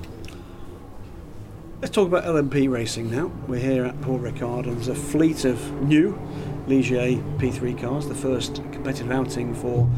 Let's 1.81 1.95
talk 1.95 2.07
about 2.07 2.25
LMP 2.25 2.69
racing 2.69 3.09
now. 3.09 3.31
We're 3.47 3.61
here 3.61 3.85
at 3.85 4.01
Paul 4.01 4.19
Ricard, 4.19 4.65
and 4.65 4.75
there's 4.75 4.89
a 4.89 4.95
fleet 4.95 5.45
of 5.45 5.71
new 5.81 6.19
Ligier 6.67 7.23
P3 7.37 7.79
cars, 7.79 8.09
the 8.09 8.15
first 8.15 8.55
competitive 8.73 9.09
outing 9.11 9.55
for 9.55 9.89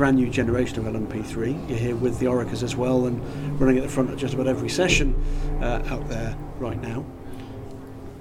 brand 0.00 0.16
new 0.16 0.30
generation 0.30 0.78
of 0.78 0.94
LMP3. 0.94 1.68
You're 1.68 1.78
here 1.78 1.94
with 1.94 2.18
the 2.20 2.24
Oricas 2.24 2.62
as 2.62 2.74
well, 2.74 3.04
and 3.04 3.20
running 3.60 3.76
at 3.76 3.82
the 3.82 3.88
front 3.90 4.08
of 4.08 4.16
just 4.16 4.32
about 4.32 4.46
every 4.46 4.70
session 4.70 5.14
uh, 5.60 5.82
out 5.88 6.08
there 6.08 6.34
right 6.58 6.80
now. 6.80 7.04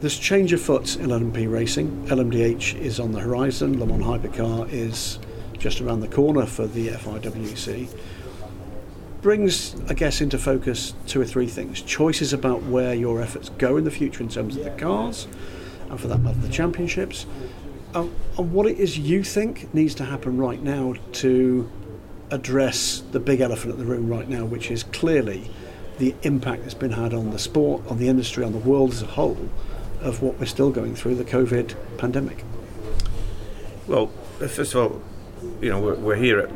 There's 0.01 0.19
change 0.19 0.51
afoot 0.51 0.97
in 0.97 1.07
LMP 1.07 1.49
racing. 1.49 2.05
LMDH 2.07 2.77
is 2.77 2.99
on 2.99 3.13
the 3.13 3.21
horizon. 3.21 3.79
Le 3.79 3.85
Mans 3.85 4.03
Hypercar 4.03 4.69
is 4.69 5.19
just 5.57 5.79
around 5.79 6.01
the 6.01 6.09
corner 6.09 6.45
for 6.45 6.67
the 6.67 6.89
FIA 6.89 7.21
WEC 7.21 7.89
brings, 9.21 9.79
I 9.89 9.93
guess, 9.93 10.19
into 10.19 10.37
focus 10.37 10.93
two 11.07 11.21
or 11.21 11.25
three 11.25 11.47
things. 11.47 11.81
Choices 11.81 12.33
about 12.33 12.63
where 12.63 12.93
your 12.93 13.21
efforts 13.21 13.49
go 13.57 13.77
in 13.77 13.85
the 13.85 13.91
future 13.91 14.21
in 14.21 14.27
terms 14.27 14.57
of 14.57 14.65
the 14.65 14.71
cars, 14.71 15.27
and 15.89 15.97
for 15.97 16.09
that 16.09 16.19
matter, 16.19 16.39
the 16.39 16.49
championships. 16.49 17.25
Um, 17.93 18.13
on 18.37 18.51
what 18.53 18.67
it 18.67 18.77
is 18.77 18.97
you 18.97 19.23
think 19.23 19.73
needs 19.73 19.95
to 19.95 20.05
happen 20.05 20.37
right 20.37 20.61
now 20.61 20.95
to 21.13 21.69
address 22.31 23.01
the 23.11 23.19
big 23.19 23.41
elephant 23.41 23.73
in 23.73 23.79
the 23.79 23.85
room 23.85 24.07
right 24.07 24.29
now, 24.29 24.45
which 24.45 24.69
is 24.69 24.83
clearly 24.83 25.49
the 25.97 26.15
impact 26.21 26.61
that's 26.61 26.73
been 26.73 26.91
had 26.91 27.13
on 27.13 27.31
the 27.31 27.39
sport, 27.39 27.81
on 27.89 27.97
the 27.97 28.07
industry, 28.07 28.43
on 28.43 28.53
the 28.53 28.59
world 28.59 28.91
as 28.91 29.01
a 29.01 29.07
whole, 29.07 29.49
of 30.01 30.21
what 30.21 30.39
we're 30.39 30.45
still 30.45 30.71
going 30.71 30.95
through 30.95 31.15
the 31.15 31.25
COVID 31.25 31.75
pandemic. 31.97 32.43
Well, 33.87 34.07
first 34.37 34.75
of 34.75 34.75
all, 34.75 35.01
you 35.61 35.69
know, 35.69 35.79
we're, 35.79 35.95
we're 35.95 36.15
here 36.15 36.39
at 36.39 36.49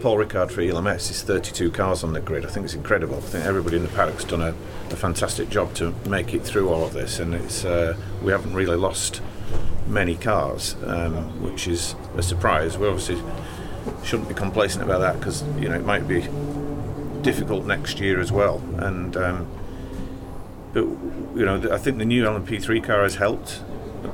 Paul 0.00 0.18
Ricard 0.18 0.50
for 0.50 0.60
ELMS. 0.60 1.10
It's 1.10 1.22
32 1.22 1.70
cars 1.70 2.04
on 2.04 2.12
the 2.12 2.20
grid. 2.20 2.44
I 2.44 2.50
think 2.50 2.64
it's 2.64 2.74
incredible. 2.74 3.16
I 3.16 3.20
think 3.20 3.46
everybody 3.46 3.78
in 3.78 3.82
the 3.82 3.88
paddock's 3.88 4.24
done 4.24 4.42
a, 4.42 4.54
a 4.90 4.96
fantastic 4.96 5.48
job 5.48 5.74
to 5.74 5.94
make 6.08 6.34
it 6.34 6.42
through 6.42 6.68
all 6.68 6.84
of 6.84 6.92
this, 6.92 7.18
and 7.18 7.34
it's 7.34 7.64
uh, 7.64 7.96
we 8.22 8.30
haven't 8.30 8.52
really 8.52 8.76
lost 8.76 9.22
many 9.86 10.16
cars, 10.16 10.76
um, 10.86 11.42
which 11.42 11.68
is 11.68 11.94
a 12.16 12.22
surprise. 12.22 12.78
We 12.78 12.88
obviously 12.88 13.22
shouldn't 14.02 14.28
be 14.28 14.34
complacent 14.34 14.84
about 14.84 15.00
that 15.00 15.18
because 15.18 15.42
you 15.58 15.68
know 15.68 15.74
it 15.74 15.84
might 15.84 16.08
be 16.08 16.26
difficult 17.22 17.64
next 17.64 18.00
year 18.00 18.20
as 18.20 18.30
well. 18.30 18.62
And 18.78 19.16
um, 19.16 19.46
but 20.72 20.82
you 20.82 21.44
know, 21.44 21.68
I 21.72 21.78
think 21.78 21.98
the 21.98 22.04
new 22.04 22.24
LMP3 22.24 22.82
car 22.82 23.02
has 23.02 23.16
helped 23.16 23.62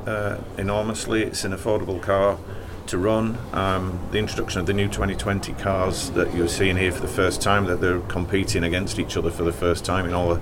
uh, 0.06 0.38
enormously. 0.58 1.22
It's 1.22 1.44
an 1.44 1.52
affordable 1.52 2.00
car 2.00 2.38
to 2.86 2.98
run. 2.98 3.38
Um, 3.52 4.00
the 4.10 4.18
introduction 4.18 4.60
of 4.60 4.66
the 4.66 4.72
new 4.72 4.86
2020 4.86 5.52
cars 5.54 6.10
that 6.10 6.34
you're 6.34 6.48
seeing 6.48 6.76
here 6.76 6.92
for 6.92 7.00
the 7.00 7.08
first 7.08 7.40
time, 7.40 7.66
that 7.66 7.80
they're 7.80 8.00
competing 8.00 8.64
against 8.64 8.98
each 8.98 9.16
other 9.16 9.30
for 9.30 9.44
the 9.44 9.52
first 9.52 9.84
time 9.84 10.06
in 10.06 10.12
all 10.12 10.34
the 10.34 10.40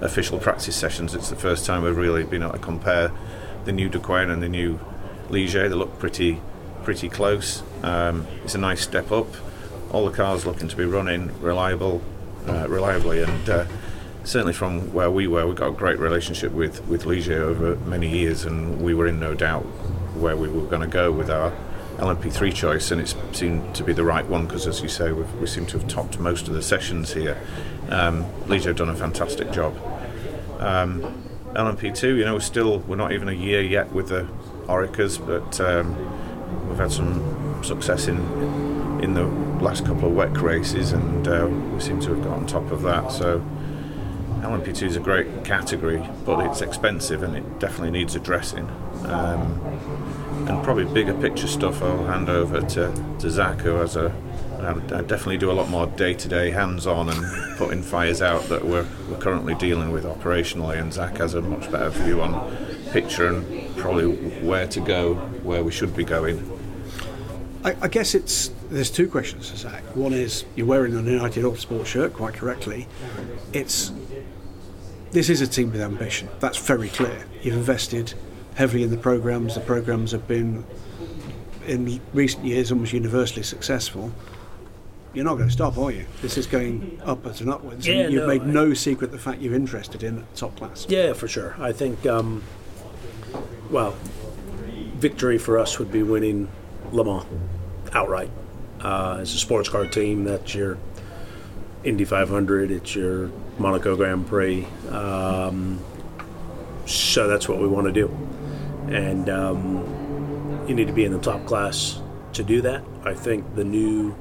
official 0.00 0.38
practice 0.38 0.76
sessions. 0.76 1.14
It's 1.14 1.30
the 1.30 1.36
first 1.36 1.64
time 1.64 1.82
we've 1.82 1.96
really 1.96 2.24
been 2.24 2.42
able 2.42 2.52
to 2.52 2.58
compare 2.58 3.10
the 3.66 3.72
new 3.72 3.90
Duqueine 3.90 4.30
and 4.30 4.42
the 4.42 4.48
new 4.48 4.80
Ligier. 5.28 5.68
They 5.68 5.74
look 5.74 5.98
pretty 5.98 6.40
pretty 6.82 7.08
close. 7.08 7.62
Um, 7.82 8.26
it's 8.44 8.54
a 8.54 8.58
nice 8.58 8.80
step 8.80 9.12
up. 9.12 9.26
All 9.92 10.06
the 10.06 10.16
cars 10.16 10.46
looking 10.46 10.68
to 10.68 10.76
be 10.76 10.84
running 10.84 11.38
reliable, 11.42 12.00
uh, 12.48 12.68
reliably, 12.68 13.22
and 13.22 13.50
uh, 13.50 13.66
certainly 14.24 14.52
from 14.52 14.92
where 14.94 15.10
we 15.10 15.26
were, 15.26 15.46
we 15.46 15.54
got 15.54 15.68
a 15.68 15.72
great 15.72 15.98
relationship 15.98 16.52
with 16.52 16.86
with 16.86 17.04
Ligier 17.04 17.42
over 17.42 17.76
many 17.76 18.08
years, 18.08 18.44
and 18.44 18.80
we 18.80 18.94
were 18.94 19.06
in 19.06 19.20
no 19.20 19.34
doubt 19.34 19.64
where 20.16 20.36
we 20.36 20.48
were 20.48 20.66
going 20.66 20.82
to 20.82 20.88
go 20.88 21.12
with 21.12 21.28
our 21.28 21.52
LMP3 21.98 22.54
choice, 22.54 22.90
and 22.90 23.00
it 23.00 23.14
seemed 23.32 23.74
to 23.74 23.82
be 23.82 23.92
the 23.92 24.04
right 24.04 24.26
one 24.26 24.46
because, 24.46 24.66
as 24.66 24.80
you 24.80 24.88
say, 24.88 25.12
we 25.12 25.46
seem 25.46 25.66
to 25.66 25.78
have 25.78 25.88
topped 25.88 26.18
most 26.18 26.46
of 26.46 26.54
the 26.54 26.62
sessions 26.62 27.12
here. 27.14 27.36
Um, 27.88 28.24
Ligier 28.46 28.74
done 28.74 28.90
a 28.90 28.94
fantastic 28.94 29.50
job. 29.50 29.76
Um, 30.58 31.25
LMP2, 31.56 32.18
you 32.18 32.24
know, 32.24 32.34
we're 32.34 32.40
still 32.40 32.80
we're 32.80 32.96
not 32.96 33.12
even 33.12 33.28
a 33.28 33.32
year 33.32 33.62
yet 33.62 33.92
with 33.92 34.08
the 34.08 34.28
Orecas, 34.66 35.18
but 35.24 35.60
um, 35.60 36.68
we've 36.68 36.78
had 36.78 36.92
some 36.92 37.62
success 37.64 38.06
in 38.08 38.18
in 39.02 39.14
the 39.14 39.24
last 39.62 39.84
couple 39.84 40.08
of 40.08 40.14
WEC 40.14 40.40
races, 40.42 40.92
and 40.92 41.26
uh, 41.28 41.46
we 41.74 41.80
seem 41.80 42.00
to 42.00 42.14
have 42.14 42.22
got 42.22 42.32
on 42.32 42.46
top 42.46 42.70
of 42.70 42.82
that. 42.82 43.10
So 43.10 43.44
LMP2 44.40 44.82
is 44.82 44.96
a 44.96 45.00
great 45.00 45.44
category, 45.44 46.02
but 46.24 46.44
it's 46.46 46.60
expensive 46.60 47.22
and 47.22 47.36
it 47.36 47.58
definitely 47.58 47.90
needs 47.90 48.14
addressing. 48.14 48.68
Um, 49.04 49.60
and 50.48 50.62
probably 50.62 50.84
bigger 50.84 51.14
picture 51.14 51.48
stuff, 51.48 51.82
I'll 51.82 52.04
hand 52.04 52.28
over 52.28 52.60
to, 52.60 53.16
to 53.18 53.30
Zak, 53.30 53.60
who 53.60 53.74
has 53.74 53.96
a 53.96 54.14
I 54.64 55.02
definitely 55.02 55.38
do 55.38 55.50
a 55.50 55.52
lot 55.52 55.68
more 55.68 55.86
day-to-day 55.86 56.50
hands-on 56.50 57.08
and 57.08 57.58
putting 57.58 57.82
fires 57.82 58.22
out 58.22 58.42
that 58.44 58.64
we're, 58.64 58.86
we're 59.08 59.18
currently 59.18 59.54
dealing 59.54 59.92
with 59.92 60.04
operationally. 60.04 60.80
And 60.80 60.92
Zak 60.92 61.18
has 61.18 61.34
a 61.34 61.42
much 61.42 61.70
better 61.70 61.90
view 61.90 62.22
on 62.22 62.56
picture 62.92 63.28
and 63.28 63.76
probably 63.76 64.14
where 64.40 64.66
to 64.68 64.80
go, 64.80 65.14
where 65.42 65.62
we 65.62 65.72
should 65.72 65.94
be 65.94 66.04
going. 66.04 66.52
I, 67.64 67.76
I 67.82 67.88
guess 67.88 68.14
it's 68.14 68.50
there's 68.70 68.90
two 68.90 69.08
questions 69.08 69.50
to 69.50 69.56
Zak. 69.56 69.82
One 69.96 70.12
is 70.12 70.44
you're 70.54 70.66
wearing 70.66 70.96
an 70.96 71.06
United 71.06 71.44
Autosport 71.44 71.86
shirt 71.86 72.14
quite 72.14 72.34
correctly. 72.34 72.86
It's 73.52 73.92
this 75.10 75.28
is 75.28 75.40
a 75.40 75.46
team 75.46 75.72
with 75.72 75.80
ambition. 75.80 76.28
That's 76.40 76.58
very 76.58 76.88
clear. 76.88 77.24
You've 77.42 77.56
invested 77.56 78.14
heavily 78.54 78.82
in 78.82 78.90
the 78.90 78.96
programs. 78.96 79.54
The 79.54 79.60
programs 79.60 80.12
have 80.12 80.26
been 80.28 80.64
in 81.66 82.00
recent 82.12 82.44
years 82.44 82.70
almost 82.70 82.92
universally 82.92 83.42
successful 83.42 84.12
you're 85.16 85.24
not 85.24 85.36
going 85.36 85.48
to 85.48 85.52
stop, 85.52 85.78
are 85.78 85.90
you? 85.90 86.04
This 86.20 86.36
is 86.36 86.46
going 86.46 87.00
upwards 87.02 87.40
and 87.40 87.48
upwards. 87.48 87.88
Yeah, 87.88 87.94
and 88.02 88.12
you've 88.12 88.22
no, 88.24 88.28
made 88.28 88.42
I, 88.42 88.44
no 88.44 88.74
secret 88.74 89.12
the 89.12 89.18
fact 89.18 89.40
you're 89.40 89.54
interested 89.54 90.02
in 90.02 90.26
top 90.34 90.54
class. 90.56 90.84
Yeah, 90.90 91.14
for 91.14 91.26
sure. 91.26 91.56
I 91.58 91.72
think, 91.72 92.04
um, 92.04 92.42
well, 93.70 93.96
victory 94.96 95.38
for 95.38 95.58
us 95.58 95.78
would 95.78 95.90
be 95.90 96.02
winning 96.02 96.50
Le 96.92 97.02
Mans 97.02 97.24
outright. 97.94 98.30
Uh, 98.82 99.18
as 99.20 99.34
a 99.34 99.38
sports 99.38 99.70
car 99.70 99.86
team, 99.86 100.24
that's 100.24 100.54
your 100.54 100.76
Indy 101.82 102.04
500, 102.04 102.70
it's 102.70 102.94
your 102.94 103.30
Monaco 103.58 103.96
Grand 103.96 104.26
Prix. 104.26 104.66
Um, 104.90 105.80
so 106.84 107.26
that's 107.26 107.48
what 107.48 107.58
we 107.58 107.66
want 107.66 107.86
to 107.86 107.92
do. 107.92 108.08
And 108.94 109.30
um, 109.30 110.64
you 110.68 110.74
need 110.74 110.88
to 110.88 110.92
be 110.92 111.06
in 111.06 111.12
the 111.12 111.20
top 111.20 111.46
class 111.46 111.98
to 112.34 112.42
do 112.42 112.60
that. 112.60 112.84
I 113.02 113.14
think 113.14 113.54
the 113.54 113.64
new 113.64 114.14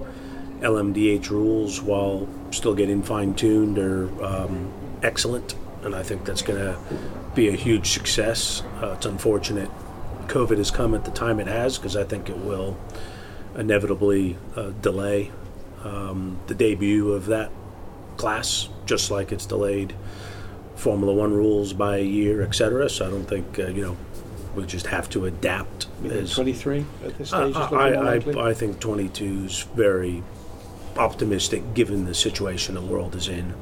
LMDH 0.66 1.30
rules, 1.30 1.82
while 1.82 2.28
still 2.51 2.74
getting 2.74 3.03
fine 3.03 3.34
tuned, 3.36 3.78
are 3.78 4.09
um, 4.24 4.72
excellent, 5.03 5.55
and 5.84 5.95
I 5.95 6.03
think 6.03 6.26
that's 6.26 6.41
going 6.41 6.59
to 6.59 6.78
be 7.36 7.49
a 7.49 7.53
huge 7.53 7.91
success. 7.91 8.63
Uh, 8.82 8.95
it's 8.97 9.05
unfortunate 9.05 9.70
COVID 10.28 10.57
has 10.57 10.72
come 10.72 10.93
at 10.93 11.05
the 11.05 11.11
time 11.11 11.39
it 11.39 11.47
has 11.47 11.78
because 11.78 11.95
I 11.95 12.03
think 12.03 12.30
it 12.30 12.38
will 12.38 12.78
inevitably 13.55 14.38
uh, 14.55 14.72
delay 14.82 15.32
um, 15.84 16.39
the 16.47 16.55
debut 16.55 17.11
of 17.13 17.28
that 17.28 17.51
class, 18.18 18.70
just 18.86 19.11
like 19.11 19.32
it's 19.32 19.45
delayed 19.45 19.93
Formula 20.76 21.13
One 21.13 21.34
rules 21.34 21.74
by 21.74 21.97
a 21.97 22.03
year, 22.03 22.41
etc. 22.41 22.89
So 22.89 23.07
I 23.07 23.09
don't 23.09 23.26
think 23.26 23.59
uh, 23.59 23.68
you 23.68 23.84
know 23.84 23.97
we 24.55 24.66
just 24.66 24.88
have 24.88 25.09
to 25.11 25.26
adapt. 25.26 25.88
23 26.01 26.86
at 27.03 27.18
this 27.18 27.34
uh, 27.34 27.51
stage? 27.51 27.74
I, 27.74 27.93
I, 27.93 28.49
I, 28.49 28.53
think 28.53 28.80
22 28.80 29.45
is 29.45 29.63
very 29.76 30.24
optimistic 30.98 31.74
given 31.74 32.06
the 32.06 32.14
situation 32.14 32.76
the 32.76 32.82
world 32.82 33.16
is 33.16 33.28
in. 33.28 33.54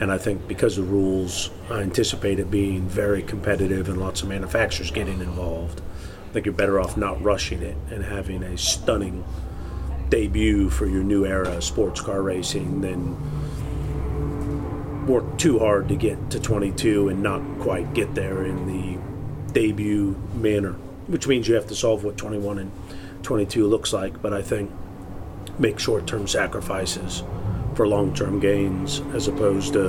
And 0.00 0.12
I 0.12 0.18
think 0.18 0.46
because 0.46 0.76
the 0.76 0.82
rules, 0.82 1.50
I 1.70 1.80
anticipate 1.80 2.38
it 2.38 2.50
being 2.50 2.88
very 2.88 3.22
competitive 3.22 3.88
and 3.88 3.98
lots 3.98 4.22
of 4.22 4.28
manufacturers 4.28 4.90
getting 4.90 5.20
involved. 5.20 5.80
I 6.28 6.32
think 6.32 6.46
you're 6.46 6.54
better 6.54 6.78
off 6.78 6.96
not 6.96 7.20
rushing 7.22 7.62
it 7.62 7.76
and 7.90 8.04
having 8.04 8.42
a 8.42 8.56
stunning 8.56 9.24
debut 10.08 10.70
for 10.70 10.86
your 10.86 11.02
new 11.02 11.26
era 11.26 11.48
of 11.56 11.64
sports 11.64 12.00
car 12.00 12.22
racing 12.22 12.80
than 12.80 13.16
work 15.06 15.38
too 15.38 15.58
hard 15.58 15.88
to 15.88 15.96
get 15.96 16.30
to 16.30 16.38
22 16.38 17.08
and 17.08 17.22
not 17.22 17.42
quite 17.60 17.94
get 17.94 18.14
there 18.14 18.44
in 18.44 18.66
the 18.66 19.52
debut 19.52 20.14
manner, 20.34 20.72
which 21.06 21.26
means 21.26 21.48
you 21.48 21.54
have 21.54 21.66
to 21.66 21.74
solve 21.74 22.04
what 22.04 22.16
21 22.16 22.58
and 22.58 22.70
22 23.22 23.66
looks 23.66 23.92
like. 23.92 24.20
But 24.22 24.32
I 24.34 24.42
think 24.42 24.70
make 25.58 25.78
short-term 25.78 26.26
sacrifices 26.26 27.22
for 27.74 27.86
long-term 27.86 28.40
gains 28.40 29.00
as 29.12 29.28
opposed 29.28 29.72
to 29.72 29.88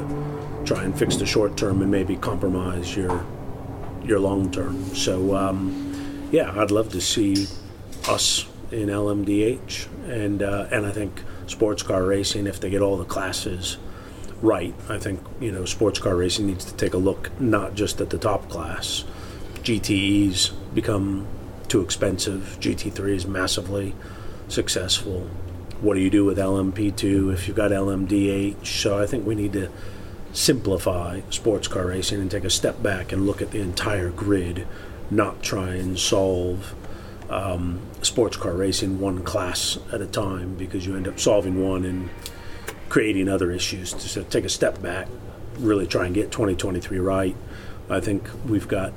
try 0.65 0.84
and 0.84 0.97
fix 0.97 1.15
the 1.15 1.26
short 1.26 1.57
term 1.57 1.82
and 1.82 1.89
maybe 1.89 2.15
compromise 2.15 2.95
your 2.95 3.26
your 4.03 4.20
long 4.20 4.51
term. 4.51 4.84
So 4.95 5.36
um, 5.36 6.28
yeah, 6.32 6.51
I'd 6.59 6.72
love 6.72 6.89
to 6.91 7.01
see 7.01 7.47
us 8.07 8.45
in 8.72 8.89
LMDH 8.89 9.88
and 10.09 10.43
uh, 10.43 10.67
and 10.72 10.86
I 10.86 10.91
think 10.91 11.24
sports 11.47 11.84
car 11.84 12.03
racing 12.03 12.47
if 12.47 12.59
they 12.59 12.70
get 12.70 12.82
all 12.82 12.97
the 12.97 13.05
classes 13.05 13.78
right. 14.41 14.74
I 14.88 14.99
think 14.99 15.22
you 15.39 15.51
know 15.51 15.65
sports 15.65 15.99
car 15.99 16.15
racing 16.15 16.47
needs 16.47 16.65
to 16.65 16.76
take 16.76 16.93
a 16.93 16.97
look 16.97 17.32
not 17.39 17.76
just 17.76 18.01
at 18.01 18.09
the 18.09 18.17
top 18.17 18.49
class. 18.49 19.03
GTEs 19.63 20.51
become 20.74 21.28
too 21.67 21.82
expensive. 21.82 22.57
GT3 22.59 23.09
is 23.09 23.28
massively 23.28 23.93
successful 24.47 25.30
what 25.82 25.96
do 25.96 26.02
you 26.02 26.10
do 26.10 26.26
with 26.26 26.38
LMP2 26.38 27.34
if 27.34 27.48
you've 27.48 27.58
got 27.58 27.72
LMDH? 27.72 28.66
So 28.66 29.02
I 29.02 29.06
think 29.06 29.26
we 29.26 29.36
need 29.36 29.54
to 29.54 29.70
simplify 30.34 31.22
sports 31.30 31.68
car 31.68 31.88
racing 31.88 32.22
and 32.22 32.30
take 32.30 32.44
a 32.44 32.50
step 32.50 32.84
back 32.84 33.12
and 33.12 33.26
look 33.26 33.42
at 33.42 33.52
the 33.52 33.62
entire 33.62 34.10
grid, 34.10 34.68
not 35.10 35.42
try 35.42 35.76
and 35.76 35.98
solve 35.98 36.76
um, 37.30 37.80
sports 38.02 38.38
car 38.38 38.54
racing 38.54 39.00
one 39.00 39.24
class 39.24 39.78
at 39.92 40.02
a 40.02 40.08
time 40.08 40.56
because 40.56 40.86
you 40.86 40.96
end 40.96 41.08
up 41.08 41.20
solving 41.20 41.64
one 41.64 41.86
and 41.86 42.10
creating 42.90 43.30
other 43.30 43.52
issues. 43.52 43.90
So 44.02 44.24
take 44.24 44.46
a 44.46 44.50
step 44.50 44.82
back, 44.82 45.08
really 45.60 45.88
try 45.88 46.06
and 46.06 46.14
get 46.14 46.32
2023 46.32 47.00
right. 47.00 47.36
I 47.90 48.00
think 48.00 48.28
we've 48.46 48.68
got 48.68 48.94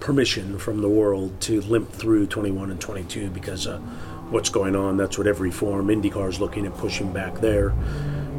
permission 0.00 0.58
from 0.58 0.80
the 0.80 0.88
world 0.88 1.40
to 1.42 1.60
limp 1.62 1.92
through 1.92 2.26
21 2.26 2.70
and 2.70 2.80
22 2.80 3.30
because 3.30 3.66
uh, 3.66 3.80
what's 4.30 4.48
going 4.48 4.76
on. 4.76 4.96
That's 4.96 5.18
what 5.18 5.26
every 5.26 5.50
form 5.50 5.88
IndyCar 5.88 6.28
is 6.28 6.40
looking 6.40 6.66
at 6.66 6.76
pushing 6.76 7.12
back 7.12 7.40
there. 7.40 7.74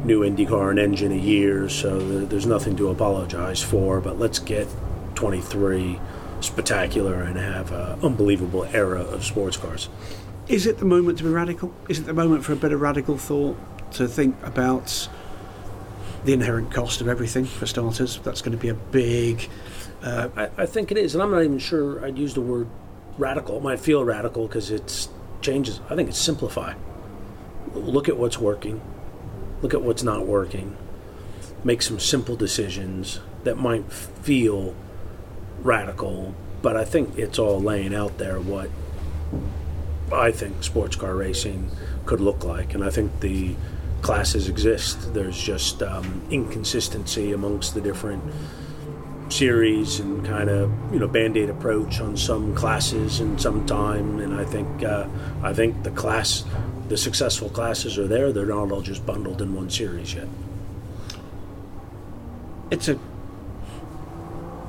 new 0.04 0.22
IndyCar 0.22 0.70
and 0.70 0.78
engine 0.80 1.12
a 1.12 1.16
year, 1.16 1.68
so 1.68 1.98
there's 2.24 2.46
nothing 2.46 2.76
to 2.76 2.88
apologize 2.88 3.62
for. 3.62 4.00
But 4.00 4.18
let's 4.18 4.40
get 4.40 4.66
23 5.14 6.00
spectacular 6.40 7.22
and 7.22 7.36
have 7.36 7.70
an 7.70 8.00
unbelievable 8.02 8.64
era 8.72 9.00
of 9.02 9.24
sports 9.24 9.56
cars. 9.56 9.88
Is 10.48 10.66
it 10.66 10.78
the 10.78 10.84
moment 10.84 11.18
to 11.18 11.24
be 11.24 11.30
radical? 11.30 11.72
Is 11.88 12.00
it 12.00 12.06
the 12.06 12.14
moment 12.14 12.44
for 12.44 12.52
a 12.52 12.56
bit 12.56 12.72
of 12.72 12.80
radical 12.80 13.16
thought 13.16 13.56
to 13.92 14.08
think 14.08 14.34
about 14.42 15.08
the 16.24 16.32
inherent 16.32 16.72
cost 16.72 17.00
of 17.00 17.06
everything 17.06 17.44
for 17.44 17.66
starters? 17.66 18.18
That's 18.18 18.42
going 18.42 18.56
to 18.56 18.60
be 18.60 18.68
a 18.68 18.74
big. 18.74 19.48
Uh, 20.02 20.28
I, 20.36 20.50
I 20.58 20.66
think 20.66 20.90
it 20.90 20.98
is, 20.98 21.14
and 21.14 21.22
I'm 21.22 21.30
not 21.30 21.44
even 21.44 21.60
sure 21.60 22.04
I'd 22.04 22.18
use 22.18 22.34
the 22.34 22.40
word 22.40 22.66
radical. 23.18 23.58
It 23.58 23.62
might 23.62 23.78
feel 23.78 24.04
radical 24.04 24.48
because 24.48 24.72
it 24.72 25.08
changes. 25.42 25.80
I 25.90 25.96
think 25.96 26.08
it's 26.08 26.18
simplify. 26.18 26.74
Look 27.74 28.08
at 28.08 28.16
what's 28.16 28.38
working, 28.38 28.80
look 29.62 29.74
at 29.74 29.82
what's 29.82 30.02
not 30.02 30.26
working, 30.26 30.76
make 31.64 31.82
some 31.82 31.98
simple 31.98 32.36
decisions 32.36 33.20
that 33.44 33.56
might 33.56 33.90
feel 33.92 34.74
radical, 35.60 36.34
but 36.60 36.76
I 36.76 36.84
think 36.84 37.18
it's 37.18 37.38
all 37.38 37.60
laying 37.60 37.94
out 37.94 38.18
there 38.18 38.40
what 38.40 38.70
I 40.12 40.30
think 40.30 40.62
sports 40.62 40.96
car 40.96 41.14
racing 41.14 41.70
could 42.04 42.20
look 42.20 42.44
like, 42.44 42.74
and 42.74 42.84
I 42.84 42.90
think 42.90 43.20
the 43.20 43.54
classes 44.02 44.48
exist. 44.48 45.14
There's 45.14 45.40
just 45.40 45.82
um, 45.82 46.22
inconsistency 46.30 47.32
amongst 47.32 47.74
the 47.74 47.80
different 47.80 48.22
series 49.32 49.98
and 49.98 50.24
kind 50.24 50.50
of 50.50 50.70
you 50.92 50.98
know 50.98 51.08
band-aid 51.08 51.48
approach 51.48 52.00
on 52.00 52.16
some 52.16 52.54
classes 52.54 53.20
and 53.20 53.40
some 53.40 53.66
time. 53.66 54.20
And 54.20 54.34
I 54.34 54.44
think 54.44 54.84
uh, 54.84 55.08
I 55.42 55.52
think 55.52 55.82
the 55.82 55.90
class 55.90 56.44
the 56.88 56.96
successful 56.96 57.48
classes 57.48 57.98
are 57.98 58.06
there. 58.06 58.32
They're 58.32 58.46
not 58.46 58.70
all 58.70 58.82
just 58.82 59.04
bundled 59.06 59.40
in 59.40 59.54
one 59.54 59.70
series 59.70 60.14
yet. 60.14 60.28
It's 62.70 62.88
a 62.88 62.98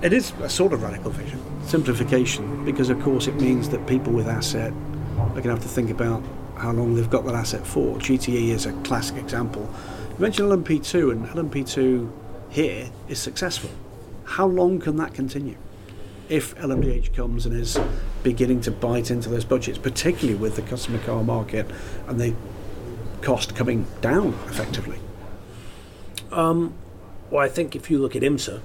it 0.01 0.13
is 0.13 0.33
a 0.41 0.49
sort 0.49 0.73
of 0.73 0.81
radical 0.83 1.11
vision. 1.11 1.41
Simplification 1.65 2.65
because 2.65 2.89
of 2.89 3.01
course 3.01 3.27
it 3.27 3.35
means 3.35 3.69
that 3.69 3.85
people 3.87 4.13
with 4.13 4.27
asset 4.27 4.73
are 5.17 5.29
going 5.29 5.43
to 5.43 5.49
have 5.49 5.61
to 5.61 5.67
think 5.67 5.89
about 5.89 6.23
how 6.55 6.71
long 6.71 6.95
they've 6.95 7.09
got 7.09 7.25
that 7.25 7.35
asset 7.35 7.65
for. 7.65 7.97
GTE 7.97 8.49
is 8.49 8.65
a 8.65 8.73
classic 8.83 9.17
example. 9.17 9.69
You 10.11 10.19
mentioned 10.19 10.49
LMP2 10.51 11.11
and 11.11 11.25
LMP2 11.27 12.09
here 12.49 12.89
is 13.09 13.19
successful 13.19 13.69
how 14.33 14.45
long 14.45 14.79
can 14.79 14.95
that 14.97 15.13
continue 15.13 15.57
if 16.29 16.55
LMDH 16.55 17.13
comes 17.13 17.45
and 17.45 17.55
is 17.55 17.77
beginning 18.23 18.61
to 18.61 18.71
bite 18.71 19.11
into 19.11 19.29
those 19.29 19.45
budgets 19.45 19.77
particularly 19.77 20.37
with 20.37 20.55
the 20.55 20.61
customer 20.61 20.99
car 20.99 21.23
market 21.23 21.69
and 22.07 22.19
the 22.19 22.33
cost 23.21 23.55
coming 23.55 23.85
down 24.01 24.29
effectively 24.47 24.99
um, 26.31 26.73
well 27.29 27.43
I 27.43 27.49
think 27.49 27.75
if 27.75 27.89
you 27.89 27.99
look 27.99 28.15
at 28.15 28.21
IMSA 28.21 28.61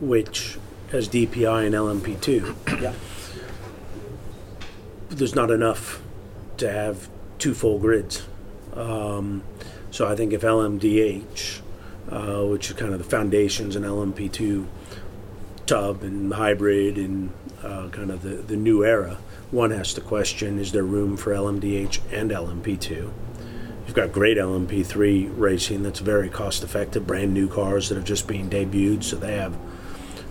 which 0.00 0.58
has 0.90 1.08
DPI 1.08 1.66
and 1.66 1.74
LMP2. 1.74 2.80
yeah. 2.82 2.92
There's 5.08 5.34
not 5.34 5.50
enough 5.50 6.02
to 6.58 6.70
have 6.70 7.08
two 7.38 7.54
full 7.54 7.78
grids. 7.78 8.26
Um, 8.74 9.42
so 9.90 10.06
I 10.06 10.14
think 10.14 10.32
if 10.32 10.42
LMDH, 10.42 11.60
uh, 12.10 12.44
which 12.44 12.70
is 12.70 12.76
kind 12.76 12.92
of 12.92 12.98
the 12.98 13.04
foundations 13.04 13.76
in 13.76 13.82
LMP2 13.82 14.66
tub 15.66 16.02
and 16.02 16.32
hybrid 16.32 16.96
and 16.96 17.32
uh, 17.62 17.88
kind 17.88 18.10
of 18.10 18.22
the, 18.22 18.36
the 18.36 18.56
new 18.56 18.84
era, 18.84 19.18
one 19.50 19.70
has 19.70 19.94
to 19.94 20.00
question 20.00 20.58
is 20.58 20.72
there 20.72 20.84
room 20.84 21.16
for 21.16 21.32
LMDH 21.32 22.00
and 22.12 22.30
LMP2? 22.30 23.10
You've 23.86 23.94
got 23.94 24.12
great 24.12 24.36
LMP3 24.36 25.32
racing 25.36 25.82
that's 25.82 26.00
very 26.00 26.28
cost 26.28 26.64
effective, 26.64 27.06
brand 27.06 27.32
new 27.32 27.48
cars 27.48 27.88
that 27.88 27.98
are 27.98 28.02
just 28.02 28.26
being 28.26 28.50
debuted, 28.50 29.04
so 29.04 29.16
they 29.16 29.36
have 29.36 29.56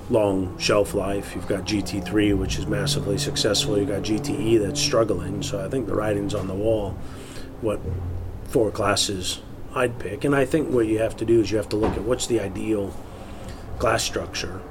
long 0.09 0.57
shelf 0.59 0.93
life. 0.93 1.34
You've 1.34 1.47
got 1.47 1.63
GT3, 1.63 2.38
which 2.38 2.57
is 2.59 2.67
massively 2.67 3.17
successful. 3.17 3.78
You've 3.78 3.88
got 3.88 4.03
GTE 4.03 4.59
that's 4.59 4.80
struggling. 4.80 5.41
So 5.41 5.63
I 5.63 5.69
think 5.69 5.88
the 5.88 5.95
writing's 5.95 6.36
on 6.36 6.47
the 6.47 6.53
wall. 6.53 6.91
What 7.61 7.80
four 8.43 8.71
classes 8.71 9.41
I'd 9.76 9.99
pick. 9.99 10.23
And 10.23 10.36
I 10.36 10.45
think 10.45 10.69
what 10.69 10.88
you 10.88 10.99
have 10.99 11.17
to 11.17 11.26
do 11.26 11.41
is 11.41 11.51
you 11.51 11.57
have 11.57 11.69
to 11.69 11.76
look 11.76 11.93
at 11.93 12.03
what's 12.03 12.28
the 12.28 12.39
ideal 12.39 12.95
class 13.78 14.03
structure 14.03 14.61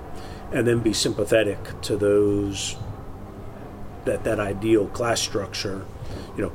and 0.53 0.67
then 0.67 0.81
be 0.81 0.93
sympathetic 0.93 1.59
to 1.83 1.97
those 1.97 2.77
that 4.07 4.25
that 4.25 4.39
ideal 4.39 4.87
class 4.89 5.21
structure 5.21 5.85
you 6.37 6.43
know 6.43 6.53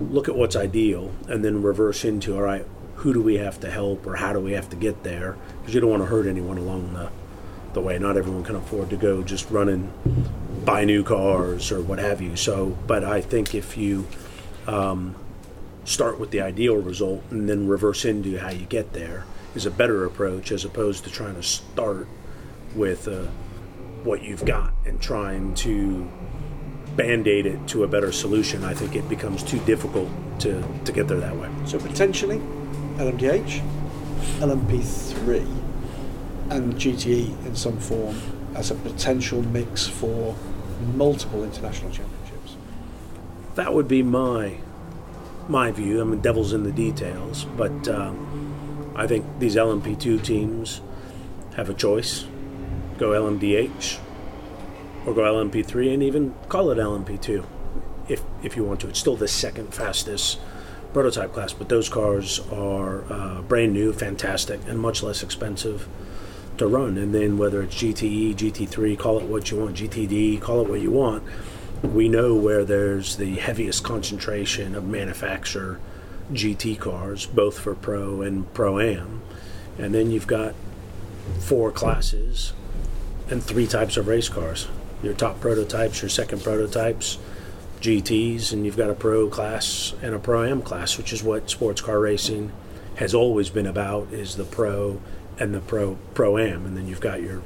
look 0.00 0.28
at 0.28 0.34
what's 0.34 0.56
ideal 0.56 1.12
and 1.28 1.44
then 1.44 1.62
reverse 1.62 2.04
into 2.04 2.34
all 2.34 2.42
right 2.42 2.66
who 2.96 3.12
do 3.12 3.22
we 3.22 3.36
have 3.36 3.60
to 3.60 3.70
help 3.70 4.06
or 4.06 4.16
how 4.16 4.32
do 4.32 4.40
we 4.40 4.52
have 4.52 4.68
to 4.68 4.76
get 4.76 5.02
there 5.02 5.36
because 5.60 5.74
you 5.74 5.80
don't 5.80 5.90
want 5.90 6.02
to 6.02 6.06
hurt 6.06 6.26
anyone 6.26 6.58
along 6.58 6.92
the 6.92 7.10
the 7.72 7.80
way. 7.80 7.98
Not 7.98 8.16
everyone 8.16 8.44
can 8.44 8.56
afford 8.56 8.90
to 8.90 8.96
go 8.96 9.22
just 9.22 9.50
run 9.50 9.68
and 9.68 10.64
buy 10.64 10.84
new 10.84 11.02
cars 11.02 11.70
or 11.70 11.80
what 11.80 11.98
have 11.98 12.20
you. 12.20 12.36
So, 12.36 12.76
but 12.86 13.04
I 13.04 13.20
think 13.20 13.54
if 13.54 13.76
you 13.76 14.06
um, 14.66 15.14
start 15.88 16.20
with 16.20 16.30
the 16.30 16.40
ideal 16.40 16.76
result 16.76 17.22
and 17.30 17.48
then 17.48 17.66
reverse 17.66 18.04
into 18.04 18.38
how 18.38 18.50
you 18.50 18.66
get 18.66 18.92
there 18.92 19.24
is 19.54 19.64
a 19.64 19.70
better 19.70 20.04
approach 20.04 20.52
as 20.52 20.64
opposed 20.64 21.02
to 21.02 21.10
trying 21.10 21.34
to 21.34 21.42
start 21.42 22.06
with 22.74 23.08
uh, 23.08 23.22
what 24.04 24.22
you've 24.22 24.44
got 24.44 24.74
and 24.84 25.00
trying 25.00 25.54
to 25.54 26.06
band-aid 26.94 27.46
it 27.46 27.66
to 27.66 27.84
a 27.84 27.88
better 27.88 28.12
solution. 28.12 28.64
I 28.64 28.74
think 28.74 28.96
it 28.96 29.08
becomes 29.08 29.42
too 29.42 29.58
difficult 29.60 30.10
to, 30.40 30.62
to 30.84 30.92
get 30.92 31.08
there 31.08 31.20
that 31.20 31.34
way. 31.34 31.48
So 31.64 31.78
potentially 31.78 32.38
LMDH, 32.98 33.62
LMP3 34.40 35.40
and 36.50 36.74
GTE 36.74 37.46
in 37.46 37.56
some 37.56 37.78
form 37.78 38.20
as 38.54 38.70
a 38.70 38.74
potential 38.74 39.42
mix 39.42 39.86
for 39.86 40.36
multiple 40.94 41.44
international 41.44 41.90
championships. 41.90 42.56
That 43.54 43.72
would 43.72 43.88
be 43.88 44.02
my 44.02 44.58
my 45.48 45.70
view. 45.70 46.00
I 46.00 46.04
mean, 46.04 46.20
devil's 46.20 46.52
in 46.52 46.62
the 46.62 46.72
details, 46.72 47.44
but 47.56 47.88
uh, 47.88 48.12
I 48.94 49.06
think 49.06 49.24
these 49.38 49.56
LMP2 49.56 50.22
teams 50.22 50.80
have 51.56 51.70
a 51.70 51.74
choice: 51.74 52.26
go 52.98 53.10
LMDH 53.10 53.98
or 55.06 55.14
go 55.14 55.22
LMP3, 55.22 55.94
and 55.94 56.02
even 56.02 56.34
call 56.48 56.70
it 56.70 56.78
LMP2 56.78 57.44
if 58.08 58.22
if 58.42 58.56
you 58.56 58.64
want 58.64 58.80
to. 58.80 58.88
It's 58.88 58.98
still 58.98 59.16
the 59.16 59.28
second 59.28 59.74
fastest 59.74 60.38
prototype 60.92 61.32
class, 61.32 61.52
but 61.52 61.68
those 61.68 61.88
cars 61.88 62.40
are 62.50 63.04
uh, 63.12 63.42
brand 63.42 63.72
new, 63.72 63.92
fantastic, 63.92 64.60
and 64.66 64.78
much 64.80 65.02
less 65.02 65.22
expensive 65.22 65.86
to 66.56 66.66
run. 66.66 66.96
And 66.96 67.14
then 67.14 67.38
whether 67.38 67.62
it's 67.62 67.74
GTE, 67.74 68.34
GT3, 68.34 68.98
call 68.98 69.18
it 69.18 69.26
what 69.26 69.50
you 69.50 69.58
want, 69.58 69.76
GTD, 69.76 70.40
call 70.40 70.62
it 70.62 70.68
what 70.68 70.80
you 70.80 70.90
want, 70.90 71.22
we 71.82 72.08
know 72.08 72.34
where 72.34 72.64
there's 72.64 73.16
the 73.16 73.36
heaviest 73.36 73.84
concentration 73.84 74.74
of 74.74 74.84
manufacturer 74.84 75.80
GT 76.32 76.78
cars, 76.78 77.26
both 77.26 77.58
for 77.58 77.74
Pro 77.74 78.22
and 78.22 78.52
Pro 78.52 78.78
Am. 78.78 79.22
And 79.78 79.94
then 79.94 80.10
you've 80.10 80.26
got 80.26 80.54
four 81.40 81.70
classes 81.70 82.52
and 83.30 83.42
three 83.42 83.66
types 83.66 83.96
of 83.96 84.08
race 84.08 84.28
cars 84.28 84.68
your 85.00 85.14
top 85.14 85.40
prototypes, 85.40 86.02
your 86.02 86.08
second 86.08 86.42
prototypes, 86.42 87.18
GTs, 87.80 88.52
and 88.52 88.66
you've 88.66 88.76
got 88.76 88.90
a 88.90 88.94
Pro 88.94 89.28
class 89.28 89.94
and 90.02 90.12
a 90.12 90.18
Pro 90.18 90.42
Am 90.42 90.60
class, 90.60 90.98
which 90.98 91.12
is 91.12 91.22
what 91.22 91.48
sports 91.48 91.80
car 91.80 92.00
racing 92.00 92.50
has 92.96 93.14
always 93.14 93.48
been 93.48 93.66
about 93.66 94.12
is 94.12 94.34
the 94.34 94.42
Pro 94.42 95.00
and 95.38 95.54
the 95.54 95.60
pro 95.60 95.96
pro 96.14 96.38
am, 96.38 96.66
and 96.66 96.76
then 96.76 96.86
you've 96.86 97.00
got 97.00 97.22
your 97.22 97.42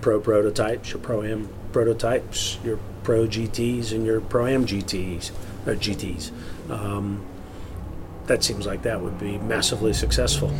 pro 0.00 0.20
prototypes, 0.20 0.90
your 0.90 1.00
pro 1.00 1.22
am 1.22 1.48
prototypes, 1.72 2.58
your 2.64 2.78
pro 3.08 3.26
GTS, 3.26 3.92
and 3.92 4.04
your 4.04 4.20
pro 4.20 4.44
am 4.44 4.66
GTs 4.66 5.30
or 5.66 5.74
GTs. 5.74 6.30
Um, 6.68 7.24
that 8.26 8.44
seems 8.44 8.66
like 8.66 8.82
that 8.82 9.00
would 9.00 9.18
be 9.18 9.38
massively 9.38 9.94
successful. 9.94 10.52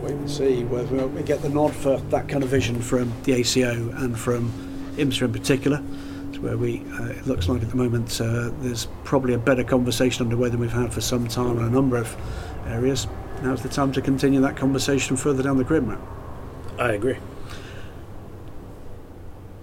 Wait 0.00 0.12
and 0.12 0.30
see 0.30 0.62
whether 0.62 1.08
we 1.08 1.24
get 1.24 1.42
the 1.42 1.48
nod 1.48 1.74
for 1.74 1.98
that 1.98 2.28
kind 2.28 2.44
of 2.44 2.50
vision 2.50 2.80
from 2.80 3.12
the 3.24 3.32
ACO 3.32 3.72
and 3.96 4.16
from 4.16 4.52
IMSA 4.96 5.22
in 5.22 5.32
particular. 5.32 5.82
To 6.34 6.40
where 6.40 6.56
we, 6.56 6.84
uh, 7.00 7.06
it 7.06 7.26
looks 7.26 7.48
like 7.48 7.62
at 7.62 7.68
the 7.68 7.76
moment, 7.76 8.20
uh, 8.20 8.50
there's 8.60 8.86
probably 9.02 9.34
a 9.34 9.38
better 9.38 9.64
conversation 9.64 10.22
underway 10.22 10.50
than 10.50 10.60
we've 10.60 10.70
had 10.70 10.94
for 10.94 11.00
some 11.00 11.26
time 11.26 11.58
in 11.58 11.64
a 11.64 11.70
number 11.70 11.96
of 11.96 12.16
areas 12.68 13.08
now's 13.42 13.60
the 13.60 13.68
time 13.68 13.90
to 13.90 14.00
continue 14.00 14.40
that 14.40 14.56
conversation 14.56 15.16
further 15.16 15.42
down 15.42 15.56
the 15.58 15.64
grid 15.64 15.84
map. 15.84 16.00
I 16.78 16.92
agree. 16.92 17.18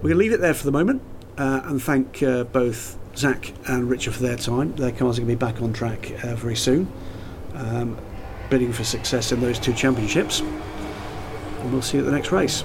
We're 0.01 0.09
going 0.09 0.15
to 0.15 0.19
leave 0.19 0.34
it 0.34 0.41
there 0.41 0.53
for 0.53 0.65
the 0.65 0.74
moment 0.74 1.01
uh, 1.38 1.62
and 1.66 1.82
thank 1.82 2.22
uh, 2.24 2.44
both 2.46 2.98
Zak 3.16 3.54
and 3.68 3.90
Richard 3.90 4.14
for 4.14 4.24
their 4.24 4.38
time. 4.38 4.76
Their 4.76 4.92
cars 4.92 5.18
are 5.18 5.22
going 5.22 5.30
to 5.30 5.36
be 5.36 5.36
back 5.36 5.62
on 5.62 5.74
track 5.74 6.12
uh, 6.24 6.36
very 6.36 6.56
soon, 6.56 6.92
um, 7.54 7.98
bidding 8.50 8.72
for 8.74 8.84
success 8.84 9.32
in 9.32 9.42
those 9.42 9.60
two 9.60 9.74
championships. 9.74 10.40
And 10.40 11.72
we'll 11.72 11.82
see 11.82 11.98
you 11.98 12.04
at 12.04 12.06
the 12.06 12.16
next 12.16 12.32
race. 12.32 12.64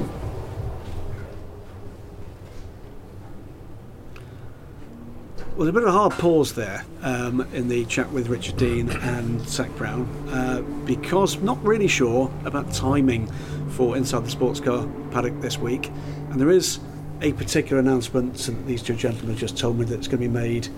Well, 5.56 5.64
there's 5.64 5.70
a 5.70 5.80
bit 5.80 5.84
of 5.84 5.94
a 5.94 5.98
hard 5.98 6.12
pause 6.12 6.52
there 6.54 6.84
um, 7.00 7.40
in 7.54 7.68
the 7.68 7.86
chat 7.86 8.12
with 8.12 8.28
Richard 8.28 8.58
Dean 8.58 8.90
and 8.90 9.40
Zak 9.48 9.74
Brown 9.76 10.06
uh, 10.28 10.60
because 10.84 11.40
not 11.40 11.62
really 11.64 11.88
sure 11.88 12.30
about 12.44 12.74
timing 12.74 13.26
for 13.70 13.96
Inside 13.96 14.26
the 14.26 14.30
Sports 14.30 14.60
Car 14.60 14.86
paddock 15.12 15.40
this 15.40 15.56
week. 15.56 15.90
And 16.30 16.38
there 16.38 16.50
is 16.50 16.78
a 17.22 17.32
particular 17.32 17.80
announcement 17.80 18.36
that 18.36 18.66
these 18.66 18.82
two 18.82 18.94
gentlemen 18.94 19.36
just 19.36 19.56
told 19.56 19.78
me 19.78 19.84
that 19.86 19.94
it's 19.94 20.08
going 20.08 20.20
to 20.20 20.28
be 20.28 20.32
made 20.32 20.68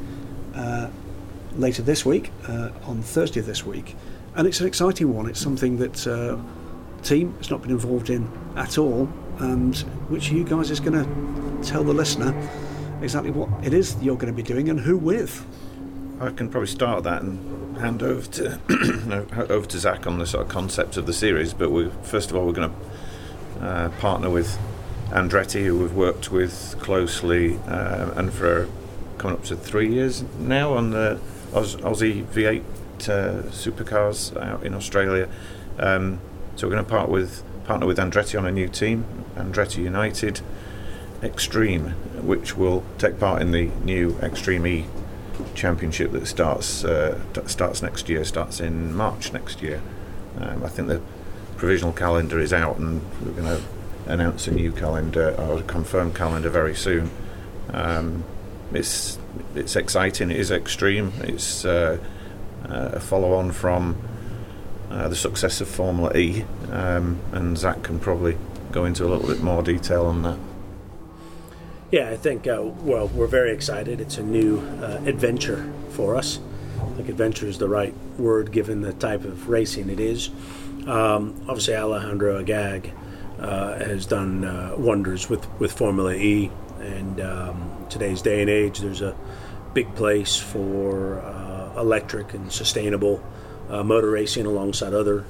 uh, 0.55 0.89
later 1.55 1.83
this 1.83 2.05
week, 2.05 2.31
uh, 2.47 2.71
on 2.85 3.03
Thursday 3.03 3.41
of 3.41 3.47
this 3.47 3.65
week, 3.65 3.97
and 4.37 4.47
it's 4.47 4.61
an 4.61 4.67
exciting 4.67 5.15
one. 5.15 5.29
It's 5.29 5.41
something 5.41 5.79
that 5.79 6.07
uh, 6.07 6.37
team 7.03 7.35
has 7.39 7.51
not 7.51 7.63
been 7.63 7.71
involved 7.71 8.11
in 8.11 8.31
at 8.57 8.79
all, 8.79 9.09
and 9.39 9.77
which 10.09 10.31
you 10.31 10.45
guys 10.45 10.71
is 10.71 10.81
going 10.81 10.93
to 10.93 11.69
tell 11.69 11.85
the 11.85 11.93
listener 11.93 12.35
exactly 13.03 13.31
what 13.31 13.49
it 13.65 13.73
is 13.73 13.97
you're 14.03 14.17
going 14.17 14.33
to 14.33 14.37
be 14.37 14.43
doing 14.43 14.69
and 14.69 14.81
who 14.81 14.97
with. 14.97 15.45
I 16.21 16.31
can 16.31 16.49
probably 16.49 16.69
start 16.69 17.05
that 17.05 17.23
and 17.23 17.77
hand 17.79 18.03
over 18.03 18.27
to 18.33 18.61
no, 19.07 19.27
over 19.49 19.67
to 19.67 19.79
Zak 19.79 20.07
on 20.07 20.19
the 20.19 20.27
sort 20.27 20.45
of 20.45 20.49
concept 20.51 20.97
of 20.97 21.07
the 21.07 21.13
series. 21.13 21.55
But 21.55 21.71
we 21.71 21.91
first 22.03 22.31
of 22.31 22.37
all 22.37 22.45
we're 22.45 22.53
going 22.53 22.71
to 22.71 23.65
uh, 23.65 23.89
partner 24.01 24.31
with 24.31 24.59
Andretti, 25.11 25.65
who 25.65 25.79
we've 25.79 25.95
worked 25.95 26.31
with 26.31 26.77
closely, 26.81 27.59
uh, 27.67 28.11
and 28.17 28.33
for 28.33 28.69
coming 29.17 29.37
up 29.37 29.45
to 29.45 29.57
three 29.57 29.93
years 29.93 30.23
now 30.39 30.75
on 30.75 30.91
the 30.91 31.21
Aussie 31.53 32.25
V8 32.27 32.63
uh, 33.09 33.43
supercars 33.51 34.37
out 34.41 34.63
in 34.65 34.75
Australia. 34.75 35.29
Um, 35.79 36.21
so 36.57 36.67
we're 36.67 36.75
going 36.75 36.85
to 36.85 36.91
part 36.91 37.09
with 37.09 37.43
partner 37.65 37.87
with 37.87 37.99
Andretti 37.99 38.39
on 38.39 38.47
a 38.47 38.51
new 38.51 38.69
team, 38.69 39.05
Andretti 39.37 39.83
United 39.83 40.41
Extreme, 41.23 41.91
which 42.27 42.57
will 42.57 42.85
take 42.99 43.19
part 43.19 43.41
in 43.43 43.51
the 43.53 43.67
new 43.85 44.17
Extreme 44.23 44.67
E 44.67 44.87
championship 45.55 46.13
that 46.13 46.27
starts 46.27 46.85
uh, 46.85 47.19
starts 47.47 47.83
next 47.83 48.09
year. 48.09 48.25
Starts 48.25 48.61
in 48.61 48.95
March 48.95 49.33
next 49.33 49.63
year. 49.63 49.81
Um, 50.39 50.65
I 50.65 50.69
think 50.69 50.89
the 50.89 51.01
provisional 51.57 51.93
calendar 51.93 52.39
is 52.39 52.53
out, 52.53 52.77
and 52.77 53.03
we're 53.25 53.33
going 53.33 53.59
to 53.59 53.63
announce 54.09 54.49
a 54.49 54.51
new 54.51 54.73
calendar 54.73 55.35
or 55.39 55.59
a 55.59 55.63
confirmed 55.63 56.15
calendar 56.15 56.51
very 56.51 56.75
soon. 56.75 57.11
Um, 57.73 58.25
it's 58.73 59.19
it's 59.55 59.77
exciting. 59.77 60.31
It 60.31 60.39
is 60.39 60.51
extreme. 60.51 61.13
It's 61.21 61.65
uh, 61.65 61.99
uh, 62.69 62.91
a 62.95 63.01
follow 63.01 63.35
on 63.35 63.53
from 63.53 63.97
uh, 64.91 65.09
the 65.09 65.17
success 65.17 65.61
of 65.61 65.69
Formula 65.69 66.15
E, 66.17 66.45
um, 66.71 67.21
and 67.33 67.57
Zak 67.57 67.83
can 67.83 67.99
probably 67.99 68.37
go 68.73 68.85
into 68.85 69.05
a 69.05 69.09
little 69.09 69.29
bit 69.29 69.43
more 69.43 69.63
detail 69.63 70.07
on 70.07 70.23
that. 70.23 70.39
Yeah, 71.91 72.11
I 72.11 72.17
think, 72.17 72.47
uh, 72.47 72.63
well, 72.63 73.09
we're 73.09 73.27
very 73.27 73.51
excited. 73.53 73.99
It's 74.01 74.19
a 74.19 74.23
new 74.23 74.61
uh, 74.83 75.01
adventure 75.07 75.73
for 75.91 76.17
us. 76.17 76.39
I 76.77 76.87
think 76.97 77.09
adventure 77.09 77.47
is 77.47 77.57
the 77.59 77.69
right 77.69 77.95
word 78.19 78.53
given 78.53 78.83
the 78.83 78.93
type 78.93 79.25
of 79.25 79.49
racing 79.49 79.89
it 79.89 79.99
is. 79.99 80.29
Um, 80.87 81.35
obviously, 81.49 81.77
Alejandro 81.77 82.41
Agag 82.41 82.93
has 83.39 84.07
done 84.07 84.45
uh, 84.45 84.75
wonders 84.77 85.29
with, 85.29 85.47
with 85.61 85.73
Formula 85.73 86.13
E, 86.15 86.51
and 86.81 87.21
um, 87.21 87.87
today's 87.89 88.23
day 88.23 88.41
and 88.41 88.51
age, 88.51 88.79
there's 88.81 89.03
a 89.03 89.17
big 89.75 89.95
place 89.95 90.37
for 90.37 91.21
uh, 91.21 91.81
electric 91.81 92.35
and 92.35 92.53
sustainable 92.53 93.23
uh, 93.69 93.83
motor 93.83 94.11
racing 94.11 94.47
alongside 94.47 94.95
other 94.95 95.25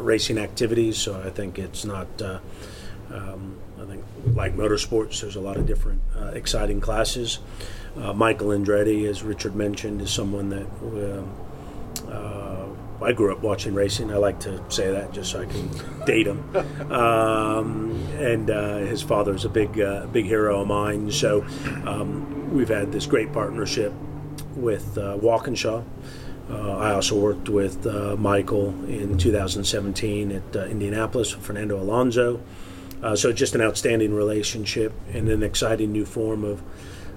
racing 0.00 0.38
activities. 0.38 0.98
So 0.98 1.20
I 1.20 1.30
think 1.30 1.58
it's 1.58 1.84
not. 1.84 2.08
Um, 3.12 3.58
I 3.82 3.84
think, 3.84 4.04
like 4.34 4.56
motorsports, 4.56 5.20
there's 5.20 5.36
a 5.36 5.40
lot 5.40 5.56
of 5.56 5.66
different 5.66 6.00
uh, 6.16 6.26
exciting 6.28 6.80
classes. 6.80 7.40
Uh, 7.96 8.12
Michael 8.12 8.48
Andretti, 8.48 9.08
as 9.08 9.22
Richard 9.22 9.54
mentioned, 9.54 10.00
is 10.00 10.10
someone 10.10 10.48
that 10.50 10.66
um, 10.82 11.30
uh, 12.08 12.61
I 13.02 13.12
grew 13.12 13.32
up 13.32 13.42
watching 13.42 13.74
racing. 13.74 14.10
I 14.12 14.16
like 14.16 14.40
to 14.40 14.62
say 14.70 14.90
that 14.90 15.12
just 15.12 15.32
so 15.32 15.42
I 15.42 15.46
can 15.46 15.68
date 16.06 16.26
him. 16.26 16.42
Um, 16.92 17.92
and 18.18 18.50
uh, 18.50 18.78
his 18.78 19.02
is 19.02 19.44
a 19.44 19.48
big, 19.48 19.80
uh, 19.80 20.06
big 20.06 20.26
hero 20.26 20.60
of 20.60 20.68
mine. 20.68 21.10
So 21.10 21.44
um, 21.86 22.54
we've 22.54 22.68
had 22.68 22.92
this 22.92 23.06
great 23.06 23.32
partnership 23.32 23.92
with 24.54 24.98
uh, 24.98 25.18
Walkinshaw. 25.20 25.82
Uh, 26.50 26.76
I 26.76 26.92
also 26.92 27.18
worked 27.18 27.48
with 27.48 27.86
uh, 27.86 28.16
Michael 28.16 28.68
in 28.86 29.16
2017 29.16 30.32
at 30.32 30.56
uh, 30.56 30.64
Indianapolis 30.66 31.34
with 31.34 31.44
Fernando 31.44 31.80
Alonso. 31.80 32.42
Uh, 33.02 33.16
so 33.16 33.32
just 33.32 33.54
an 33.54 33.60
outstanding 33.60 34.14
relationship 34.14 34.92
and 35.12 35.28
an 35.28 35.42
exciting 35.42 35.92
new 35.92 36.04
form 36.04 36.44
of 36.44 36.62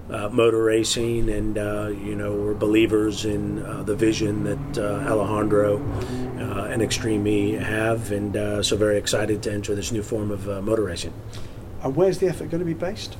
uh, 0.10 0.30
motor 0.30 0.64
racing. 0.64 1.30
And 1.30 1.58
uh, 1.58 1.88
you 1.88 2.16
know 2.16 2.34
we're 2.34 2.54
believers 2.54 3.26
in 3.26 3.64
uh, 3.66 3.84
the 3.84 3.96
vision 3.96 4.44
that 4.44 4.78
uh, 4.78 5.10
Alejandro 5.10 5.78
uh, 6.40 6.68
and 6.70 6.82
Extreme 6.82 7.28
E 7.28 7.52
have, 7.54 8.12
and 8.12 8.66
so 8.66 8.76
very 8.76 8.98
excited 8.98 9.42
to 9.44 9.52
enter 9.52 9.76
this 9.76 9.92
new 9.92 10.04
form 10.04 10.32
of 10.32 10.48
motor 10.64 10.84
racing. 10.84 11.14
And 11.84 11.96
where's 11.96 12.18
the 12.20 12.28
effort 12.28 12.50
going 12.50 12.60
to 12.60 12.66
be 12.66 12.74
based? 12.74 13.18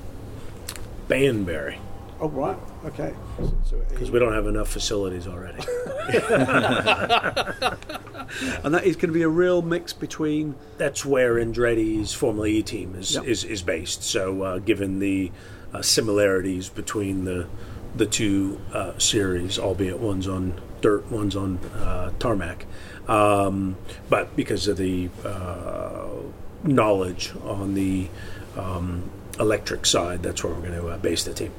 Banbury. 1.08 1.78
Oh 2.20 2.30
right, 2.30 2.58
okay. 2.86 3.14
Because 3.38 4.08
so 4.08 4.14
we 4.14 4.20
don't 4.20 4.32
have 4.34 4.48
enough 4.48 4.70
facilities 4.70 5.28
already. 5.28 5.60
and 8.64 8.74
that 8.74 8.86
is 8.86 8.96
going 8.96 9.10
to 9.10 9.14
be 9.14 9.22
a 9.22 9.30
real 9.30 9.62
mix 9.62 9.92
between. 9.92 10.56
That's 10.78 11.06
where 11.06 11.36
Andretti's 11.36 12.14
Formula 12.14 12.48
E 12.48 12.64
team 12.64 12.96
is 12.96 13.16
Yep. 13.16 13.26
is, 13.26 13.44
is 13.44 13.62
based. 13.62 14.04
So, 14.04 14.42
uh, 14.44 14.60
given 14.60 15.00
the 15.00 15.32
uh, 15.76 15.82
similarities 15.82 16.70
between 16.70 17.26
the 17.26 17.48
the 17.96 18.06
two 18.06 18.60
uh, 18.74 18.98
series, 18.98 19.58
albeit 19.58 20.00
one's 20.00 20.28
on 20.28 20.60
dirt, 20.82 21.10
one's 21.10 21.36
on 21.36 21.58
uh, 21.58 22.12
tarmac, 22.20 22.66
um, 23.08 23.78
but 24.10 24.36
because 24.36 24.68
of 24.68 24.76
the 24.76 25.10
uh, 25.24 26.08
knowledge 26.64 27.34
on 27.46 27.74
the 27.74 28.10
um, 28.58 29.10
electric 29.40 29.86
side, 29.86 30.22
that's 30.22 30.44
where 30.44 30.54
we're 30.54 30.60
going 30.60 30.74
to 30.74 30.88
uh, 30.88 30.98
base 30.98 31.24
the 31.24 31.34
team. 31.34 31.54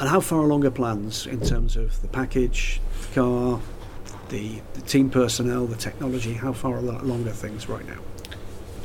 And 0.00 0.08
how 0.08 0.20
far 0.20 0.40
along 0.40 0.64
are 0.64 0.70
plans 0.70 1.26
in 1.26 1.40
terms 1.40 1.76
of 1.76 2.02
the 2.02 2.08
package, 2.08 2.80
the 3.02 3.14
car, 3.14 3.60
the, 4.28 4.60
the 4.74 4.80
team 4.82 5.10
personnel, 5.10 5.66
the 5.66 5.76
technology? 5.76 6.34
How 6.34 6.52
far 6.52 6.78
al- 6.78 7.02
along 7.02 7.26
are 7.28 7.30
things 7.30 7.68
right 7.68 7.86
now? 7.86 8.00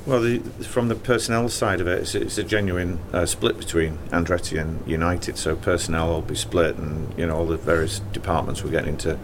Well, 0.04 0.22
the, 0.22 0.40
from 0.40 0.88
the 0.88 0.96
personnel 0.96 1.48
side 1.50 1.80
of 1.80 1.88
it, 1.88 2.00
it's, 2.00 2.16
it's 2.16 2.38
a 2.40 2.44
genuine 2.44 3.00
uh, 3.14 3.28
split 3.28 3.60
between 3.60 3.98
Andretti 4.10 4.60
and 4.60 4.86
United. 4.88 5.38
So 5.38 5.56
personnel 5.56 6.08
will 6.08 6.22
be 6.22 6.36
split, 6.36 6.76
and 6.78 7.18
you 7.20 7.28
know 7.28 7.38
all 7.38 7.46
the 7.46 7.58
various 7.58 8.00
departments. 8.12 8.64
We're 8.64 8.72
getting 8.72 8.94
into 8.94 9.20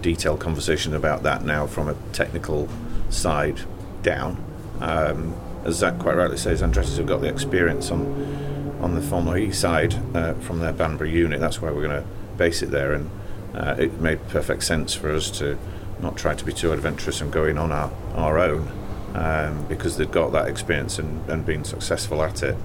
detailed 0.00 0.40
conversation 0.40 0.94
about 0.94 1.22
that 1.24 1.44
now 1.44 1.66
from 1.66 1.88
a 1.88 1.94
technical 2.12 2.68
side 3.10 3.60
down. 4.02 4.42
Um, 4.80 5.34
as 5.64 5.76
Zak 5.76 5.98
quite 5.98 6.16
rightly 6.16 6.38
says, 6.38 6.62
Andretti's 6.62 6.96
have 6.96 7.06
got 7.06 7.20
the 7.20 7.28
experience 7.28 7.90
on 7.90 8.78
on 8.80 8.94
the 8.94 9.02
Formula 9.02 9.36
E 9.36 9.52
side 9.52 9.94
uh, 10.16 10.32
from 10.34 10.60
their 10.60 10.72
Banbury 10.72 11.10
unit. 11.10 11.40
That's 11.40 11.60
why 11.60 11.70
we're 11.70 11.86
going 11.86 12.02
to 12.02 12.08
base 12.38 12.62
it 12.62 12.70
there, 12.70 12.94
and 12.94 13.10
uh, 13.54 13.76
it 13.78 14.00
made 14.00 14.26
perfect 14.28 14.64
sense 14.64 14.94
for 14.94 15.10
us 15.10 15.30
to 15.32 15.58
not 16.00 16.16
try 16.16 16.34
to 16.34 16.44
be 16.44 16.54
too 16.54 16.72
adventurous 16.72 17.20
and 17.20 17.30
going 17.30 17.58
on 17.58 17.70
our, 17.70 17.92
our 18.14 18.38
own 18.38 18.66
um, 19.14 19.66
because 19.66 19.96
they've 19.96 20.10
got 20.10 20.32
that 20.32 20.48
experience 20.48 20.98
and, 20.98 21.28
and 21.30 21.44
been 21.44 21.64
successful 21.64 22.22
at 22.22 22.42
it. 22.42 22.56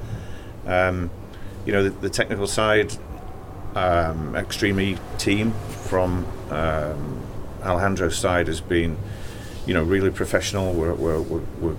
Um, 0.66 1.10
you 1.66 1.74
know, 1.74 1.84
the, 1.84 1.90
the 1.90 2.10
technical 2.10 2.48
side, 2.48 2.94
um, 3.76 4.36
Extreme 4.36 5.00
team 5.18 5.54
from 5.84 6.26
um, 6.50 7.24
Alejandro's 7.62 8.18
side 8.18 8.48
has 8.48 8.62
been, 8.62 8.98
you 9.66 9.74
know, 9.74 9.84
really 9.84 10.10
professional. 10.10 10.74
We're, 10.74 10.94
we're, 10.94 11.22
we're, 11.22 11.44
we've 11.60 11.78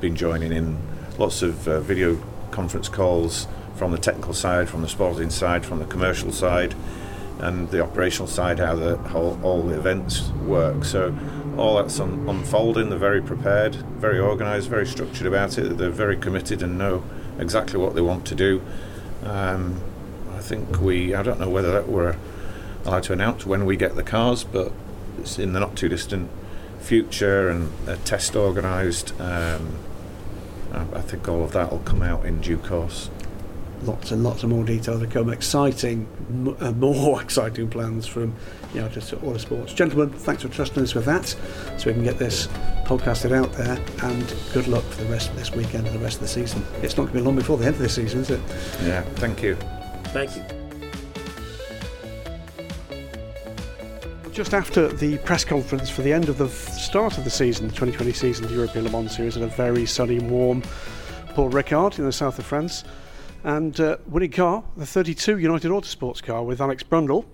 been 0.00 0.16
joining 0.16 0.52
in 0.52 0.78
lots 1.18 1.42
of 1.42 1.66
uh, 1.66 1.80
video 1.80 2.18
conference 2.50 2.88
calls 2.88 3.48
from 3.74 3.92
the 3.92 3.98
technical 3.98 4.32
side, 4.32 4.68
from 4.68 4.82
the 4.82 4.88
sporting 4.88 5.30
side, 5.30 5.64
from 5.64 5.78
the 5.78 5.84
commercial 5.84 6.32
side, 6.32 6.74
and 7.40 7.68
the 7.70 7.82
operational 7.82 8.26
side, 8.26 8.58
how 8.58 8.74
the 8.74 8.96
whole 8.96 9.38
all 9.42 9.62
the 9.62 9.76
events 9.76 10.30
work. 10.46 10.84
So 10.84 11.14
all 11.58 11.76
that's 11.76 11.98
un- 12.00 12.28
unfolding. 12.28 12.90
They're 12.90 12.98
very 12.98 13.22
prepared, 13.22 13.74
very 13.74 14.18
organised, 14.18 14.68
very 14.68 14.86
structured 14.86 15.26
about 15.26 15.58
it. 15.58 15.78
They're 15.78 15.90
very 15.90 16.16
committed 16.16 16.62
and 16.62 16.78
know 16.78 17.04
exactly 17.38 17.78
what 17.78 17.94
they 17.94 18.00
want 18.00 18.26
to 18.26 18.34
do. 18.34 18.62
Um, 19.24 19.80
I 20.34 20.40
think 20.40 20.80
we. 20.80 21.14
I 21.14 21.22
don't 21.22 21.40
know 21.40 21.48
whether 21.48 21.72
that 21.72 21.88
we're 21.88 22.16
allowed 22.84 23.02
to 23.04 23.12
announce 23.12 23.46
when 23.46 23.64
we 23.64 23.76
get 23.76 23.96
the 23.96 24.02
cars, 24.02 24.44
but 24.44 24.72
it's 25.18 25.38
in 25.38 25.52
the 25.52 25.60
not 25.60 25.76
too 25.76 25.88
distant 25.88 26.30
future 26.78 27.48
and 27.48 27.72
a 27.88 27.96
test 27.96 28.36
organised. 28.36 29.18
Um, 29.20 29.78
I, 30.72 30.82
I 30.94 31.00
think 31.00 31.28
all 31.28 31.42
of 31.42 31.52
that 31.52 31.70
will 31.70 31.80
come 31.80 32.02
out 32.02 32.24
in 32.24 32.40
due 32.40 32.58
course. 32.58 33.10
Lots 33.86 34.10
and 34.10 34.24
lots 34.24 34.42
of 34.42 34.48
more 34.50 34.64
detail 34.64 34.98
to 34.98 35.06
come. 35.06 35.30
Exciting, 35.32 36.08
m- 36.28 36.56
uh, 36.58 36.72
more 36.72 37.22
exciting 37.22 37.68
plans 37.70 38.06
from 38.06 38.34
you 38.74 38.80
know 38.80 38.88
just 38.88 39.12
Auto 39.14 39.36
Sports. 39.38 39.72
Gentlemen, 39.74 40.10
thanks 40.10 40.42
for 40.42 40.48
trusting 40.48 40.82
us 40.82 40.94
with 40.94 41.04
that, 41.04 41.26
so 41.78 41.86
we 41.86 41.92
can 41.92 42.02
get 42.02 42.18
this 42.18 42.48
podcasted 42.84 43.32
out 43.32 43.52
there. 43.52 43.78
And 44.02 44.34
good 44.52 44.66
luck 44.66 44.82
for 44.84 45.04
the 45.04 45.10
rest 45.10 45.30
of 45.30 45.36
this 45.36 45.52
weekend 45.52 45.86
and 45.86 45.94
the 45.94 46.00
rest 46.00 46.16
of 46.16 46.22
the 46.22 46.28
season. 46.28 46.64
It's 46.82 46.96
not 46.96 47.04
going 47.04 47.14
to 47.14 47.20
be 47.20 47.20
long 47.20 47.36
before 47.36 47.58
the 47.58 47.66
end 47.66 47.76
of 47.76 47.82
the 47.82 47.88
season, 47.88 48.20
is 48.20 48.30
it? 48.30 48.40
Yeah, 48.82 49.02
thank 49.16 49.40
you. 49.42 49.54
Thank 50.06 50.34
you. 50.36 50.42
Just 54.32 54.52
after 54.52 54.88
the 54.88 55.16
press 55.18 55.44
conference 55.44 55.88
for 55.88 56.02
the 56.02 56.12
end 56.12 56.28
of 56.28 56.38
the 56.38 56.48
start 56.48 57.16
of 57.18 57.24
the 57.24 57.30
season, 57.30 57.68
the 57.68 57.72
2020 57.72 58.12
season, 58.12 58.46
the 58.48 58.54
European 58.54 58.84
Le 58.84 58.90
Mans 58.90 59.14
Series, 59.14 59.36
at 59.36 59.42
a 59.42 59.46
very 59.46 59.86
sunny, 59.86 60.18
warm 60.18 60.62
Paul 61.34 61.50
Ricard 61.50 61.98
in 61.98 62.04
the 62.04 62.12
south 62.12 62.38
of 62.38 62.44
France. 62.44 62.84
And 63.46 63.78
uh, 63.78 63.98
winning 64.08 64.32
car, 64.32 64.64
the 64.76 64.84
32 64.84 65.38
United 65.38 65.70
Autosports 65.70 66.20
car 66.20 66.42
with 66.42 66.60
Alex 66.60 66.82
Brundle, 66.82 67.24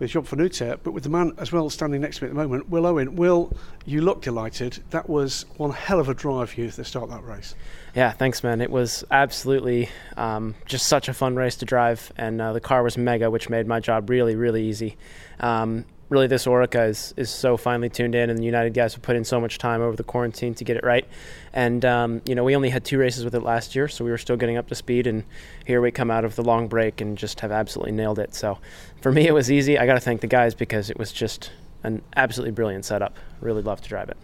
with 0.00 0.10
Job 0.10 0.26
van 0.26 0.40
Uitert, 0.40 0.80
but 0.82 0.90
with 0.90 1.04
the 1.04 1.08
man 1.08 1.34
as 1.38 1.52
well 1.52 1.70
standing 1.70 2.00
next 2.00 2.16
to 2.16 2.24
me 2.24 2.30
at 2.30 2.34
the 2.34 2.42
moment, 2.42 2.68
Will 2.68 2.84
Owen. 2.84 3.14
Will, 3.14 3.56
you 3.86 4.00
look 4.00 4.22
delighted. 4.22 4.82
That 4.90 5.08
was 5.08 5.46
one 5.58 5.70
hell 5.70 6.00
of 6.00 6.08
a 6.08 6.14
drive 6.14 6.50
for 6.50 6.62
you 6.62 6.68
to 6.68 6.84
start 6.84 7.10
that 7.10 7.22
race. 7.22 7.54
Yeah, 7.94 8.10
thanks, 8.10 8.42
man. 8.42 8.60
It 8.60 8.72
was 8.72 9.04
absolutely 9.12 9.88
um, 10.16 10.56
just 10.66 10.88
such 10.88 11.08
a 11.08 11.14
fun 11.14 11.36
race 11.36 11.54
to 11.58 11.64
drive, 11.64 12.10
and 12.16 12.40
uh, 12.40 12.52
the 12.54 12.60
car 12.60 12.82
was 12.82 12.98
mega, 12.98 13.30
which 13.30 13.48
made 13.48 13.68
my 13.68 13.78
job 13.78 14.10
really, 14.10 14.34
really 14.34 14.66
easy. 14.66 14.96
Um, 15.38 15.84
really 16.12 16.26
this 16.26 16.46
Oreca 16.46 16.88
is, 16.88 17.14
is 17.16 17.30
so 17.30 17.56
finely 17.56 17.88
tuned 17.88 18.14
in, 18.14 18.30
and 18.30 18.38
the 18.38 18.44
United 18.44 18.74
guys 18.74 18.94
have 18.94 19.02
put 19.02 19.16
in 19.16 19.24
so 19.24 19.40
much 19.40 19.58
time 19.58 19.80
over 19.80 19.96
the 19.96 20.04
quarantine 20.04 20.54
to 20.54 20.64
get 20.64 20.76
it 20.76 20.84
right. 20.84 21.08
And 21.52 21.84
um, 21.84 22.22
you 22.26 22.34
know, 22.34 22.44
we 22.44 22.54
only 22.54 22.70
had 22.70 22.84
two 22.84 22.98
races 22.98 23.24
with 23.24 23.34
it 23.34 23.42
last 23.42 23.74
year, 23.74 23.88
so 23.88 24.04
we 24.04 24.10
were 24.10 24.18
still 24.18 24.36
getting 24.36 24.56
up 24.56 24.68
to 24.68 24.74
speed. 24.74 25.06
And 25.06 25.24
here 25.66 25.80
we 25.80 25.90
come 25.90 26.10
out 26.10 26.24
of 26.24 26.36
the 26.36 26.42
long 26.42 26.68
break 26.68 27.00
and 27.00 27.18
just 27.18 27.40
have 27.40 27.50
absolutely 27.50 27.92
nailed 27.92 28.18
it. 28.18 28.34
So 28.34 28.58
for 29.00 29.10
me, 29.10 29.26
it 29.26 29.32
was 29.32 29.50
easy. 29.50 29.78
I 29.78 29.86
got 29.86 29.94
to 29.94 30.00
thank 30.00 30.20
the 30.20 30.26
guys 30.26 30.54
because 30.54 30.90
it 30.90 30.98
was 30.98 31.10
just 31.12 31.50
an 31.82 32.02
absolutely 32.14 32.52
brilliant 32.52 32.84
setup. 32.84 33.16
Really 33.40 33.62
love 33.62 33.80
to 33.80 33.88
drive 33.88 34.08
it 34.08 34.18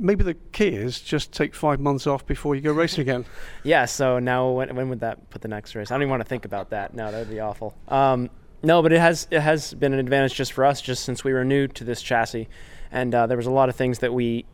maybe 0.00 0.24
the 0.24 0.34
key 0.52 0.68
is 0.68 0.98
just 0.98 1.30
take 1.30 1.54
five 1.54 1.78
months 1.78 2.06
off 2.06 2.26
before 2.26 2.54
you 2.54 2.62
go 2.62 2.72
racing 2.72 3.02
again. 3.02 3.26
yeah. 3.62 3.84
So 3.84 4.18
now, 4.18 4.50
when, 4.50 4.74
when 4.74 4.88
would 4.88 5.00
that 5.00 5.28
put 5.30 5.42
the 5.42 5.48
next 5.48 5.74
race? 5.74 5.90
I 5.90 5.94
don't 5.94 6.02
even 6.02 6.10
want 6.10 6.22
to 6.22 6.28
think 6.28 6.46
about 6.46 6.70
that. 6.70 6.94
No, 6.94 7.12
that 7.12 7.18
would 7.18 7.30
be 7.30 7.40
awful. 7.40 7.76
Um, 7.86 8.30
no, 8.62 8.82
but 8.82 8.92
it 8.92 9.00
has 9.00 9.26
it 9.30 9.40
has 9.40 9.74
been 9.74 9.92
an 9.92 9.98
advantage 9.98 10.34
just 10.34 10.52
for 10.52 10.64
us, 10.64 10.80
just 10.80 11.04
since 11.04 11.24
we 11.24 11.32
were 11.32 11.44
new 11.44 11.66
to 11.68 11.84
this 11.84 12.02
chassis, 12.02 12.48
and 12.90 13.14
uh, 13.14 13.26
there 13.26 13.36
was 13.36 13.46
a 13.46 13.50
lot 13.50 13.68
of 13.68 13.76
things 13.76 14.00
that 14.00 14.12
we 14.12 14.44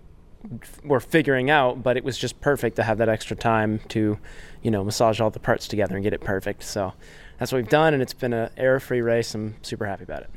f- 0.63 0.85
were 0.85 1.01
figuring 1.01 1.51
out. 1.51 1.83
But 1.83 1.97
it 1.97 2.05
was 2.05 2.17
just 2.17 2.41
perfect 2.41 2.77
to 2.77 2.83
have 2.83 2.99
that 2.99 3.09
extra 3.09 3.37
time 3.37 3.81
to, 3.89 4.19
you 4.63 4.71
know, 4.71 4.85
massage 4.85 5.21
all 5.21 5.31
the 5.31 5.41
parts 5.41 5.69
together 5.69 5.95
and 5.97 6.05
get 6.05 6.13
it 6.13 6.21
perfect. 6.21 6.63
So 6.63 6.93
that's 7.39 7.53
what 7.53 7.59
we've 7.59 7.69
done, 7.69 7.95
and 7.95 8.03
it's 8.03 8.15
been 8.15 8.33
an 8.33 8.51
error-free 8.57 9.01
race. 9.01 9.35
I'm 9.35 9.57
super 9.63 9.87
happy 9.87 10.05
about 10.05 10.23
it. 10.23 10.31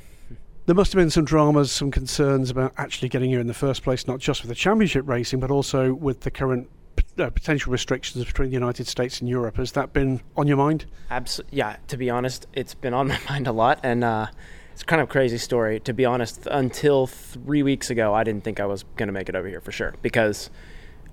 There 0.66 0.76
must 0.76 0.94
have 0.94 1.00
been 1.00 1.10
some 1.10 1.26
dramas, 1.26 1.72
some 1.72 1.90
concerns 1.90 2.52
about 2.52 2.74
actually 2.78 3.10
getting 3.10 3.30
here 3.30 3.40
in 3.40 3.48
the 3.48 3.54
first 3.56 3.84
place, 3.84 4.06
not 4.06 4.20
just 4.20 4.42
with 4.42 4.50
the 4.50 4.56
championship 4.56 5.08
racing, 5.08 5.40
but 5.40 5.50
also 5.50 5.94
with 5.94 6.22
the 6.22 6.30
current 6.30 6.70
uh, 7.18 7.30
potential 7.30 7.72
restrictions 7.72 8.24
between 8.26 8.50
the 8.50 8.54
United 8.54 8.88
States 8.88 9.20
and 9.20 9.30
Europe. 9.30 9.58
Has 9.58 9.74
that 9.74 9.94
been 9.94 10.22
on 10.36 10.48
your 10.48 10.58
mind? 10.58 10.86
Absolutely. 11.10 11.58
Yeah. 11.58 11.78
To 11.88 11.98
be 11.98 12.10
honest, 12.10 12.48
it's 12.54 12.74
been 12.74 12.94
on 12.94 13.08
my 13.10 13.20
mind 13.30 13.48
a 13.48 13.52
lot, 13.52 13.80
and 13.84 14.04
uh, 14.04 14.28
it's 14.74 14.84
kind 14.84 15.02
of 15.02 15.10
a 15.10 15.12
crazy 15.12 15.38
story. 15.38 15.80
To 15.82 15.94
be 15.94 16.06
honest, 16.06 16.48
until 16.50 17.08
three 17.08 17.64
weeks 17.64 17.90
ago, 17.90 18.14
I 18.14 18.24
didn't 18.24 18.44
think 18.44 18.60
I 18.60 18.66
was 18.66 18.84
going 18.96 19.08
to 19.08 19.14
make 19.14 19.30
it 19.30 19.36
over 19.36 19.48
here 19.48 19.62
for 19.62 19.72
sure 19.72 19.96
because 20.02 20.50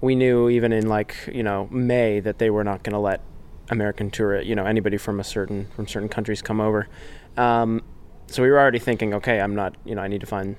we 0.00 0.14
knew 0.14 0.48
even 0.48 0.72
in 0.72 0.88
like 0.88 1.16
you 1.32 1.42
know 1.42 1.68
May 1.70 2.20
that 2.20 2.38
they 2.38 2.50
were 2.50 2.64
not 2.64 2.82
going 2.82 2.92
to 2.92 2.98
let 2.98 3.22
American 3.70 4.10
tour, 4.10 4.40
you 4.40 4.54
know, 4.54 4.64
anybody 4.64 4.96
from 4.96 5.20
a 5.20 5.24
certain 5.24 5.68
from 5.74 5.86
certain 5.86 6.08
countries 6.08 6.42
come 6.42 6.60
over. 6.60 6.88
Um, 7.36 7.82
so 8.28 8.42
we 8.42 8.50
were 8.50 8.58
already 8.58 8.78
thinking, 8.78 9.14
okay, 9.14 9.40
I'm 9.40 9.54
not, 9.54 9.76
you 9.84 9.94
know, 9.94 10.02
I 10.02 10.08
need 10.08 10.20
to 10.20 10.26
find 10.26 10.56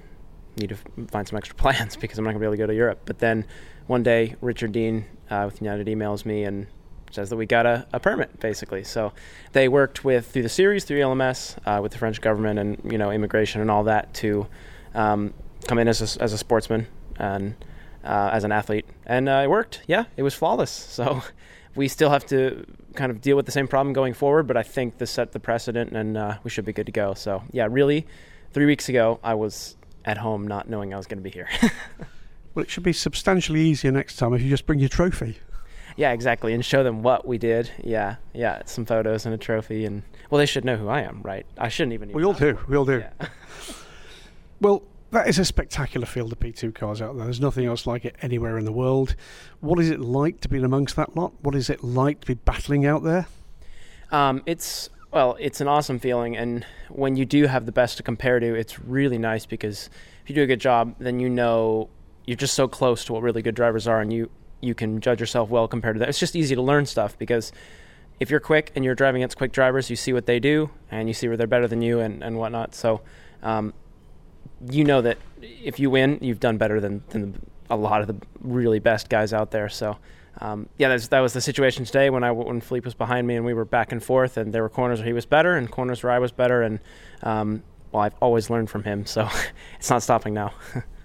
need 0.57 0.69
to 0.69 0.78
find 1.07 1.28
some 1.28 1.38
extra 1.38 1.55
plans 1.63 1.95
because 1.95 2.17
I'm 2.17 2.25
not 2.25 2.32
going 2.32 2.39
to 2.39 2.39
be 2.41 2.45
able 2.45 2.53
to 2.53 2.63
go 2.63 2.67
to 2.67 2.75
Europe. 2.75 3.01
But 3.05 3.19
then 3.19 3.45
one 3.88 4.03
day, 4.03 4.35
Richard 4.41 4.71
Dean 4.73 5.05
uh, 5.29 5.43
with 5.45 5.61
United 5.61 5.88
emails 5.88 6.25
me 6.25 6.43
and 6.43 6.67
says 7.11 7.29
that 7.29 7.38
we 7.38 7.45
got 7.45 7.65
a, 7.65 7.88
a, 7.93 7.99
permit, 7.99 8.39
basically. 8.39 8.83
So 8.83 9.13
they 9.53 9.67
worked 9.67 10.03
with 10.03 10.29
through 10.31 10.43
the 10.43 10.49
series, 10.49 10.83
through 10.83 11.01
ELMS, 11.01 11.55
uh, 11.65 11.79
with 11.81 11.93
the 11.93 11.97
French 11.97 12.21
government 12.21 12.59
and 12.59 12.91
you 12.91 12.97
know 12.97 13.11
immigration 13.11 13.61
and 13.61 13.71
all 13.71 13.85
that 13.85 14.13
to 14.15 14.47
um, 14.93 15.33
come 15.67 15.79
in 15.79 15.88
as 15.88 16.17
a, 16.17 16.21
as 16.21 16.33
a 16.33 16.38
sportsman 16.38 16.88
and 17.17 17.55
uh, 18.03 18.29
as 18.31 18.43
an 18.43 18.51
athlete, 18.51 18.85
and 19.05 19.27
uh, 19.27 19.41
it 19.43 19.49
worked. 19.49 19.81
Yeah, 19.88 20.05
it 20.15 20.23
was 20.23 20.33
flawless. 20.33 20.71
So 20.97 21.23
we 21.75 21.88
still 21.88 22.09
have 22.09 22.25
to 22.27 22.65
kind 22.95 23.11
of 23.11 23.21
deal 23.21 23.35
with 23.35 23.45
the 23.45 23.51
same 23.51 23.67
problem 23.67 23.93
going 23.93 24.15
forward, 24.15 24.47
but 24.47 24.57
I 24.57 24.63
think 24.63 24.97
this 24.97 25.11
set 25.11 25.31
the 25.31 25.39
precedent, 25.39 25.91
and 25.91 26.17
uh, 26.17 26.38
we 26.43 26.49
should 26.49 26.65
be 26.65 26.73
good 26.73 26.88
to 26.88 26.91
go. 26.91 27.13
So 27.13 27.43
yeah, 27.51 27.67
really, 27.69 28.07
three 28.51 28.65
weeks 28.65 28.89
ago 28.89 29.19
I 29.23 29.35
was 29.35 29.77
at 30.03 30.17
home 30.17 30.47
not 30.47 30.69
knowing 30.69 30.93
I 30.93 30.97
was 30.97 31.05
going 31.05 31.19
to 31.19 31.23
be 31.23 31.29
here. 31.29 31.47
well, 32.58 32.64
it 32.64 32.72
should 32.72 32.82
be 32.82 32.91
substantially 32.91 33.62
easier 33.62 33.91
next 33.91 34.16
time 34.16 34.34
if 34.34 34.41
you 34.41 34.49
just 34.49 34.66
bring 34.66 34.80
your 34.80 34.89
trophy. 34.89 35.38
Yeah, 35.95 36.12
exactly, 36.12 36.55
and 36.55 36.66
show 36.66 36.84
them 36.84 37.03
what 37.03 37.28
we 37.28 37.38
did. 37.38 37.70
Yeah, 37.84 38.16
yeah, 38.34 38.64
some 38.66 38.84
photos 38.84 39.28
and 39.28 39.36
a 39.36 39.38
trophy, 39.38 39.86
and 39.86 40.01
well, 40.32 40.39
they 40.39 40.47
should 40.47 40.66
know 40.66 40.76
who 40.76 40.88
I 40.88 41.01
am, 41.01 41.22
right? 41.22 41.45
I 41.60 41.70
shouldn't 41.70 41.93
even. 41.93 42.12
we 42.14 42.24
all 42.24 42.34
do. 42.34 42.58
We 42.68 42.76
all 42.76 42.84
do. 42.86 43.03
Yeah. 43.22 43.28
well, 44.62 44.82
that 45.12 45.28
is 45.28 45.38
a 45.38 45.45
spectacular 45.45 46.08
field 46.08 46.32
of 46.32 46.39
P2 46.39 46.74
cars 46.74 46.99
out 46.99 47.16
there. 47.16 47.26
There's 47.26 47.39
nothing 47.39 47.68
else 47.68 47.86
like 47.86 48.05
it 48.05 48.16
anywhere 48.24 48.58
in 48.58 48.66
the 48.66 48.72
world. 48.72 49.16
What 49.60 49.80
is 49.80 49.91
it 49.91 49.99
like 49.99 50.41
to 50.41 50.49
be 50.49 50.58
amongst 50.58 50.95
that 50.95 51.16
lot? 51.16 51.34
What 51.41 51.53
is 51.53 51.70
it 51.70 51.84
like 51.84 52.22
to 52.22 52.28
be 52.28 52.34
battling 52.34 52.88
out 52.88 53.03
there? 53.03 53.28
Um, 54.12 54.41
it's 54.47 54.89
well, 55.12 55.38
it's 55.39 55.62
an 55.62 55.68
awesome 55.68 55.99
feeling, 55.99 56.36
and 56.36 56.66
when 56.89 57.18
you 57.18 57.26
do 57.26 57.45
have 57.45 57.68
the 57.68 57.72
best 57.72 57.97
to 57.97 58.03
compare 58.03 58.39
to, 58.39 58.55
it's 58.55 58.80
really 58.80 59.20
nice 59.20 59.45
because 59.45 59.91
if 60.24 60.30
you 60.32 60.36
do 60.36 60.41
a 60.41 60.47
good 60.47 60.60
job, 60.60 60.95
then 60.97 61.20
you 61.20 61.30
know 61.30 61.89
you're 62.28 62.38
just 62.38 62.53
so 62.53 62.67
close 62.67 63.05
to 63.05 63.13
what 63.13 63.23
really 63.23 63.41
good 63.41 63.55
drivers 63.55 63.88
are, 63.88 63.99
and 63.99 64.13
you 64.13 64.30
you 64.61 64.75
can 64.75 65.01
judge 65.01 65.19
yourself 65.19 65.49
well 65.49 65.67
compared 65.67 65.95
to 65.95 65.99
that. 65.99 66.09
It's 66.09 66.19
just 66.19 66.36
easy 66.36 66.53
to 66.55 66.61
learn 66.61 66.86
stuff 66.86 67.17
because 67.17 67.51
if 68.19 68.30
you're 68.30 68.39
quick 68.39 68.71
and 68.75 68.84
you're 68.84 68.95
driving 68.95 69.21
against 69.21 69.38
quick 69.38 69.51
drivers, 69.51 69.89
you 69.89 69.95
see 69.95 70.13
what 70.13 70.25
they 70.25 70.39
do 70.39 70.69
and 70.89 71.07
you 71.07 71.13
see 71.13 71.28
where 71.28 71.38
they're 71.38 71.47
better 71.47 71.67
than 71.67 71.82
you 71.82 71.99
and, 71.99 72.23
and 72.23 72.38
whatnot. 72.38 72.73
So 72.73 73.01
um, 73.43 73.73
you 74.69 74.84
know 74.84 75.01
that 75.01 75.17
if 75.41 75.80
you 75.80 75.91
win, 75.91 76.17
you've 76.21 76.39
done 76.39 76.57
better 76.57 76.82
than, 76.82 77.03
than 77.09 77.39
a 77.69 77.75
lot 77.75 78.01
of 78.01 78.07
the 78.07 78.15
really 78.41 78.80
best 78.80 79.09
guys 79.09 79.34
out 79.34 79.51
there. 79.51 79.69
So 79.69 79.97
um, 80.39 80.67
yeah, 80.78 80.95
that 80.97 81.19
was 81.19 81.34
the 81.34 81.41
situation 81.41 81.86
today 81.86 82.09
when 82.09 82.23
I 82.23 82.32
when 82.32 82.61
Philippe 82.61 82.86
was 82.86 82.93
behind 82.93 83.28
me 83.28 83.36
and 83.36 83.45
we 83.45 83.53
were 83.53 83.65
back 83.65 83.91
and 83.91 84.03
forth, 84.03 84.38
and 84.38 84.53
there 84.53 84.61
were 84.61 84.69
corners 84.69 84.99
where 84.99 85.07
he 85.07 85.13
was 85.13 85.25
better 85.25 85.55
and 85.55 85.69
corners 85.69 86.03
where 86.03 86.11
I 86.11 86.19
was 86.19 86.32
better, 86.32 86.61
and 86.61 86.80
um, 87.23 87.63
well, 87.91 88.03
I've 88.03 88.15
always 88.21 88.49
learned 88.49 88.69
from 88.69 88.84
him, 88.84 89.05
so 89.05 89.28
it's 89.80 89.89
not 89.89 90.03
stopping 90.03 90.34
now. 90.34 90.53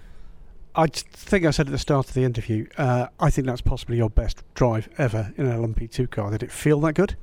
I 0.75 0.87
think 0.87 1.45
I 1.45 1.51
said 1.51 1.67
at 1.67 1.73
the 1.73 1.79
start 1.79 2.09
of 2.09 2.15
the 2.15 2.25
interview, 2.25 2.67
uh, 2.79 3.09
I 3.21 3.31
think 3.31 3.47
that's 3.47 3.61
possibly 3.61 3.97
your 3.97 4.11
best 4.11 4.43
drive 4.55 4.89
ever 4.97 5.33
in 5.37 5.47
an 5.47 5.63
LMP2 5.63 6.11
car. 6.11 6.31
Did 6.31 6.43
it 6.43 6.51
feel 6.51 6.81
that 6.81 6.95
good? 6.95 7.17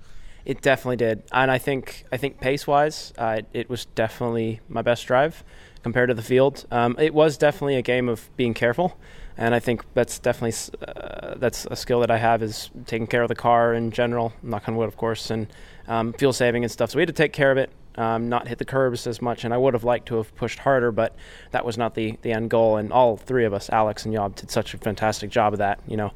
It 0.46 0.62
definitely 0.62 0.98
did, 0.98 1.24
and 1.32 1.52
I 1.52 1.58
think 1.58 2.06
I 2.12 2.18
think 2.18 2.40
pace 2.40 2.66
wise, 2.66 3.14
uh, 3.18 3.42
it 3.54 3.70
was 3.70 3.86
definitely 3.86 4.62
my 4.68 4.82
best 4.82 5.06
drive 5.06 5.44
compared 5.84 6.10
to 6.10 6.14
the 6.14 6.22
field. 6.24 6.66
Um, 6.72 6.96
it 6.98 7.14
was 7.14 7.38
definitely 7.38 7.76
a 7.76 7.82
game 7.82 8.10
of 8.10 8.30
being 8.36 8.54
careful 8.54 8.98
and 9.40 9.56
I 9.56 9.60
think 9.60 9.86
that's 9.94 10.20
definitely 10.20 10.58
uh, 10.86 11.36
that's 11.38 11.66
a 11.72 11.76
skill 11.76 12.02
that 12.02 12.12
I 12.12 12.18
have 12.18 12.44
is 12.44 12.70
taking 12.86 13.08
care 13.08 13.22
of 13.22 13.30
the 13.30 13.36
car 13.36 13.74
in 13.74 13.90
general, 13.90 14.34
knock 14.44 14.68
on 14.68 14.76
wood, 14.76 14.90
of 14.90 14.98
course, 14.98 15.32
and 15.32 15.48
um, 15.88 16.12
fuel 16.12 16.34
saving 16.34 16.66
and 16.66 16.72
stuff. 16.72 16.92
So 16.92 16.98
we 16.98 17.04
had 17.04 17.08
to 17.08 17.14
take 17.14 17.32
care 17.32 17.50
of 17.50 17.58
it, 17.58 17.72
um, 17.96 18.30
not 18.30 18.48
hit 18.48 18.58
the 18.58 18.66
curbs 18.66 19.08
as 19.08 19.22
much, 19.22 19.44
and 19.44 19.54
I 19.54 19.58
would 19.58 19.74
have 19.74 19.84
liked 19.84 20.08
to 20.08 20.16
have 20.16 20.34
pushed 20.36 20.60
harder, 20.60 20.92
but 20.92 21.16
that 21.52 21.66
was 21.66 21.78
not 21.78 21.96
the 21.96 22.18
the 22.22 22.32
end 22.32 22.50
goal. 22.50 22.78
And 22.78 22.92
all 22.92 23.18
three 23.18 23.46
of 23.46 23.54
us, 23.54 23.70
Alex 23.70 24.06
and 24.06 24.14
Job, 24.14 24.36
did 24.36 24.52
such 24.52 24.74
a 24.74 24.78
fantastic 24.78 25.30
job 25.30 25.54
of 25.54 25.60
that, 25.60 25.80
you 25.88 25.98
know. 25.98 26.12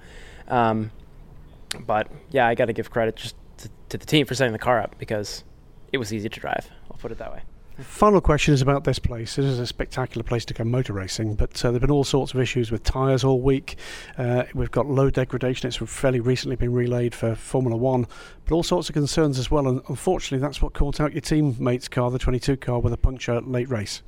Um, 0.47 0.91
but 1.85 2.07
yeah, 2.31 2.47
I 2.47 2.55
got 2.55 2.65
to 2.65 2.73
give 2.73 2.91
credit 2.91 3.15
just 3.15 3.35
to, 3.57 3.69
to 3.89 3.97
the 3.97 4.05
team 4.05 4.25
for 4.25 4.35
setting 4.35 4.53
the 4.53 4.59
car 4.59 4.79
up 4.79 4.95
because 4.97 5.43
it 5.91 5.97
was 5.97 6.13
easy 6.13 6.29
to 6.29 6.39
drive. 6.39 6.69
I'll 6.91 6.97
put 6.97 7.11
it 7.11 7.17
that 7.17 7.31
way. 7.31 7.41
Final 7.79 8.21
question 8.21 8.53
is 8.53 8.61
about 8.61 8.83
this 8.83 8.99
place. 8.99 9.39
It 9.39 9.45
is 9.45 9.57
a 9.57 9.65
spectacular 9.65 10.23
place 10.23 10.45
to 10.45 10.53
come 10.53 10.69
motor 10.69 10.93
racing, 10.93 11.33
but 11.33 11.53
uh, 11.65 11.69
there 11.69 11.73
have 11.73 11.81
been 11.81 11.89
all 11.89 12.03
sorts 12.03 12.31
of 12.31 12.39
issues 12.39 12.71
with 12.71 12.83
tyres 12.83 13.23
all 13.23 13.41
week. 13.41 13.77
Uh, 14.15 14.43
we've 14.53 14.69
got 14.69 14.85
low 14.85 15.09
degradation. 15.09 15.67
It's 15.67 15.77
fairly 15.77 16.19
recently 16.19 16.55
been 16.55 16.71
relaid 16.71 17.15
for 17.15 17.33
Formula 17.33 17.75
One, 17.75 18.05
but 18.45 18.53
all 18.53 18.61
sorts 18.61 18.89
of 18.89 18.93
concerns 18.93 19.39
as 19.39 19.49
well. 19.49 19.67
And 19.67 19.81
unfortunately, 19.89 20.45
that's 20.45 20.61
what 20.61 20.73
caught 20.73 20.99
out 20.99 21.13
your 21.13 21.21
teammate's 21.21 21.87
car, 21.87 22.11
the 22.11 22.19
22 22.19 22.57
car, 22.57 22.79
with 22.79 22.93
a 22.93 22.97
puncture 22.97 23.41
late 23.41 23.69
race. 23.69 24.03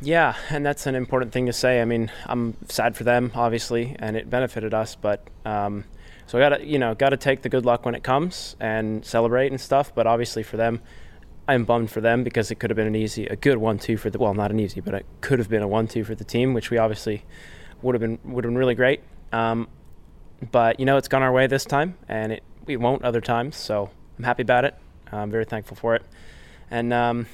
Yeah, 0.00 0.34
and 0.48 0.64
that's 0.64 0.86
an 0.86 0.94
important 0.94 1.30
thing 1.32 1.44
to 1.44 1.52
say. 1.52 1.82
I 1.82 1.84
mean, 1.84 2.10
I'm 2.24 2.56
sad 2.70 2.96
for 2.96 3.04
them, 3.04 3.32
obviously, 3.34 3.96
and 3.98 4.16
it 4.16 4.30
benefited 4.30 4.72
us, 4.72 4.94
but. 4.96 5.26
Um, 5.44 5.84
so 6.26 6.38
I 6.38 6.42
gotta, 6.42 6.64
you 6.64 6.78
know, 6.78 6.94
gotta 6.94 7.16
take 7.16 7.42
the 7.42 7.48
good 7.48 7.66
luck 7.66 7.84
when 7.84 7.96
it 7.96 8.04
comes 8.04 8.54
and 8.60 9.04
celebrate 9.04 9.50
and 9.50 9.60
stuff. 9.60 9.92
But 9.92 10.06
obviously 10.06 10.44
for 10.44 10.56
them, 10.56 10.80
I'm 11.50 11.64
bummed 11.64 11.90
for 11.90 12.00
them 12.00 12.22
because 12.22 12.52
it 12.52 12.60
could 12.60 12.70
have 12.70 12.76
been 12.76 12.86
an 12.86 12.94
easy, 12.94 13.26
a 13.26 13.34
good 13.34 13.58
one-two 13.58 13.96
for 13.96 14.08
the 14.08 14.18
well, 14.18 14.34
not 14.34 14.52
an 14.52 14.60
easy, 14.60 14.80
but 14.80 14.94
it 14.94 15.04
could 15.20 15.40
have 15.40 15.48
been 15.48 15.62
a 15.62 15.68
one-two 15.68 16.04
for 16.04 16.14
the 16.14 16.22
team, 16.22 16.54
which 16.54 16.70
we 16.70 16.78
obviously 16.78 17.24
would 17.82 17.96
have 17.96 18.00
been 18.00 18.20
would 18.24 18.44
have 18.44 18.50
been 18.50 18.58
really 18.58 18.76
great. 18.76 19.00
Um, 19.32 19.66
but 20.52 20.78
you 20.78 20.86
know, 20.86 20.96
it's 20.96 21.08
gone 21.08 21.22
our 21.22 21.32
way 21.32 21.48
this 21.48 21.64
time, 21.64 21.96
and 22.08 22.30
it 22.30 22.44
we 22.66 22.76
won't 22.76 23.02
other 23.02 23.20
times. 23.20 23.56
So 23.56 23.90
I'm 24.16 24.24
happy 24.24 24.42
about 24.42 24.64
it. 24.64 24.76
I'm 25.10 25.30
very 25.30 25.44
thankful 25.44 25.76
for 25.76 25.96
it, 25.96 26.02
and 26.70 26.92
um, 26.92 27.26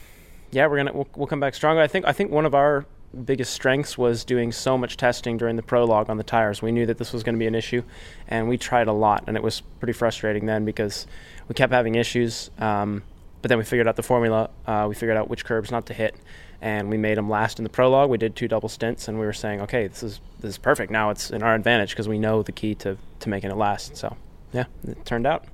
yeah, 0.51 0.67
we're 0.67 0.79
gonna 0.79 0.95
we'll, 0.95 1.09
we'll 1.15 1.27
come 1.27 1.41
back 1.41 1.55
stronger. 1.55 1.83
I 1.83 1.87
think 1.87 2.07
I 2.07 2.13
think 2.13 2.31
one 2.31 2.47
of 2.47 2.55
our 2.55 2.87
biggest 3.27 3.53
strengths 3.53 3.99
was 3.99 4.25
doing 4.25 4.51
so 4.51 4.79
much 4.79 4.97
testing 4.97 5.37
during 5.37 5.57
the 5.57 5.63
prologue 5.63 6.09
on 6.09 6.17
the 6.17 6.25
tires. 6.25 6.63
We 6.63 6.73
knew 6.73 6.87
that 6.87 6.97
this 6.97 7.13
was 7.13 7.23
going 7.23 7.35
to 7.35 7.39
be 7.39 7.47
an 7.47 7.55
issue, 7.55 7.83
and 8.29 8.49
we 8.49 8.57
tried 8.57 8.89
a 8.89 8.93
lot, 8.93 9.25
and 9.27 9.37
it 9.37 9.43
was 9.43 9.61
pretty 9.61 9.93
frustrating 9.93 10.47
then 10.47 10.65
because 10.65 11.07
we 11.49 11.55
kept 11.55 11.73
having 11.73 11.97
issues. 11.97 12.51
Um, 12.59 13.03
but 13.43 13.49
then 13.49 13.59
we 13.59 13.65
figured 13.65 13.87
out 13.87 13.97
the 13.97 14.03
formula. 14.03 14.51
Uh, 14.67 14.87
we 14.89 14.95
figured 14.95 15.17
out 15.17 15.29
which 15.29 15.45
curbs 15.45 15.71
not 15.71 15.87
to 15.87 15.95
hit, 15.95 16.17
and 16.61 16.89
we 16.89 16.97
made 16.97 17.17
them 17.17 17.29
last 17.29 17.59
in 17.59 17.65
the 17.65 17.71
prologue. 17.71 18.11
We 18.11 18.19
did 18.19 18.35
two 18.37 18.49
double 18.49 18.69
stints, 18.69 19.09
and 19.09 19.19
we 19.19 19.27
were 19.27 19.33
saying, 19.33 19.61
okay, 19.63 19.87
this 19.87 20.03
is 20.03 20.21
this 20.41 20.51
is 20.51 20.59
perfect. 20.59 20.91
Now 20.91 21.11
it's 21.11 21.31
in 21.31 21.43
our 21.43 21.55
advantage 21.55 21.91
because 21.91 22.09
we 22.09 22.19
know 22.19 22.43
the 22.43 22.53
key 22.53 22.75
to 22.77 22.97
to 23.21 23.29
making 23.29 23.51
it 23.51 23.57
last. 23.57 23.97
So, 23.97 24.17
yeah, 24.53 24.65
it 24.87 25.05
turned 25.05 25.27
out. 25.27 25.45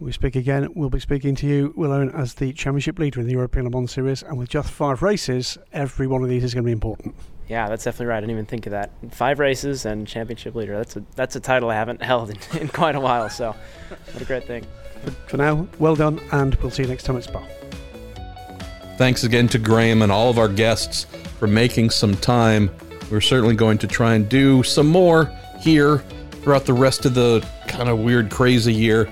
we 0.00 0.12
speak 0.12 0.36
again, 0.36 0.68
we'll 0.74 0.90
be 0.90 1.00
speaking 1.00 1.34
to 1.36 1.46
you, 1.46 1.72
Will 1.76 1.92
Owen, 1.92 2.10
as 2.10 2.34
the 2.34 2.52
championship 2.52 2.98
leader 2.98 3.20
in 3.20 3.26
the 3.26 3.32
European 3.32 3.64
Le 3.64 3.70
Mans 3.70 3.90
Series. 3.90 4.22
And 4.22 4.38
with 4.38 4.48
just 4.48 4.70
five 4.70 5.02
races, 5.02 5.56
every 5.72 6.06
one 6.06 6.22
of 6.22 6.28
these 6.28 6.44
is 6.44 6.52
going 6.54 6.64
to 6.64 6.68
be 6.68 6.72
important. 6.72 7.14
Yeah, 7.48 7.68
that's 7.68 7.84
definitely 7.84 8.06
right. 8.06 8.16
I 8.16 8.20
didn't 8.20 8.32
even 8.32 8.46
think 8.46 8.66
of 8.66 8.72
that. 8.72 8.90
Five 9.10 9.38
races 9.38 9.84
and 9.84 10.06
championship 10.06 10.54
leader. 10.54 10.76
That's 10.76 10.96
a 10.96 11.04
that's 11.14 11.36
a 11.36 11.40
title 11.40 11.70
I 11.70 11.74
haven't 11.74 12.02
held 12.10 12.30
in, 12.30 12.60
in 12.60 12.68
quite 12.68 12.94
a 12.94 13.00
while. 13.00 13.28
So, 13.30 13.54
what 14.12 14.22
a 14.22 14.24
great 14.24 14.46
thing. 14.46 14.66
But 15.04 15.14
for 15.26 15.36
now, 15.36 15.66
well 15.78 15.96
done, 15.96 16.20
and 16.32 16.54
we'll 16.56 16.70
see 16.70 16.82
you 16.82 16.88
next 16.88 17.04
time 17.04 17.16
at 17.16 17.24
Spa. 17.24 17.46
Thanks 18.96 19.24
again 19.24 19.48
to 19.48 19.58
Graham 19.58 20.02
and 20.02 20.12
all 20.12 20.30
of 20.30 20.38
our 20.38 20.48
guests 20.48 21.04
for 21.38 21.46
making 21.46 21.90
some 21.90 22.16
time. 22.16 22.70
We're 23.10 23.20
certainly 23.20 23.54
going 23.54 23.78
to 23.78 23.86
try 23.86 24.14
and 24.14 24.28
do 24.28 24.62
some 24.62 24.86
more 24.86 25.30
here 25.60 25.98
throughout 26.42 26.64
the 26.64 26.72
rest 26.72 27.04
of 27.04 27.14
the 27.14 27.46
kind 27.66 27.88
of 27.88 27.98
weird, 27.98 28.30
crazy 28.30 28.72
year. 28.72 29.10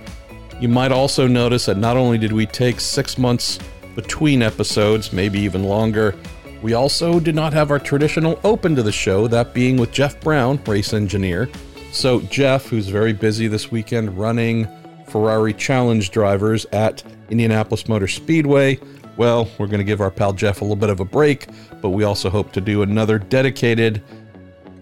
You 0.60 0.68
might 0.68 0.92
also 0.92 1.26
notice 1.26 1.66
that 1.66 1.78
not 1.78 1.96
only 1.96 2.16
did 2.16 2.32
we 2.32 2.46
take 2.46 2.78
six 2.78 3.18
months 3.18 3.58
between 3.96 4.42
episodes, 4.42 5.12
maybe 5.12 5.40
even 5.40 5.64
longer, 5.64 6.14
we 6.62 6.74
also 6.74 7.18
did 7.18 7.34
not 7.34 7.52
have 7.52 7.72
our 7.72 7.80
traditional 7.80 8.38
open 8.44 8.76
to 8.76 8.82
the 8.82 8.92
show, 8.92 9.26
that 9.26 9.52
being 9.52 9.76
with 9.76 9.90
Jeff 9.90 10.20
Brown, 10.20 10.62
race 10.64 10.92
engineer. 10.92 11.50
So, 11.90 12.20
Jeff, 12.20 12.66
who's 12.68 12.88
very 12.88 13.12
busy 13.12 13.48
this 13.48 13.72
weekend 13.72 14.16
running 14.16 14.68
Ferrari 15.12 15.52
Challenge 15.52 16.10
drivers 16.10 16.64
at 16.72 17.04
Indianapolis 17.30 17.86
Motor 17.86 18.08
Speedway, 18.08 18.80
well, 19.16 19.48
we're 19.58 19.66
going 19.66 19.78
to 19.78 19.84
give 19.84 20.00
our 20.00 20.10
pal 20.10 20.32
Jeff 20.32 20.62
a 20.62 20.64
little 20.64 20.76
bit 20.76 20.90
of 20.90 21.00
a 21.00 21.04
break, 21.04 21.46
but 21.80 21.90
we 21.90 22.04
also 22.04 22.30
hope 22.30 22.52
to 22.52 22.60
do 22.60 22.82
another 22.82 23.18
dedicated 23.18 24.02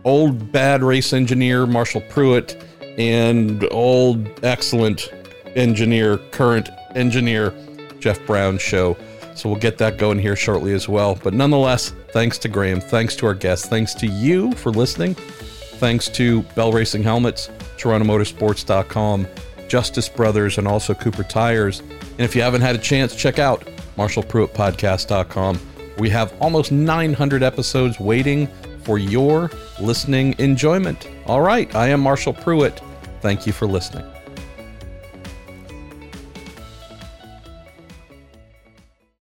old 0.05 0.53
bad 0.53 0.83
race 0.83 1.13
engineer, 1.13 1.67
Marshall 1.67 2.01
Pruett, 2.03 2.63
and 2.97 3.67
old 3.73 4.45
excellent 4.45 5.13
engineer, 5.57 6.19
current 6.31 6.69
engineer, 6.95 7.53
Jeff 7.99 8.25
Brown 8.25 8.57
show. 8.57 8.97
So 9.35 9.49
we'll 9.49 9.59
get 9.59 9.79
that 9.79 9.99
going 9.99 10.19
here 10.19 10.37
shortly 10.37 10.73
as 10.75 10.89
well. 10.89 11.19
But 11.23 11.35
nonetheless, 11.35 11.93
thanks 12.13 12.39
to 12.39 12.49
Graham, 12.49 12.81
thanks 12.81 13.17
to 13.17 13.27
our 13.27 13.35
guests, 13.35 13.67
thanks 13.67 13.95
to 13.95 14.07
you 14.07 14.53
for 14.53 14.71
listening, 14.71 15.15
thanks 15.15 16.09
to 16.11 16.43
Bell 16.55 16.73
Racing 16.73 17.03
Helmets, 17.03 17.49
TorontoMotorsports.com, 17.79 19.27
Justice 19.71 20.09
Brothers, 20.09 20.59
and 20.59 20.67
also 20.67 20.93
Cooper 20.93 21.23
Tires. 21.23 21.81
And 21.81 22.21
if 22.21 22.35
you 22.35 22.43
haven't 22.43 22.61
had 22.61 22.75
a 22.75 22.79
chance, 22.79 23.15
check 23.15 23.39
out 23.39 23.65
MarshallPruettPodcast.com. 23.97 25.61
We 25.99 26.11
have 26.11 26.35
almost 26.41 26.73
900 26.73 27.43
episodes 27.43 28.01
waiting 28.01 28.49
for 28.83 28.99
your 28.99 29.51
listening 29.81 30.35
enjoyment. 30.39 31.09
All 31.27 31.41
right, 31.41 31.73
I 31.75 31.89
am 31.89 32.01
Marshall 32.01 32.35
Pruett. 32.35 32.83
Thank 33.21 33.47
you 33.47 33.53
for 33.53 33.67
listening. 33.67 34.05